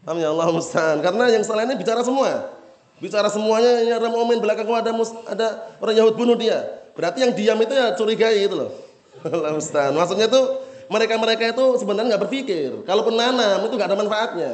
Paham 0.06 0.22
ya 0.22 0.30
Allah 0.30 0.48
musta'an. 0.54 1.02
Karena 1.02 1.26
yang 1.34 1.44
selainnya 1.44 1.76
bicara 1.76 2.06
semua. 2.06 2.54
Bicara 3.00 3.32
semuanya 3.32 3.82
ini 3.82 3.92
ada 3.96 4.12
momen 4.12 4.38
belakangnya 4.44 4.84
ada 4.86 4.92
mus, 4.94 5.10
ada 5.26 5.48
orang 5.82 5.96
Yahud 5.98 6.14
bunuh 6.20 6.38
dia. 6.38 6.64
Berarti 6.94 7.24
yang 7.24 7.32
diam 7.34 7.58
itu 7.64 7.74
ya 7.74 7.96
curigai 7.96 8.46
gitu 8.46 8.56
loh. 8.60 8.70
Allah 9.26 9.58
musta'an. 9.58 9.92
Maksudnya 9.96 10.30
itu 10.30 10.42
mereka-mereka 10.90 11.44
itu 11.50 11.66
sebenarnya 11.82 12.16
nggak 12.16 12.24
berpikir. 12.30 12.70
Kalaupun 12.86 13.18
nanam 13.18 13.66
itu 13.66 13.74
nggak 13.74 13.90
ada 13.90 13.98
manfaatnya. 13.98 14.52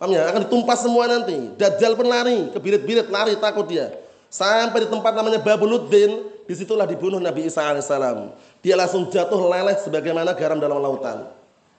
Paham 0.00 0.10
ya? 0.10 0.28
Akan 0.28 0.40
ditumpas 0.48 0.80
semua 0.82 1.04
nanti. 1.06 1.36
Dajjal 1.60 1.94
pun 1.94 2.08
lari, 2.08 2.50
kebirit-birit 2.52 3.08
lari 3.12 3.36
takut 3.38 3.68
dia. 3.68 3.92
Sampai 4.32 4.82
di 4.82 4.88
tempat 4.90 5.14
namanya 5.14 5.38
Babuluddin, 5.38 6.33
di 6.44 6.54
situlah 6.56 6.84
dibunuh 6.84 7.20
Nabi 7.20 7.48
Isa 7.48 7.64
alaihissalam 7.64 8.32
dia 8.64 8.76
langsung 8.76 9.08
jatuh 9.12 9.40
leleh 9.48 9.76
sebagaimana 9.80 10.32
garam 10.32 10.56
dalam 10.56 10.80
lautan. 10.80 11.28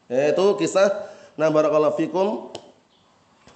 Itu 0.05 0.53
kisah 0.57 1.09
barakallahu 1.33 1.97
fikum 1.97 2.53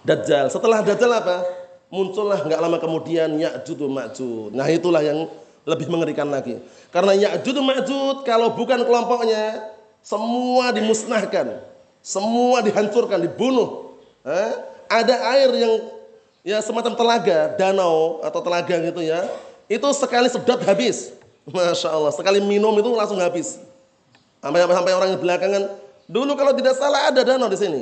Dajjal. 0.02 0.48
Setelah 0.50 0.82
Dajjal 0.82 1.12
apa? 1.12 1.44
Muncullah 1.90 2.46
nggak 2.46 2.62
lama 2.62 2.78
kemudian 2.78 3.34
Ya'jud 3.38 3.82
Ma'jud. 3.90 4.54
Nah, 4.54 4.70
itulah 4.70 5.02
yang 5.02 5.26
lebih 5.66 5.90
mengerikan 5.90 6.30
lagi. 6.30 6.62
Karena 6.94 7.14
Ya'jud 7.18 7.58
Ma'jud 7.60 8.24
kalau 8.24 8.54
bukan 8.54 8.82
kelompoknya 8.86 9.70
semua 10.02 10.72
dimusnahkan. 10.72 11.62
Semua 12.00 12.64
dihancurkan, 12.64 13.20
dibunuh. 13.20 14.00
Eh? 14.24 14.52
Ada 14.88 15.16
air 15.36 15.50
yang 15.60 15.74
ya 16.42 16.64
semacam 16.64 16.96
telaga, 16.96 17.54
danau 17.60 18.24
atau 18.24 18.40
telaga 18.40 18.76
gitu 18.80 19.04
ya. 19.04 19.28
Itu 19.70 19.88
sekali 19.94 20.28
sedot 20.28 20.66
habis. 20.66 21.14
Masya 21.46 21.90
Allah, 21.94 22.12
sekali 22.14 22.42
minum 22.42 22.74
itu 22.78 22.90
langsung 22.94 23.22
habis. 23.22 23.62
Sampai 24.42 24.66
sampai 24.66 24.94
orang 24.98 25.10
yang 25.14 25.22
belakangan, 25.22 25.64
dulu 26.10 26.34
kalau 26.34 26.54
tidak 26.58 26.74
salah 26.76 27.10
ada 27.14 27.22
danau 27.22 27.48
di 27.48 27.60
sini. 27.60 27.82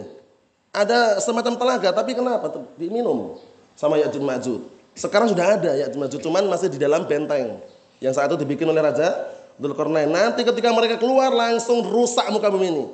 ada 0.78 1.18
semacam 1.18 1.58
telaga 1.58 1.90
tapi 1.90 2.14
kenapa 2.14 2.54
diminum 2.78 3.42
sama 3.74 3.98
Ya'juj 3.98 4.22
Ma'juj. 4.22 4.62
Sekarang 4.94 5.34
sudah 5.34 5.58
ada 5.58 5.72
Ya'juj 5.74 5.98
Ma'juj 5.98 6.22
cuman 6.22 6.46
masih 6.50 6.70
di 6.70 6.78
dalam 6.78 7.10
benteng 7.10 7.62
yang 7.98 8.14
saat 8.14 8.30
itu 8.30 8.38
dibikin 8.46 8.70
oleh 8.70 8.82
Raja 8.82 9.34
Dzulkarnain. 9.58 10.10
Nanti 10.10 10.46
ketika 10.46 10.70
mereka 10.70 11.02
keluar 11.02 11.34
langsung 11.34 11.82
rusak 11.82 12.30
muka 12.30 12.54
bumi 12.54 12.68
ini. 12.70 12.86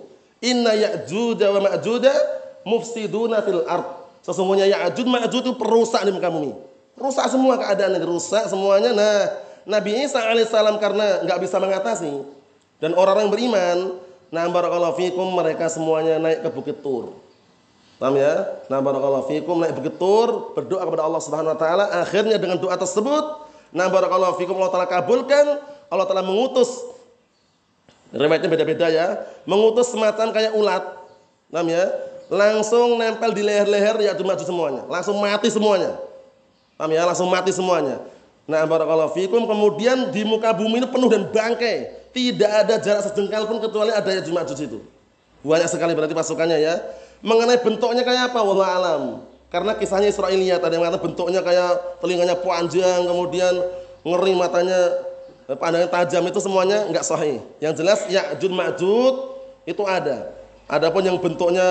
Inna 0.43 0.75
Ya'juj 0.75 1.39
wa 1.43 1.59
Ma'juj 1.71 2.05
mufsiduna 2.63 3.43
fil 3.43 3.67
ard. 3.67 3.87
Sesungguhnya 4.23 4.67
Ya'juj 4.71 5.07
Ma'juj 5.07 5.43
itu 5.43 5.53
perusak 5.59 6.07
di 6.07 6.11
muka 6.15 6.31
bumi. 6.31 6.55
Rusak 6.93 7.25
semua 7.29 7.57
keadaan 7.57 7.97
ini, 7.97 8.05
rusak 8.05 8.45
semuanya. 8.47 8.93
Nah, 8.93 9.17
Nabi 9.63 10.03
Isa 10.03 10.19
alaihissalam 10.19 10.77
karena 10.77 11.23
nggak 11.23 11.39
bisa 11.39 11.57
mengatasi 11.57 12.11
dan 12.83 12.91
orang-orang 12.99 13.31
beriman, 13.31 13.77
nah 14.27 14.43
barakallahu 14.51 14.99
fikum 14.99 15.23
mereka 15.31 15.71
semuanya 15.71 16.19
naik 16.19 16.43
ke 16.43 16.49
Bukit 16.51 16.77
Tur. 16.83 17.15
Paham 17.95 18.19
ya? 18.19 18.59
Nah 18.67 18.83
barakallahu 18.83 19.31
fikum 19.31 19.55
naik 19.63 19.79
Bukit 19.79 19.95
Tur, 19.95 20.51
berdoa 20.51 20.83
kepada 20.83 21.07
Allah 21.07 21.21
Subhanahu 21.23 21.55
wa 21.55 21.59
taala. 21.59 21.87
Akhirnya 22.03 22.35
dengan 22.35 22.59
doa 22.59 22.75
tersebut, 22.75 23.23
nah 23.71 23.87
barakallahu 23.87 24.35
fikum 24.35 24.59
Allah 24.59 24.73
taala 24.75 24.87
kabulkan, 24.91 25.63
Allah 25.87 26.03
taala 26.03 26.27
mengutus 26.27 26.67
riwayatnya 28.13 28.51
beda-beda 28.51 28.87
ya, 28.91 29.23
mengutus 29.47 29.89
semacam 29.89 30.35
kayak 30.35 30.51
ulat. 30.59 30.83
Paham 31.47 31.67
ya? 31.71 31.87
Langsung 32.27 32.99
nempel 32.99 33.31
di 33.31 33.47
leher-leher 33.47 33.95
ya 34.03 34.11
cuma 34.11 34.35
semuanya, 34.35 34.83
langsung 34.91 35.15
mati 35.23 35.47
semuanya. 35.47 35.95
Paham 36.83 36.99
ya? 36.99 37.07
Langsung 37.07 37.31
mati 37.31 37.55
semuanya. 37.55 38.03
Nah, 38.43 38.67
barakallahu 38.67 39.15
fikum 39.15 39.47
kemudian 39.47 40.11
di 40.11 40.27
muka 40.27 40.51
bumi 40.51 40.83
ini 40.83 40.87
penuh 40.91 41.07
dan 41.07 41.31
bangkai. 41.31 42.11
Tidak 42.11 42.51
ada 42.51 42.75
jarak 42.75 43.07
sejengkal 43.07 43.47
pun 43.47 43.63
kecuali 43.63 43.95
ada 43.95 44.11
yang 44.11 44.27
cuma 44.27 44.43
itu. 44.43 44.83
Banyak 45.47 45.71
sekali 45.71 45.95
berarti 45.95 46.11
pasukannya 46.11 46.59
ya. 46.59 46.83
Mengenai 47.23 47.63
bentuknya 47.63 48.03
kayak 48.03 48.35
apa? 48.35 48.39
Wallah 48.43 48.69
alam. 48.75 49.03
Karena 49.47 49.79
kisahnya 49.79 50.11
Israiliyat 50.11 50.59
ada 50.59 50.75
yang 50.75 50.83
mengatakan 50.83 51.07
bentuknya 51.07 51.39
kayak 51.39 52.03
telinganya 52.03 52.35
panjang, 52.35 53.07
kemudian 53.07 53.53
ngeri 54.03 54.33
matanya, 54.35 54.79
eh, 55.47 55.55
pandangan 55.55 55.87
tajam 55.87 56.27
itu 56.27 56.39
semuanya 56.43 56.83
enggak 56.83 57.07
sahih. 57.07 57.39
Yang 57.63 57.79
jelas 57.79 57.99
Ya'jud 58.11 58.51
Ma'jud 58.51 59.15
itu 59.63 59.87
ada. 59.87 60.35
Adapun 60.67 60.99
yang 60.99 61.15
bentuknya 61.15 61.63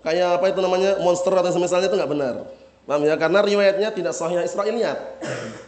kayak 0.00 0.40
apa 0.40 0.48
itu 0.48 0.64
namanya 0.64 0.96
monster 1.04 1.36
atau 1.36 1.52
semisalnya 1.52 1.92
itu 1.92 1.96
enggak 2.00 2.12
benar. 2.16 2.63
Paham 2.84 3.02
ya? 3.08 3.16
Karena 3.16 3.40
riwayatnya 3.40 3.88
tidak 3.96 4.12
sahih 4.12 4.44
Israiliyat. 4.44 4.98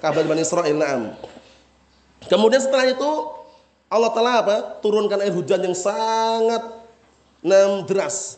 Kabar 0.05 0.25
Bani 0.29 0.45
Israel, 0.45 0.77
na'am. 0.77 1.17
Kemudian 2.29 2.61
setelah 2.61 2.85
itu 2.93 3.11
Allah 3.89 4.11
Taala 4.13 4.33
apa? 4.45 4.57
Turunkan 4.85 5.25
air 5.25 5.33
hujan 5.33 5.65
yang 5.65 5.73
sangat 5.73 6.61
nam 7.41 7.89
deras. 7.89 8.37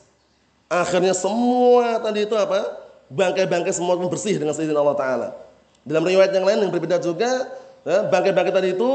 Akhirnya 0.70 1.16
semua 1.16 1.98
tadi 1.98 2.22
itu 2.22 2.36
apa? 2.38 2.78
Bangkai-bangkai 3.08 3.74
semua 3.74 3.98
bersih 3.98 4.38
dengan 4.38 4.54
seizin 4.54 4.76
Allah 4.76 4.94
Taala. 4.94 5.28
Dalam 5.82 6.04
riwayat 6.04 6.30
yang 6.36 6.44
lain 6.46 6.68
yang 6.68 6.72
berbeda 6.72 7.00
juga, 7.00 7.48
ya, 7.82 8.06
bangkai-bangkai 8.06 8.54
tadi 8.54 8.68
itu 8.78 8.90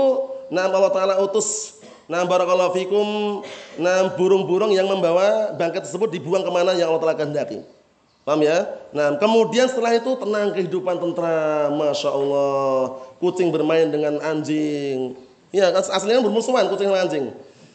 nam 0.48 0.72
Allah 0.72 0.94
Taala 0.94 1.16
utus 1.20 1.82
Nah 2.04 2.28
barakallahu 2.28 2.76
fikum 2.76 3.08
Nah 3.80 4.12
burung-burung 4.20 4.76
yang 4.76 4.84
membawa 4.92 5.56
bangkai 5.56 5.88
tersebut 5.88 6.12
dibuang 6.12 6.44
ke 6.44 6.52
mana 6.52 6.76
yang 6.76 6.92
Allah 6.92 7.00
Ta'ala 7.00 7.16
kehendaki 7.16 7.64
Paham 8.24 8.40
ya? 8.40 8.64
Nah, 8.96 9.20
kemudian 9.20 9.68
setelah 9.68 10.00
itu 10.00 10.16
tenang 10.16 10.56
kehidupan 10.56 10.96
tentram, 10.96 11.76
masya 11.76 12.08
Allah. 12.08 13.04
Kucing 13.20 13.52
bermain 13.52 13.92
dengan 13.92 14.16
anjing. 14.24 15.20
Ya, 15.52 15.76
aslinya 15.76 16.24
bermusuhan 16.24 16.72
kucing 16.72 16.88
dan 16.88 17.04
anjing. 17.04 17.26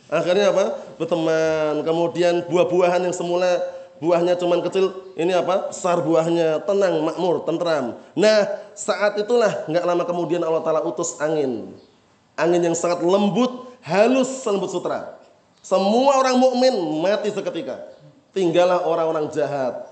Akhirnya 0.08 0.48
apa? 0.56 0.80
Berteman. 0.96 1.84
Kemudian 1.84 2.48
buah-buahan 2.48 3.04
yang 3.04 3.12
semula 3.12 3.60
buahnya 4.00 4.40
cuma 4.40 4.56
kecil, 4.64 5.12
ini 5.20 5.36
apa? 5.36 5.68
Besar 5.68 6.00
buahnya, 6.00 6.64
tenang, 6.64 7.04
makmur, 7.04 7.44
tentram. 7.44 8.00
Nah, 8.16 8.48
saat 8.72 9.20
itulah 9.20 9.68
nggak 9.68 9.84
lama 9.84 10.04
kemudian 10.08 10.40
Allah 10.40 10.64
Taala 10.64 10.80
utus 10.80 11.20
angin. 11.20 11.76
Angin 12.40 12.62
yang 12.64 12.76
sangat 12.78 13.04
lembut, 13.04 13.68
halus 13.84 14.40
selembut 14.40 14.72
sutra. 14.72 15.20
Semua 15.60 16.24
orang 16.24 16.40
mukmin 16.40 16.72
mati 17.04 17.28
seketika. 17.28 17.84
Tinggallah 18.32 18.86
orang-orang 18.86 19.28
jahat 19.34 19.87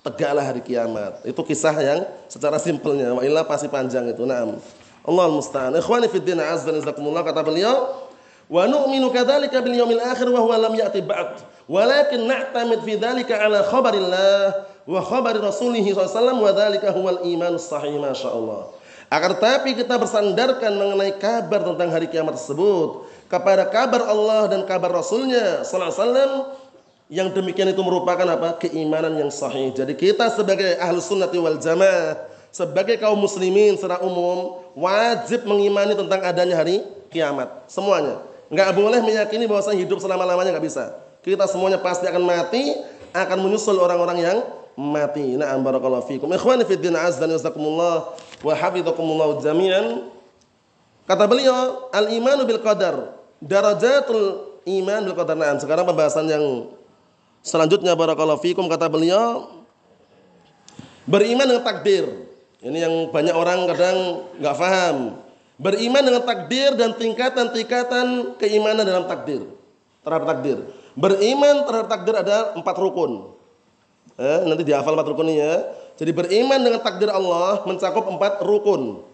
tegaklah 0.00 0.44
hari 0.44 0.60
kiamat. 0.64 1.20
Itu 1.24 1.44
kisah 1.44 1.76
yang 1.80 2.00
secara 2.26 2.56
simpelnya. 2.56 3.12
Wa 3.12 3.22
illa 3.24 3.44
pasti 3.44 3.68
panjang 3.68 4.08
itu. 4.08 4.24
Naam. 4.24 4.60
Allah 5.04 5.26
musta'an. 5.32 5.72
Ikhwani 5.76 6.12
fi 6.12 6.20
din 6.20 6.40
azza 6.40 6.68
jazakumullah 6.68 7.24
kata 7.24 7.40
beliau, 7.40 8.04
wa 8.52 8.68
nu'minu 8.68 9.08
kadzalika 9.08 9.64
bil 9.64 9.72
yaumil 9.72 10.02
akhir 10.04 10.28
wa 10.28 10.40
huwa 10.44 10.56
lam 10.60 10.72
ya'ti 10.76 11.00
ba'd. 11.00 11.40
Walakin 11.70 12.28
na'tamid 12.28 12.84
fi 12.84 13.00
dzalika 13.00 13.40
ala 13.40 13.64
khabarillah 13.64 14.68
wa 14.84 15.00
khabari 15.00 15.38
rasulih 15.38 15.86
sallallahu 15.86 16.44
wa 16.44 16.52
dzalika 16.52 16.92
huwal 16.92 17.22
iman 17.24 17.56
sahih 17.56 17.96
masyaallah. 17.96 18.76
Akan 19.10 19.34
tetapi 19.34 19.74
kita 19.74 19.98
bersandarkan 19.98 20.70
mengenai 20.78 21.18
kabar 21.18 21.66
tentang 21.66 21.90
hari 21.90 22.06
kiamat 22.06 22.38
tersebut 22.38 23.10
kepada 23.26 23.66
kabar 23.66 24.06
Allah 24.06 24.46
dan 24.46 24.62
kabar 24.62 25.02
Rasulnya 25.02 25.66
sallallahu 25.66 25.90
alaihi 25.90 25.98
wasallam 25.98 26.32
yang 27.10 27.34
demikian 27.34 27.66
itu 27.74 27.82
merupakan 27.82 28.22
apa? 28.22 28.56
Keimanan 28.62 29.18
yang 29.18 29.34
sahih. 29.34 29.74
Jadi 29.74 29.98
kita 29.98 30.30
sebagai 30.30 30.78
ahlu 30.78 31.02
sunnati 31.02 31.36
wal 31.42 31.58
jamaah, 31.58 32.30
sebagai 32.54 32.96
kaum 33.02 33.18
muslimin 33.18 33.74
secara 33.74 33.98
umum, 34.00 34.62
wajib 34.78 35.42
mengimani 35.42 35.98
tentang 35.98 36.22
adanya 36.22 36.54
hari 36.54 36.86
kiamat. 37.10 37.66
Semuanya. 37.66 38.22
Nggak 38.46 38.70
boleh 38.78 39.02
meyakini 39.02 39.50
bahwa 39.50 39.74
hidup 39.74 39.98
selama-lamanya 39.98 40.54
nggak 40.54 40.66
bisa. 40.66 40.94
Kita 41.26 41.50
semuanya 41.50 41.82
pasti 41.82 42.06
akan 42.06 42.22
mati, 42.22 42.78
akan 43.10 43.38
menyusul 43.42 43.76
orang-orang 43.76 44.18
yang 44.22 44.38
mati. 44.78 45.34
Na'am 45.34 45.66
barakallahu 45.66 46.06
fikum. 46.06 46.30
Ikhwani 46.30 46.62
fid 46.62 46.78
din 46.78 46.94
azza 46.94 47.26
wa 47.26 47.30
jazakumullah 47.30 47.96
wa 48.40 48.52
hafizakumullah 48.54 49.42
jami'an. 49.42 50.06
Kata 51.10 51.26
beliau, 51.26 51.90
al-imanu 51.90 52.46
bil 52.46 52.62
qadar 52.62 53.18
darajatul 53.42 54.46
iman 54.68 55.00
bil 55.02 55.16
qadar. 55.16 55.34
Nah, 55.34 55.56
sekarang 55.58 55.88
pembahasan 55.88 56.28
yang 56.28 56.44
Selanjutnya 57.40 57.96
barakallahu 57.96 58.40
fikum 58.44 58.68
kata 58.68 58.88
beliau 58.92 59.48
beriman 61.08 61.48
dengan 61.48 61.64
takdir. 61.64 62.04
Ini 62.60 62.78
yang 62.84 62.94
banyak 63.08 63.32
orang 63.32 63.64
kadang 63.72 63.96
nggak 64.36 64.56
paham. 64.60 64.96
Beriman 65.60 66.04
dengan 66.04 66.22
takdir 66.24 66.76
dan 66.76 66.96
tingkatan-tingkatan 66.96 68.36
keimanan 68.36 68.84
dalam 68.84 69.08
takdir. 69.08 69.44
Terhadap 70.04 70.26
takdir. 70.36 70.58
Beriman 70.96 71.64
terhadap 71.64 71.88
takdir 71.88 72.14
ada 72.16 72.56
empat 72.56 72.76
rukun. 72.76 73.32
Eh, 74.20 74.40
nanti 74.44 74.64
dihafal 74.64 74.92
empat 74.92 75.08
rukun 75.08 75.32
ini 75.32 75.40
ya. 75.40 75.64
Jadi 76.00 76.12
beriman 76.16 76.60
dengan 76.60 76.80
takdir 76.80 77.08
Allah 77.12 77.64
mencakup 77.64 78.08
empat 78.08 78.40
rukun. 78.44 79.04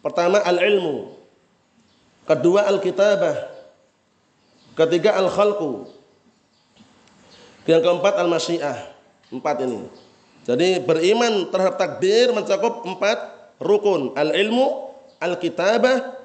Pertama 0.00 0.40
al-ilmu. 0.44 1.12
Kedua 2.28 2.68
al-kitabah. 2.68 3.48
Ketiga 4.76 5.16
al-khalqu. 5.16 5.97
Yang 7.68 7.80
keempat 7.84 8.14
al-masyiah. 8.16 8.96
Empat 9.28 9.60
ini. 9.60 9.84
Jadi 10.48 10.80
beriman 10.80 11.52
terhadap 11.52 11.76
takdir 11.76 12.32
mencakup 12.32 12.80
empat 12.88 13.18
rukun. 13.60 14.16
Al-ilmu, 14.16 14.88
al-kitabah, 15.20 16.16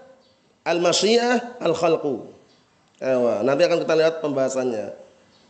al-masyiah, 0.64 1.60
al-khalqu. 1.60 2.32
Nanti 3.44 3.62
akan 3.68 3.84
kita 3.84 3.94
lihat 4.00 4.14
pembahasannya, 4.24 4.96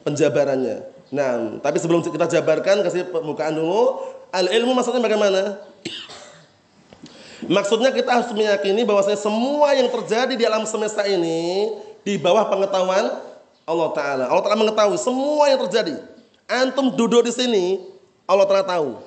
penjabarannya. 0.02 0.90
Nah, 1.14 1.62
tapi 1.62 1.78
sebelum 1.78 2.02
kita 2.02 2.26
jabarkan 2.26 2.82
kasih 2.82 3.14
pembukaan 3.14 3.54
dulu. 3.54 4.02
Al-ilmu 4.34 4.74
maksudnya 4.74 4.98
bagaimana? 4.98 5.62
Maksudnya 7.46 7.94
kita 7.94 8.10
harus 8.10 8.34
meyakini 8.34 8.82
bahwasanya 8.82 9.22
semua 9.22 9.78
yang 9.78 9.94
terjadi 9.94 10.34
di 10.34 10.42
alam 10.42 10.66
semesta 10.66 11.06
ini 11.06 11.70
di 12.02 12.18
bawah 12.18 12.50
pengetahuan 12.50 13.14
Allah 13.64 13.90
Taala. 13.96 14.26
Allah 14.28 14.44
Taala 14.44 14.60
mengetahui 14.60 15.00
semua 15.00 15.48
yang 15.52 15.60
terjadi. 15.68 15.96
Antum 16.48 16.92
duduk 16.94 17.24
di 17.24 17.32
sini, 17.32 17.80
Allah 18.28 18.44
Taala 18.48 18.64
tahu. 18.68 19.00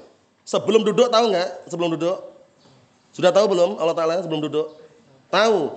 Sebelum 0.47 0.83
duduk 0.87 1.13
tahu 1.13 1.33
nggak? 1.33 1.69
Sebelum 1.69 1.91
duduk, 1.99 2.17
sudah 3.17 3.33
tahu 3.33 3.47
belum 3.49 3.81
Allah 3.81 3.97
Taala 3.97 4.21
sebelum 4.21 4.45
duduk? 4.45 4.77
Tahu. 5.33 5.73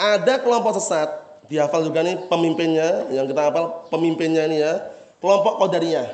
Ada 0.00 0.40
kelompok 0.40 0.80
sesat, 0.80 1.08
dihafal 1.46 1.84
juga 1.84 2.00
nih 2.00 2.26
pemimpinnya, 2.26 3.12
yang 3.12 3.28
kita 3.28 3.52
hafal 3.52 3.86
pemimpinnya 3.92 4.48
ini 4.48 4.64
ya, 4.64 4.88
kelompok 5.20 5.60
Qadariyah. 5.60 6.08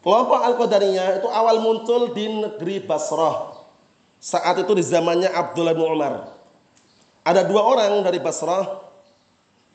Kelompok 0.00 0.40
Al-Qadariyah 0.40 1.20
itu 1.20 1.28
awal 1.28 1.60
muncul 1.60 2.16
di 2.16 2.24
negeri 2.24 2.80
Basrah. 2.80 3.52
Saat 4.16 4.64
itu 4.64 4.72
di 4.72 4.80
zamannya 4.80 5.28
Abdullah 5.28 5.76
bin 5.76 5.84
Umar. 5.84 6.40
Ada 7.20 7.44
dua 7.44 7.60
orang 7.60 8.00
dari 8.00 8.16
Basrah 8.16 8.80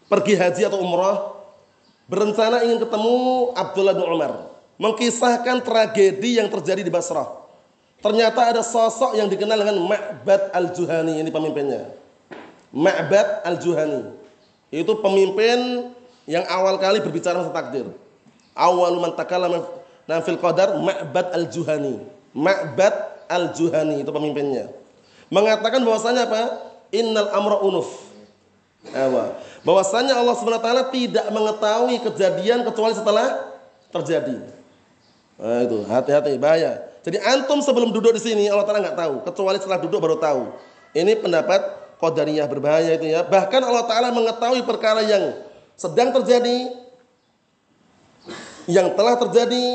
pergi 0.08 0.34
haji 0.38 0.62
atau 0.70 0.80
umrah 0.82 1.34
berencana 2.06 2.62
ingin 2.66 2.82
ketemu 2.82 3.16
Abdullah 3.58 3.94
bin 3.98 4.06
Umar 4.06 4.34
mengkisahkan 4.78 5.64
tragedi 5.64 6.38
yang 6.38 6.52
terjadi 6.52 6.86
di 6.86 6.92
Basrah 6.94 7.28
ternyata 8.04 8.54
ada 8.54 8.62
sosok 8.62 9.18
yang 9.18 9.26
dikenal 9.26 9.58
dengan 9.58 9.78
Ma'bad 9.82 10.54
al-Juhani 10.54 11.22
ini 11.22 11.30
pemimpinnya 11.34 11.90
Ma'bad 12.76 13.46
al-Juhani 13.48 14.14
itu 14.70 14.94
pemimpin 15.02 15.90
yang 16.30 16.46
awal 16.50 16.78
kali 16.78 17.02
berbicara 17.02 17.42
tentang 17.42 17.56
takdir 17.56 17.86
awal 18.54 18.98
man 19.02 19.14
Nah, 20.06 20.22
fil 20.22 20.38
qadar 20.38 20.78
Ma'bad 20.78 21.34
Al-Juhani. 21.34 21.98
Ma'bad 22.38 23.26
Al-Juhani 23.26 24.06
itu 24.06 24.12
pemimpinnya. 24.14 24.70
Mengatakan 25.34 25.82
bahwasanya 25.82 26.30
apa? 26.30 26.42
Innal 26.94 27.34
amra 27.34 27.58
unuf. 27.66 27.90
Ewa. 28.94 29.34
Bahwasanya 29.66 30.14
Allah 30.14 30.38
Subhanahu 30.38 30.62
wa 30.62 30.66
taala 30.66 30.84
tidak 30.94 31.26
mengetahui 31.34 31.98
kejadian 32.06 32.62
kecuali 32.62 32.94
setelah 32.94 33.50
terjadi. 33.90 34.38
Nah, 35.36 35.66
itu 35.66 35.84
hati-hati 35.90 36.38
bahaya. 36.40 36.80
Jadi 37.06 37.22
antum 37.22 37.60
sebelum 37.62 37.94
duduk 37.94 38.18
di 38.18 38.22
sini 38.22 38.50
Allah 38.50 38.66
Taala 38.66 38.82
nggak 38.82 38.98
tahu, 38.98 39.16
kecuali 39.30 39.58
setelah 39.62 39.78
duduk 39.78 40.00
baru 40.02 40.18
tahu. 40.18 40.50
Ini 40.96 41.22
pendapat 41.22 41.62
qadariyah 42.02 42.48
berbahaya 42.50 42.98
itu 42.98 43.14
ya. 43.14 43.22
Bahkan 43.22 43.62
Allah 43.62 43.86
Taala 43.86 44.10
mengetahui 44.10 44.66
perkara 44.66 45.06
yang 45.06 45.38
sedang 45.78 46.16
terjadi, 46.16 46.72
yang 48.66 48.96
telah 48.98 49.22
terjadi, 49.22 49.66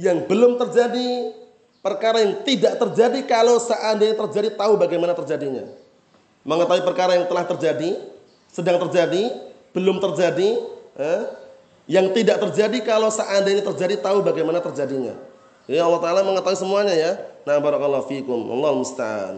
yang 0.00 0.24
belum 0.24 0.56
terjadi, 0.56 1.34
perkara 1.84 2.24
yang 2.24 2.40
tidak 2.46 2.78
terjadi 2.80 3.20
kalau 3.28 3.60
seandainya 3.60 4.16
terjadi 4.16 4.48
tahu 4.56 4.80
bagaimana 4.80 5.12
terjadinya. 5.12 5.68
Mengetahui 6.40 6.84
perkara 6.88 7.20
yang 7.20 7.28
telah 7.28 7.44
terjadi, 7.44 8.00
sedang 8.50 8.82
terjadi, 8.86 9.30
belum 9.70 10.02
terjadi, 10.02 10.58
eh, 10.98 11.22
yang 11.90 12.14
tidak 12.14 12.38
terjadi 12.38 12.78
kalau 12.86 13.10
seandainya 13.10 13.66
terjadi 13.66 13.98
tahu 13.98 14.22
bagaimana 14.22 14.62
terjadinya. 14.62 15.14
Ya 15.66 15.86
Allah 15.86 16.02
Taala 16.02 16.22
mengetahui 16.22 16.58
semuanya 16.58 16.94
ya. 16.94 17.12
Nah 17.46 17.58
barakallahu 17.58 18.06
fikum. 18.06 18.38
Allah 18.46 18.70
musta'an. 18.74 19.34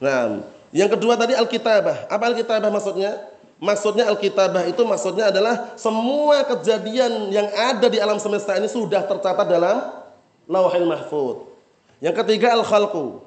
Nah, 0.00 0.44
yang 0.72 0.88
kedua 0.88 1.20
tadi 1.20 1.36
al-kitabah. 1.36 2.08
Apa 2.08 2.32
al-kitabah 2.32 2.72
maksudnya? 2.72 3.20
Maksudnya 3.62 4.08
al-kitabah 4.08 4.66
itu 4.66 4.82
maksudnya 4.82 5.30
adalah 5.30 5.76
semua 5.78 6.42
kejadian 6.48 7.30
yang 7.30 7.46
ada 7.52 7.86
di 7.86 8.00
alam 8.00 8.18
semesta 8.18 8.56
ini 8.58 8.66
sudah 8.66 9.04
tercatat 9.06 9.46
dalam 9.46 10.02
Lauhil 10.48 10.88
Mahfud. 10.88 11.46
Yang 12.02 12.24
ketiga 12.24 12.56
al-khalqu. 12.56 13.20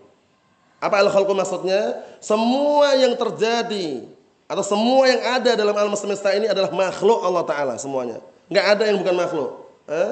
Apa 0.82 1.06
al-khalqu 1.06 1.32
maksudnya? 1.38 2.02
Semua 2.20 2.98
yang 2.98 3.14
terjadi 3.14 4.15
atau 4.46 4.62
semua 4.62 5.10
yang 5.10 5.22
ada 5.26 5.58
dalam 5.58 5.74
alam 5.74 5.94
semesta 5.98 6.30
ini 6.34 6.46
adalah 6.46 6.70
makhluk 6.70 7.20
Allah 7.26 7.44
taala 7.46 7.74
semuanya. 7.82 8.22
Enggak 8.46 8.66
ada 8.78 8.84
yang 8.86 8.98
bukan 9.02 9.16
makhluk. 9.18 9.50
Eh? 9.90 10.12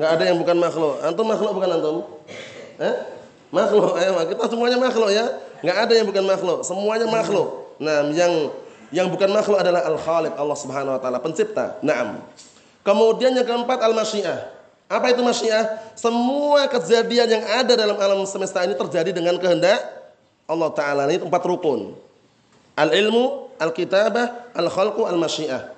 Enggak 0.00 0.10
ada 0.16 0.24
yang 0.24 0.38
bukan 0.40 0.56
makhluk. 0.56 0.94
Antum 1.04 1.26
makhluk 1.28 1.52
bukan 1.60 1.70
antum? 1.76 1.96
Eh? 2.80 2.94
Makhluk. 3.52 4.00
Eh, 4.00 4.08
kita 4.32 4.42
semuanya 4.48 4.78
makhluk 4.80 5.10
ya. 5.12 5.26
Enggak 5.60 5.76
ada 5.76 5.92
yang 5.92 6.06
bukan 6.08 6.24
makhluk. 6.24 6.58
Semuanya 6.64 7.04
makhluk. 7.04 7.76
Nah, 7.76 8.08
yang 8.16 8.32
yang 8.90 9.06
bukan 9.12 9.28
makhluk 9.28 9.60
adalah 9.60 9.84
Al-Khaliq 9.86 10.34
Allah 10.34 10.56
Subhanahu 10.56 10.96
wa 10.96 11.00
taala, 11.00 11.20
pencipta. 11.20 11.76
Naam. 11.84 12.24
Kemudian 12.80 13.36
yang 13.36 13.44
keempat 13.44 13.76
al-masyiah. 13.84 14.50
Apa 14.90 15.14
itu 15.14 15.22
masyiah? 15.22 15.78
Semua 15.94 16.66
kejadian 16.66 17.28
yang 17.38 17.44
ada 17.46 17.78
dalam 17.78 17.94
alam 17.94 18.26
semesta 18.26 18.66
ini 18.66 18.74
terjadi 18.74 19.14
dengan 19.14 19.38
kehendak 19.38 19.78
Allah 20.50 20.70
Ta'ala. 20.74 21.06
Ini 21.06 21.22
empat 21.22 21.46
rukun. 21.46 21.94
Al-ilmu, 22.78 23.54
al-kitabah, 23.58 24.52
al-khalqu, 24.54 25.06
al-masyiah. 25.06 25.72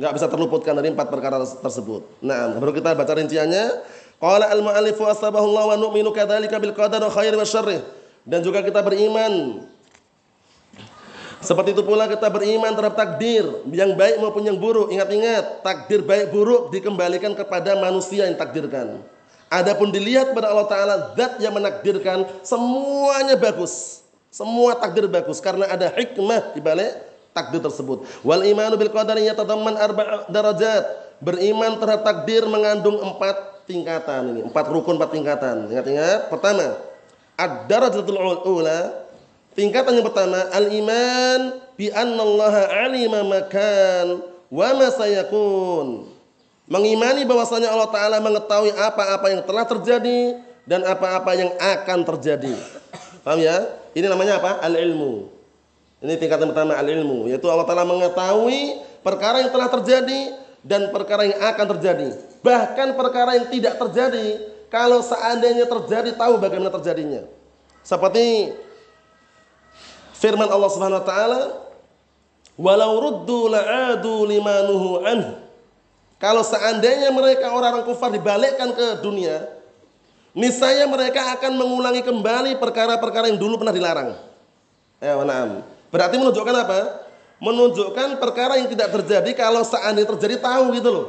Gak 0.00 0.12
bisa 0.18 0.26
terluputkan 0.26 0.74
dari 0.74 0.90
empat 0.90 1.08
perkara 1.12 1.38
tersebut. 1.42 2.02
Nah, 2.24 2.56
baru 2.58 2.74
kita 2.74 2.96
baca 2.96 3.12
rinciannya. 3.12 3.64
Qala 4.18 4.50
al-mu'allifu 4.50 5.02
asbahullah 5.06 5.74
wa 5.74 5.76
nu'minu 5.78 6.14
kadzalika 6.14 6.58
bil 6.62 6.74
qadar 6.74 7.02
khair 7.10 7.34
wa 7.34 7.46
syarrih. 7.46 7.82
Dan 8.22 8.42
juga 8.42 8.62
kita 8.62 8.78
beriman 8.82 9.66
seperti 11.42 11.74
itu 11.74 11.82
pula 11.82 12.06
kita 12.06 12.30
beriman 12.30 12.70
terhadap 12.70 12.94
takdir 12.94 13.42
yang 13.74 13.98
baik 13.98 14.22
maupun 14.22 14.46
yang 14.46 14.54
buruk. 14.54 14.94
Ingat-ingat, 14.94 15.66
takdir 15.66 15.98
baik 16.06 16.30
buruk 16.30 16.70
dikembalikan 16.70 17.34
kepada 17.34 17.74
manusia 17.74 18.30
yang 18.30 18.38
takdirkan. 18.38 19.02
Adapun 19.50 19.90
dilihat 19.90 20.30
pada 20.32 20.54
Allah 20.54 20.70
Taala 20.70 20.94
zat 21.18 21.42
yang 21.42 21.50
menakdirkan 21.50 22.24
semuanya 22.46 23.34
bagus. 23.34 24.01
Semua 24.32 24.72
takdir 24.80 25.04
bagus 25.12 25.44
karena 25.44 25.68
ada 25.68 25.92
hikmah 25.92 26.56
di 26.56 26.60
balik 26.64 27.04
takdir 27.36 27.60
tersebut. 27.60 28.08
Wal 28.24 28.48
imanu 28.48 28.80
bil 28.80 28.88
qadari 28.88 29.28
yatadamman 29.28 29.76
arba' 29.76 30.24
darajat. 30.32 31.12
Beriman 31.22 31.78
terhadap 31.78 32.02
takdir 32.02 32.42
mengandung 32.50 32.98
empat 32.98 33.68
tingkatan 33.68 34.34
ini, 34.34 34.40
empat 34.42 34.66
rukun, 34.72 34.98
empat 34.98 35.14
tingkatan. 35.14 35.70
Ingat-ingat. 35.70 36.32
Pertama, 36.32 36.82
ad-darajatul 37.38 38.18
ula 38.42 39.02
Tingkatan 39.52 40.00
yang 40.00 40.06
pertama, 40.08 40.48
al-iman 40.48 41.60
bi 41.76 41.92
annallaha 41.92 42.72
alima 42.88 43.20
makan 43.20 44.24
wa 44.48 44.68
ma 44.72 44.88
sayakun. 44.88 46.08
Mengimani 46.72 47.28
bahwasanya 47.28 47.68
Allah 47.68 47.92
taala 47.92 48.16
mengetahui 48.16 48.72
apa-apa 48.72 49.28
yang 49.28 49.44
telah 49.44 49.68
terjadi 49.68 50.40
dan 50.64 50.88
apa-apa 50.88 51.36
yang 51.36 51.52
akan 51.60 52.00
terjadi. 52.00 52.56
Paham 53.20 53.44
ya? 53.44 53.81
Ini 53.92 54.06
namanya 54.08 54.40
apa? 54.40 54.64
Al-ilmu. 54.64 55.28
Ini 56.02 56.18
tingkatan 56.18 56.50
pertama 56.50 56.74
al-ilmu, 56.74 57.30
yaitu 57.30 57.46
Allah 57.46 57.62
taala 57.62 57.86
mengetahui 57.86 58.82
perkara 59.06 59.38
yang 59.38 59.54
telah 59.54 59.70
terjadi 59.70 60.34
dan 60.66 60.90
perkara 60.90 61.30
yang 61.30 61.38
akan 61.38 61.66
terjadi. 61.78 62.08
Bahkan 62.42 62.98
perkara 62.98 63.38
yang 63.38 63.46
tidak 63.46 63.78
terjadi, 63.78 64.50
kalau 64.66 64.98
seandainya 64.98 65.62
terjadi 65.62 66.10
tahu 66.18 66.42
bagaimana 66.42 66.74
terjadinya. 66.74 67.22
Seperti 67.86 68.50
Firman 70.18 70.50
Allah 70.50 70.70
Subhanahu 70.74 71.02
wa 71.02 71.06
taala, 71.06 71.42
"Walau 72.58 72.92
ruddu 72.98 73.50
la'adu 73.50 74.26
limanuhu 74.26 75.06
anhu." 75.06 75.38
Kalau 76.18 76.42
seandainya 76.46 77.10
mereka 77.10 77.50
orang-orang 77.50 77.86
kufar 77.86 78.10
dibalikkan 78.14 78.70
ke 78.74 79.02
dunia, 79.02 79.42
niscaya 80.32 80.84
mereka 80.88 81.36
akan 81.38 81.52
mengulangi 81.56 82.02
kembali 82.04 82.56
perkara-perkara 82.56 83.28
yang 83.28 83.38
dulu 83.40 83.60
pernah 83.60 83.74
dilarang. 83.74 84.16
Ya. 85.02 85.16
Berarti 85.92 86.14
menunjukkan 86.16 86.54
apa? 86.56 86.78
Menunjukkan 87.42 88.22
perkara 88.22 88.56
yang 88.56 88.70
tidak 88.70 88.94
terjadi 88.94 89.30
kalau 89.34 89.66
seandainya 89.66 90.08
terjadi 90.14 90.36
tahu 90.40 90.72
gitu 90.78 90.88
loh. 90.88 91.06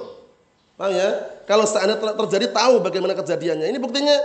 Paham 0.74 0.98
ya? 0.98 1.10
Kalau 1.46 1.64
seandainya 1.70 2.02
terjadi 2.18 2.50
tahu 2.50 2.82
bagaimana 2.82 3.14
kejadiannya. 3.14 3.70
Ini 3.70 3.78
buktinya 3.78 4.18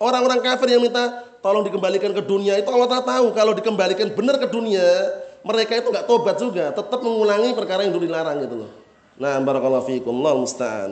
orang-orang 0.00 0.40
kafir 0.40 0.72
yang 0.72 0.82
minta 0.82 1.30
tolong 1.44 1.64
dikembalikan 1.64 2.12
ke 2.12 2.22
dunia 2.24 2.56
itu 2.56 2.68
Allah 2.68 2.88
Taala 2.88 3.04
tahu 3.04 3.26
kalau 3.36 3.52
dikembalikan 3.56 4.12
benar 4.12 4.36
ke 4.40 4.48
dunia 4.48 4.84
mereka 5.40 5.76
itu 5.76 5.88
nggak 5.88 6.06
tobat 6.08 6.36
juga 6.36 6.72
tetap 6.72 7.00
mengulangi 7.00 7.56
perkara 7.56 7.84
yang 7.84 7.92
dulu 7.96 8.04
dilarang 8.08 8.36
gitu 8.44 8.54
loh 8.64 8.70
nah 9.16 9.36
barakallahu 9.40 9.88
fiikum 9.88 10.12
Allah 10.20 10.34
musta'an 10.36 10.90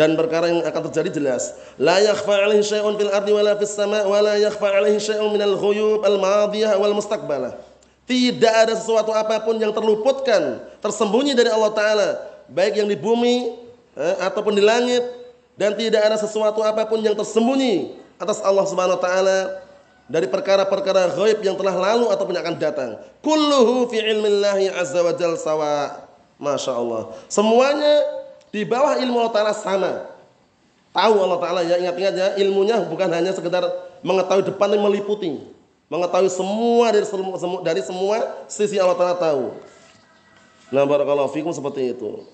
dan 0.00 0.16
perkara 0.16 0.48
yang 0.48 0.64
akan 0.64 0.88
terjadi 0.88 1.20
jelas 1.20 1.60
la 1.76 2.00
yakhfa 2.00 2.32
'alaihi 2.32 2.64
syai'un 2.64 2.96
fil 2.96 3.12
ardi 3.12 3.36
wala 3.36 3.52
fis 3.60 3.76
sama' 3.76 4.08
wala 4.08 4.40
yakhfa 4.40 4.64
'alaihi 4.64 4.96
syai'un 4.96 5.28
minal 5.28 5.60
ghuyub 5.60 6.00
al 6.00 6.16
madiyah 6.16 6.80
wal 6.80 6.96
mustaqbalah 6.96 7.60
tidak 8.08 8.54
ada 8.64 8.72
sesuatu 8.80 9.12
apa 9.12 9.44
pun 9.44 9.60
yang 9.60 9.76
terluputkan 9.76 10.64
tersembunyi 10.80 11.36
dari 11.36 11.52
Allah 11.52 11.68
taala 11.76 12.08
baik 12.48 12.80
yang 12.80 12.88
di 12.88 12.96
bumi 12.96 13.52
eh, 13.92 14.16
ataupun 14.24 14.56
di 14.56 14.64
langit 14.64 15.04
dan 15.60 15.76
tidak 15.76 16.00
ada 16.00 16.16
sesuatu 16.16 16.64
apa 16.64 16.88
pun 16.88 17.04
yang 17.04 17.12
tersembunyi 17.12 18.00
atas 18.16 18.40
Allah 18.40 18.64
Subhanahu 18.64 18.96
wa 18.96 19.04
taala 19.04 19.38
dari 20.10 20.26
perkara-perkara 20.26 21.12
ghaib 21.12 21.44
yang 21.44 21.54
telah 21.54 21.76
lalu 21.76 22.10
ataupun 22.10 22.34
yang 22.34 22.42
akan 22.42 22.56
datang. 22.58 22.90
Kulluhu 23.22 23.86
fi 23.86 24.02
ilmillahi 24.02 24.74
azza 24.74 25.06
wa 25.06 25.14
jalla 25.14 25.38
sawa. 25.38 26.10
Masya 26.40 26.72
Allah. 26.72 27.14
Semuanya 27.30 27.94
di 28.50 28.66
bawah 28.66 28.98
ilmu 28.98 29.16
Allah 29.22 29.34
Ta'ala 29.34 29.52
sama. 29.54 29.92
Tahu 30.90 31.14
Allah 31.22 31.38
Ta'ala 31.38 31.60
ya, 31.62 31.78
ingat-ingat 31.78 32.14
ya, 32.14 32.28
ilmunya 32.42 32.82
bukan 32.86 33.06
hanya 33.10 33.30
sekedar 33.30 33.62
mengetahui 34.02 34.46
depan 34.46 34.74
dan 34.74 34.82
meliputi. 34.82 35.38
Mengetahui 35.90 36.30
semua 36.30 36.90
dari 36.94 37.06
semua, 37.06 37.34
dari 37.62 37.82
semua 37.82 38.16
sisi 38.50 38.78
Allah 38.78 38.98
Ta'ala 38.98 39.14
tahu. 39.18 39.54
Nah 40.70 40.86
barakallahu 40.86 41.34
fikum 41.34 41.50
seperti 41.50 41.94
itu. 41.94 42.26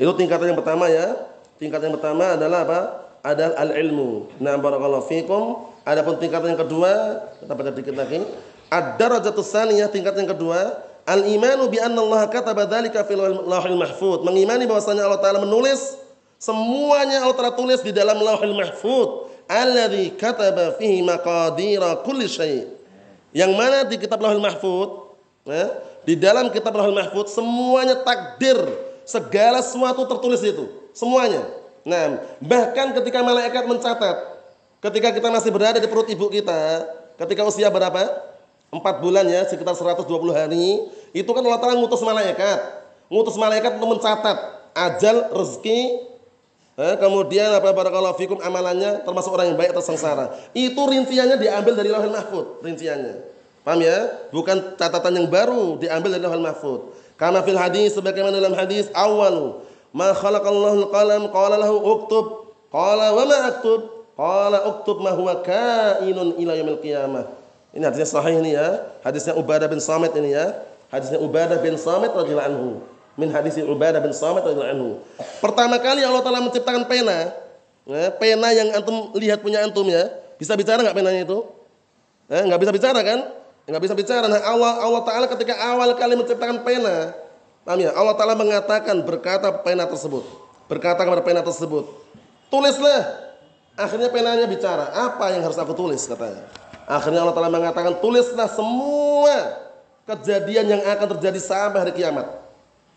Itu 0.00 0.12
tingkatan 0.16 0.52
yang 0.52 0.58
pertama 0.60 0.88
ya. 0.88 1.12
Tingkatan 1.60 1.92
yang 1.92 1.96
pertama 2.00 2.32
adalah 2.32 2.64
apa? 2.64 2.80
Adalah 3.20 3.52
al-ilmu. 3.68 4.32
Nah, 4.40 4.56
barakallahu 4.56 5.04
fikum. 5.04 5.68
Adapun 5.84 6.16
tingkatan 6.16 6.56
yang 6.56 6.60
kedua, 6.64 7.20
kita 7.36 7.52
baca 7.52 7.68
dikit 7.68 7.92
lagi. 7.92 8.24
Ad-darajatus 8.72 9.52
saniyah 9.52 9.92
tingkatan 9.92 10.24
yang 10.24 10.32
kedua, 10.32 10.72
al-imanu 11.10 11.66
bi 11.66 11.82
anna 11.82 11.98
Allah 11.98 12.30
kataba 12.30 12.62
dzalika 12.70 13.02
fil 13.02 13.18
lauhil 13.18 13.74
mahfuz. 13.74 14.22
Mengimani 14.22 14.70
bahwasanya 14.70 15.10
Allah 15.10 15.18
Taala 15.18 15.42
menulis 15.42 15.98
semuanya 16.38 17.26
Allah 17.26 17.34
Taala 17.34 17.54
tulis 17.58 17.82
di 17.82 17.90
dalam 17.90 18.22
lauhil 18.22 18.54
mahfuz. 18.54 19.26
Alladzi 19.50 20.14
kataba 20.14 20.78
fihi 20.78 21.02
maqadira 21.02 21.98
kulli 22.06 22.30
syai'. 22.30 22.70
Yang 23.34 23.52
mana 23.58 23.82
di 23.82 23.98
kitab 23.98 24.22
lauhil 24.22 24.38
mahfuz, 24.38 25.10
ya, 25.42 25.74
di 26.06 26.14
dalam 26.14 26.46
kitab 26.54 26.70
lauhil 26.70 26.94
mahfuz 26.94 27.34
semuanya 27.34 27.98
takdir 28.06 28.58
Segala 29.10 29.58
sesuatu 29.58 30.06
tertulis 30.06 30.38
itu, 30.38 30.70
semuanya. 30.94 31.42
Nah, 31.82 32.22
bahkan 32.38 32.94
ketika 32.94 33.26
malaikat 33.26 33.66
mencatat, 33.66 34.16
ketika 34.78 35.10
kita 35.10 35.28
masih 35.34 35.50
berada 35.50 35.82
di 35.82 35.90
perut 35.90 36.06
ibu 36.06 36.30
kita, 36.30 36.86
ketika 37.18 37.42
usia 37.42 37.66
berapa? 37.66 38.29
Empat 38.70 39.02
bulan 39.02 39.26
ya, 39.26 39.42
sekitar 39.46 39.74
120 39.74 40.06
hari, 40.30 40.86
itu 41.10 41.26
kan 41.26 41.42
Allah 41.42 41.58
Ta'ala 41.58 41.74
ngutus 41.74 42.02
malaikat 42.06 42.80
ngutus 43.10 43.34
malaikat 43.36 43.76
untuk 43.76 43.98
mencatat 43.98 44.38
ajal, 44.72 45.34
rezeki, 45.34 45.98
eh, 46.78 46.94
kemudian 46.96 47.50
apa 47.50 47.74
barakallahu 47.74 48.14
fikum 48.14 48.38
amalannya 48.38 49.02
termasuk 49.02 49.34
orang 49.34 49.52
yang 49.52 49.58
baik 49.58 49.74
atau 49.74 49.82
sengsara. 49.82 50.30
Itu 50.54 50.78
rinciannya 50.86 51.36
diambil 51.36 51.74
dari 51.74 51.90
Lauhul 51.90 52.14
Mahfud, 52.14 52.62
rinciannya. 52.62 53.26
Paham 53.66 53.82
ya? 53.82 54.08
Bukan 54.32 54.78
catatan 54.78 55.20
yang 55.20 55.26
baru 55.28 55.76
diambil 55.76 56.16
dari 56.16 56.22
Lauhul 56.22 56.46
Mahfud. 56.46 56.80
Karena 57.18 57.44
fil 57.44 57.58
hadis 57.58 57.92
sebagaimana 57.98 58.40
dalam 58.40 58.56
hadis 58.56 58.88
awal 58.96 59.60
ma 59.92 60.14
khalaqallahu 60.14 60.88
al-qalam 60.88 61.28
qala 61.34 61.60
lahu 61.60 61.76
uktub 61.76 62.26
qala 62.72 63.12
wa 63.12 63.26
ma 63.28 63.38
aktub 63.52 64.06
qala 64.16 64.64
uktub 64.70 65.04
ma 65.04 65.12
huwa 65.12 65.42
kainun 65.44 66.38
ila 66.40 66.54
yaumil 66.56 66.80
qiyamah. 66.80 67.39
Ini 67.70 67.86
hadisnya 67.86 68.08
sahih 68.08 68.42
ini 68.42 68.58
ya. 68.58 68.82
Hadisnya 69.06 69.38
Ubadah 69.38 69.70
bin 69.70 69.78
Samit 69.78 70.14
ini 70.18 70.34
ya. 70.34 70.58
Hadisnya 70.90 71.22
Ubadah 71.22 71.58
bin 71.62 71.78
Samit 71.78 72.10
radhiyallahu 72.10 72.50
anhu 72.50 72.70
min 73.20 73.28
hadis 73.28 73.60
Ubadah 73.60 74.00
bin 74.00 74.16
Samit 74.16 74.42
radhiyallahu 74.42 74.72
anhu. 74.72 74.90
Pertama 75.44 75.76
kali 75.76 76.00
Allah 76.00 76.24
Taala 76.24 76.40
menciptakan 76.40 76.88
pena, 76.88 77.36
ya, 77.84 78.08
pena 78.16 78.48
yang 78.56 78.72
antum 78.72 79.12
lihat 79.18 79.44
punya 79.44 79.60
antum 79.60 79.84
ya. 79.84 80.08
Bisa 80.40 80.56
bicara 80.56 80.80
nggak 80.80 80.96
penanya 80.96 81.20
itu? 81.28 81.44
Eh, 82.32 82.42
nggak 82.48 82.60
bisa 82.64 82.72
bicara 82.72 83.00
kan? 83.04 83.28
Nggak 83.68 83.82
bisa 83.84 83.94
bicara. 83.94 84.24
Nah, 84.24 84.40
Allah 84.40 84.72
Allah 84.80 85.02
Taala 85.04 85.26
ketika 85.28 85.52
awal 85.60 85.92
kali 86.00 86.16
menciptakan 86.16 86.64
pena, 86.64 87.12
paham 87.62 87.84
ya? 87.84 87.92
Allah 87.92 88.14
Taala 88.16 88.34
mengatakan 88.38 89.04
berkata 89.04 89.52
pena 89.60 89.84
tersebut, 89.84 90.24
berkata 90.64 91.04
kepada 91.04 91.20
pena 91.20 91.40
tersebut, 91.44 91.86
tulislah. 92.48 93.30
Akhirnya 93.78 94.12
penanya 94.12 94.44
bicara, 94.44 94.92
apa 94.92 95.32
yang 95.32 95.40
harus 95.40 95.56
aku 95.56 95.72
tulis 95.72 96.04
katanya. 96.04 96.44
Akhirnya 96.90 97.22
Allah 97.22 97.36
Taala 97.38 97.54
mengatakan 97.54 98.02
tulislah 98.02 98.50
semua 98.50 99.62
kejadian 100.10 100.74
yang 100.74 100.82
akan 100.82 101.06
terjadi 101.14 101.38
sampai 101.38 101.86
hari 101.86 101.92
kiamat. 101.94 102.26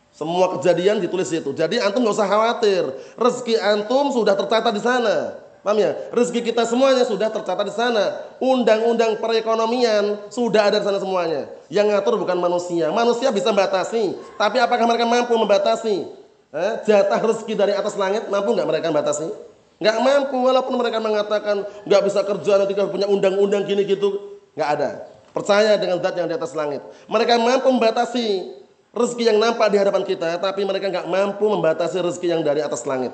Semua 0.10 0.58
kejadian 0.58 0.98
ditulis 0.98 1.30
itu. 1.30 1.54
Jadi 1.54 1.78
antum 1.78 2.02
nggak 2.02 2.18
usah 2.18 2.26
khawatir. 2.26 2.90
Rezeki 3.14 3.62
antum 3.62 4.10
sudah 4.10 4.34
tercatat 4.34 4.74
di 4.74 4.82
sana. 4.82 5.38
Paham 5.62 5.78
ya? 5.78 5.94
Rezeki 6.10 6.54
kita 6.54 6.66
semuanya 6.66 7.06
sudah 7.06 7.30
tercatat 7.30 7.66
di 7.70 7.74
sana. 7.74 8.18
Undang-undang 8.42 9.22
perekonomian 9.22 10.26
sudah 10.34 10.74
ada 10.74 10.82
di 10.82 10.86
sana 10.90 10.98
semuanya. 10.98 11.50
Yang 11.70 11.94
ngatur 11.94 12.18
bukan 12.18 12.38
manusia. 12.42 12.90
Manusia 12.90 13.30
bisa 13.30 13.54
membatasi. 13.54 14.18
Tapi 14.42 14.58
apakah 14.58 14.90
mereka 14.90 15.06
mampu 15.06 15.38
membatasi? 15.38 16.10
Eh, 16.54 16.74
jatah 16.86 17.18
rezeki 17.18 17.54
dari 17.58 17.74
atas 17.74 17.94
langit 17.98 18.26
mampu 18.30 18.54
nggak 18.54 18.70
mereka 18.70 18.90
membatasi? 18.90 19.53
Nggak 19.84 19.98
mampu. 20.00 20.38
Walaupun 20.40 20.80
mereka 20.80 21.04
mengatakan 21.04 21.68
nggak 21.84 22.02
bisa 22.08 22.24
kerja 22.24 22.64
nanti 22.64 22.72
kalau 22.72 22.90
punya 22.90 23.12
undang-undang 23.12 23.68
gini 23.68 23.84
gitu, 23.84 24.40
nggak 24.56 24.70
ada. 24.80 24.90
Percaya 25.36 25.76
dengan 25.76 26.00
zat 26.00 26.16
yang 26.16 26.32
di 26.32 26.36
atas 26.40 26.56
langit. 26.56 26.80
Mereka 27.12 27.36
mampu 27.42 27.68
membatasi 27.68 28.54
rezeki 28.96 29.34
yang 29.36 29.38
nampak 29.42 29.68
di 29.74 29.78
hadapan 29.82 30.08
kita, 30.08 30.40
tapi 30.40 30.64
mereka 30.64 30.88
nggak 30.88 31.10
mampu 31.10 31.44
membatasi 31.52 32.00
rezeki 32.00 32.28
yang 32.40 32.42
dari 32.46 32.64
atas 32.64 32.88
langit. 32.88 33.12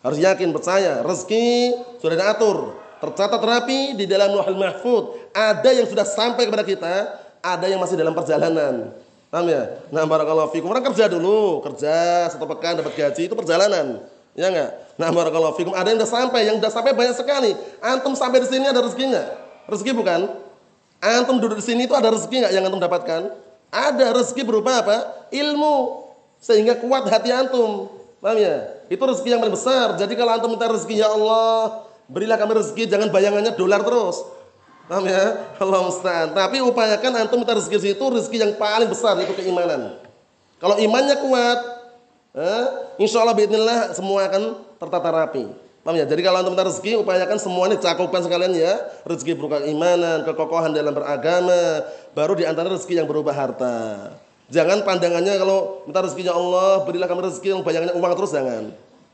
Harus 0.00 0.16
yakin, 0.16 0.48
percaya, 0.56 1.04
rezeki 1.04 1.76
sudah 2.00 2.16
diatur, 2.16 2.72
tercatat 3.04 3.36
rapi 3.36 4.00
di 4.00 4.08
dalam 4.08 4.32
Lauhul 4.32 4.56
Mahfud. 4.56 5.04
Ada 5.36 5.76
yang 5.76 5.84
sudah 5.84 6.08
sampai 6.08 6.48
kepada 6.48 6.64
kita, 6.64 7.20
ada 7.44 7.66
yang 7.68 7.76
masih 7.76 8.00
dalam 8.00 8.16
perjalanan. 8.16 8.96
Paham 9.28 9.46
ya? 9.46 9.78
Nah, 9.92 10.08
barakallahu 10.08 10.50
fikum. 10.56 10.72
Orang 10.72 10.82
kerja 10.90 11.06
dulu, 11.06 11.60
kerja 11.62 12.26
satu 12.32 12.48
pekan 12.48 12.80
dapat 12.80 12.96
gaji 12.96 13.28
itu 13.28 13.34
perjalanan. 13.36 14.00
Ya 14.40 14.48
enggak? 14.48 14.70
Nah, 14.96 15.12
barakallahu 15.12 15.52
fikum. 15.60 15.76
Ada 15.76 15.92
yang 15.92 16.00
sudah 16.00 16.12
sampai, 16.16 16.40
yang 16.48 16.56
sudah 16.56 16.72
sampai 16.72 16.92
banyak 16.96 17.12
sekali. 17.12 17.52
Antum 17.84 18.16
sampai 18.16 18.40
di 18.40 18.48
sini 18.48 18.64
ada 18.64 18.80
rezekinya. 18.80 19.20
Rezeki 19.68 19.92
bukan? 19.92 20.32
Antum 20.96 21.36
duduk 21.36 21.60
di 21.60 21.64
sini 21.68 21.84
itu 21.84 21.92
ada 21.92 22.08
rezeki 22.08 22.40
enggak 22.40 22.52
yang 22.56 22.64
antum 22.64 22.80
dapatkan? 22.80 23.36
Ada 23.68 24.16
rezeki 24.16 24.48
berupa 24.48 24.80
apa? 24.80 25.28
Ilmu. 25.28 26.08
Sehingga 26.40 26.80
kuat 26.80 27.04
hati 27.12 27.28
antum. 27.28 27.92
Paham 28.16 28.40
ya? 28.40 28.80
Itu 28.88 29.04
rezeki 29.04 29.28
yang 29.36 29.40
paling 29.44 29.52
besar. 29.52 30.00
Jadi 30.00 30.16
kalau 30.16 30.32
antum 30.32 30.48
minta 30.56 30.72
rezeki 30.72 31.04
ya 31.04 31.12
Allah, 31.12 31.84
berilah 32.08 32.40
kami 32.40 32.52
rezeki 32.64 32.88
jangan 32.88 33.12
bayangannya 33.12 33.52
dolar 33.52 33.84
terus. 33.84 34.24
Paham 34.88 35.04
ya? 35.04 35.52
Allah 35.60 35.80
musta'an. 35.84 36.32
Tapi 36.32 36.64
upayakan 36.64 37.28
antum 37.28 37.44
minta 37.44 37.52
rezeki 37.52 37.92
itu 37.92 38.04
rezeki 38.08 38.36
yang 38.40 38.52
paling 38.56 38.88
besar 38.88 39.20
itu 39.20 39.36
keimanan. 39.36 40.00
Kalau 40.60 40.76
imannya 40.80 41.16
kuat, 41.24 41.79
eh, 42.36 42.66
insya 43.00 43.22
Allah 43.22 43.36
semua 43.94 44.26
akan 44.26 44.42
tertata 44.78 45.08
rapi. 45.10 45.70
Paham 45.80 45.96
ya? 45.96 46.04
Jadi 46.04 46.20
kalau 46.20 46.44
antum 46.44 46.52
rezeki, 46.52 47.00
upayakan 47.00 47.40
semuanya 47.40 47.80
cakupan 47.80 48.20
sekalian 48.20 48.52
ya. 48.52 48.76
Rezeki 49.08 49.32
berupa 49.32 49.64
imanan, 49.64 50.28
kekokohan 50.28 50.76
dalam 50.76 50.92
beragama, 50.92 51.88
baru 52.12 52.36
di 52.36 52.44
antara 52.44 52.68
rezeki 52.68 53.00
yang 53.00 53.08
berupa 53.08 53.32
harta. 53.32 54.12
Jangan 54.52 54.84
pandangannya 54.84 55.40
kalau 55.40 55.86
minta 55.88 56.04
rezeki 56.04 56.28
ya 56.28 56.36
Allah, 56.36 56.84
berilah 56.84 57.08
kami 57.08 57.24
rezeki 57.32 57.48
yang 57.56 57.60
bayangannya 57.64 57.96
uang 57.96 58.12
terus 58.12 58.32
jangan. 58.36 58.64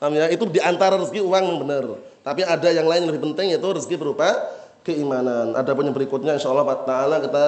Paham 0.02 0.12
ya? 0.18 0.26
Itu 0.26 0.44
di 0.50 0.58
antara 0.58 0.98
rezeki 0.98 1.22
uang 1.22 1.44
yang 1.46 1.58
benar. 1.62 1.84
Tapi 2.26 2.42
ada 2.42 2.68
yang 2.74 2.90
lain 2.90 3.06
yang 3.06 3.10
lebih 3.14 3.22
penting 3.30 3.54
yaitu 3.54 3.68
rezeki 3.70 3.94
berupa 4.02 4.34
keimanan. 4.82 5.54
Ada 5.54 5.70
pun 5.70 5.86
yang 5.86 5.94
berikutnya 5.94 6.34
insyaallah 6.34 6.66
taala 6.82 7.22
kita 7.22 7.46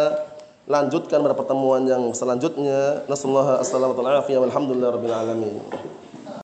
lanjutkan 0.69 1.25
pada 1.25 1.35
pertemuan 1.35 1.83
yang 1.89 2.13
selanjutnya. 2.13 3.03
Nasallahu 3.09 3.59
alaihi 3.59 3.65
wasallam. 3.65 3.91
Alhamdulillah 4.53 4.91
rabbil 4.95 5.17
alamin. 5.17 5.57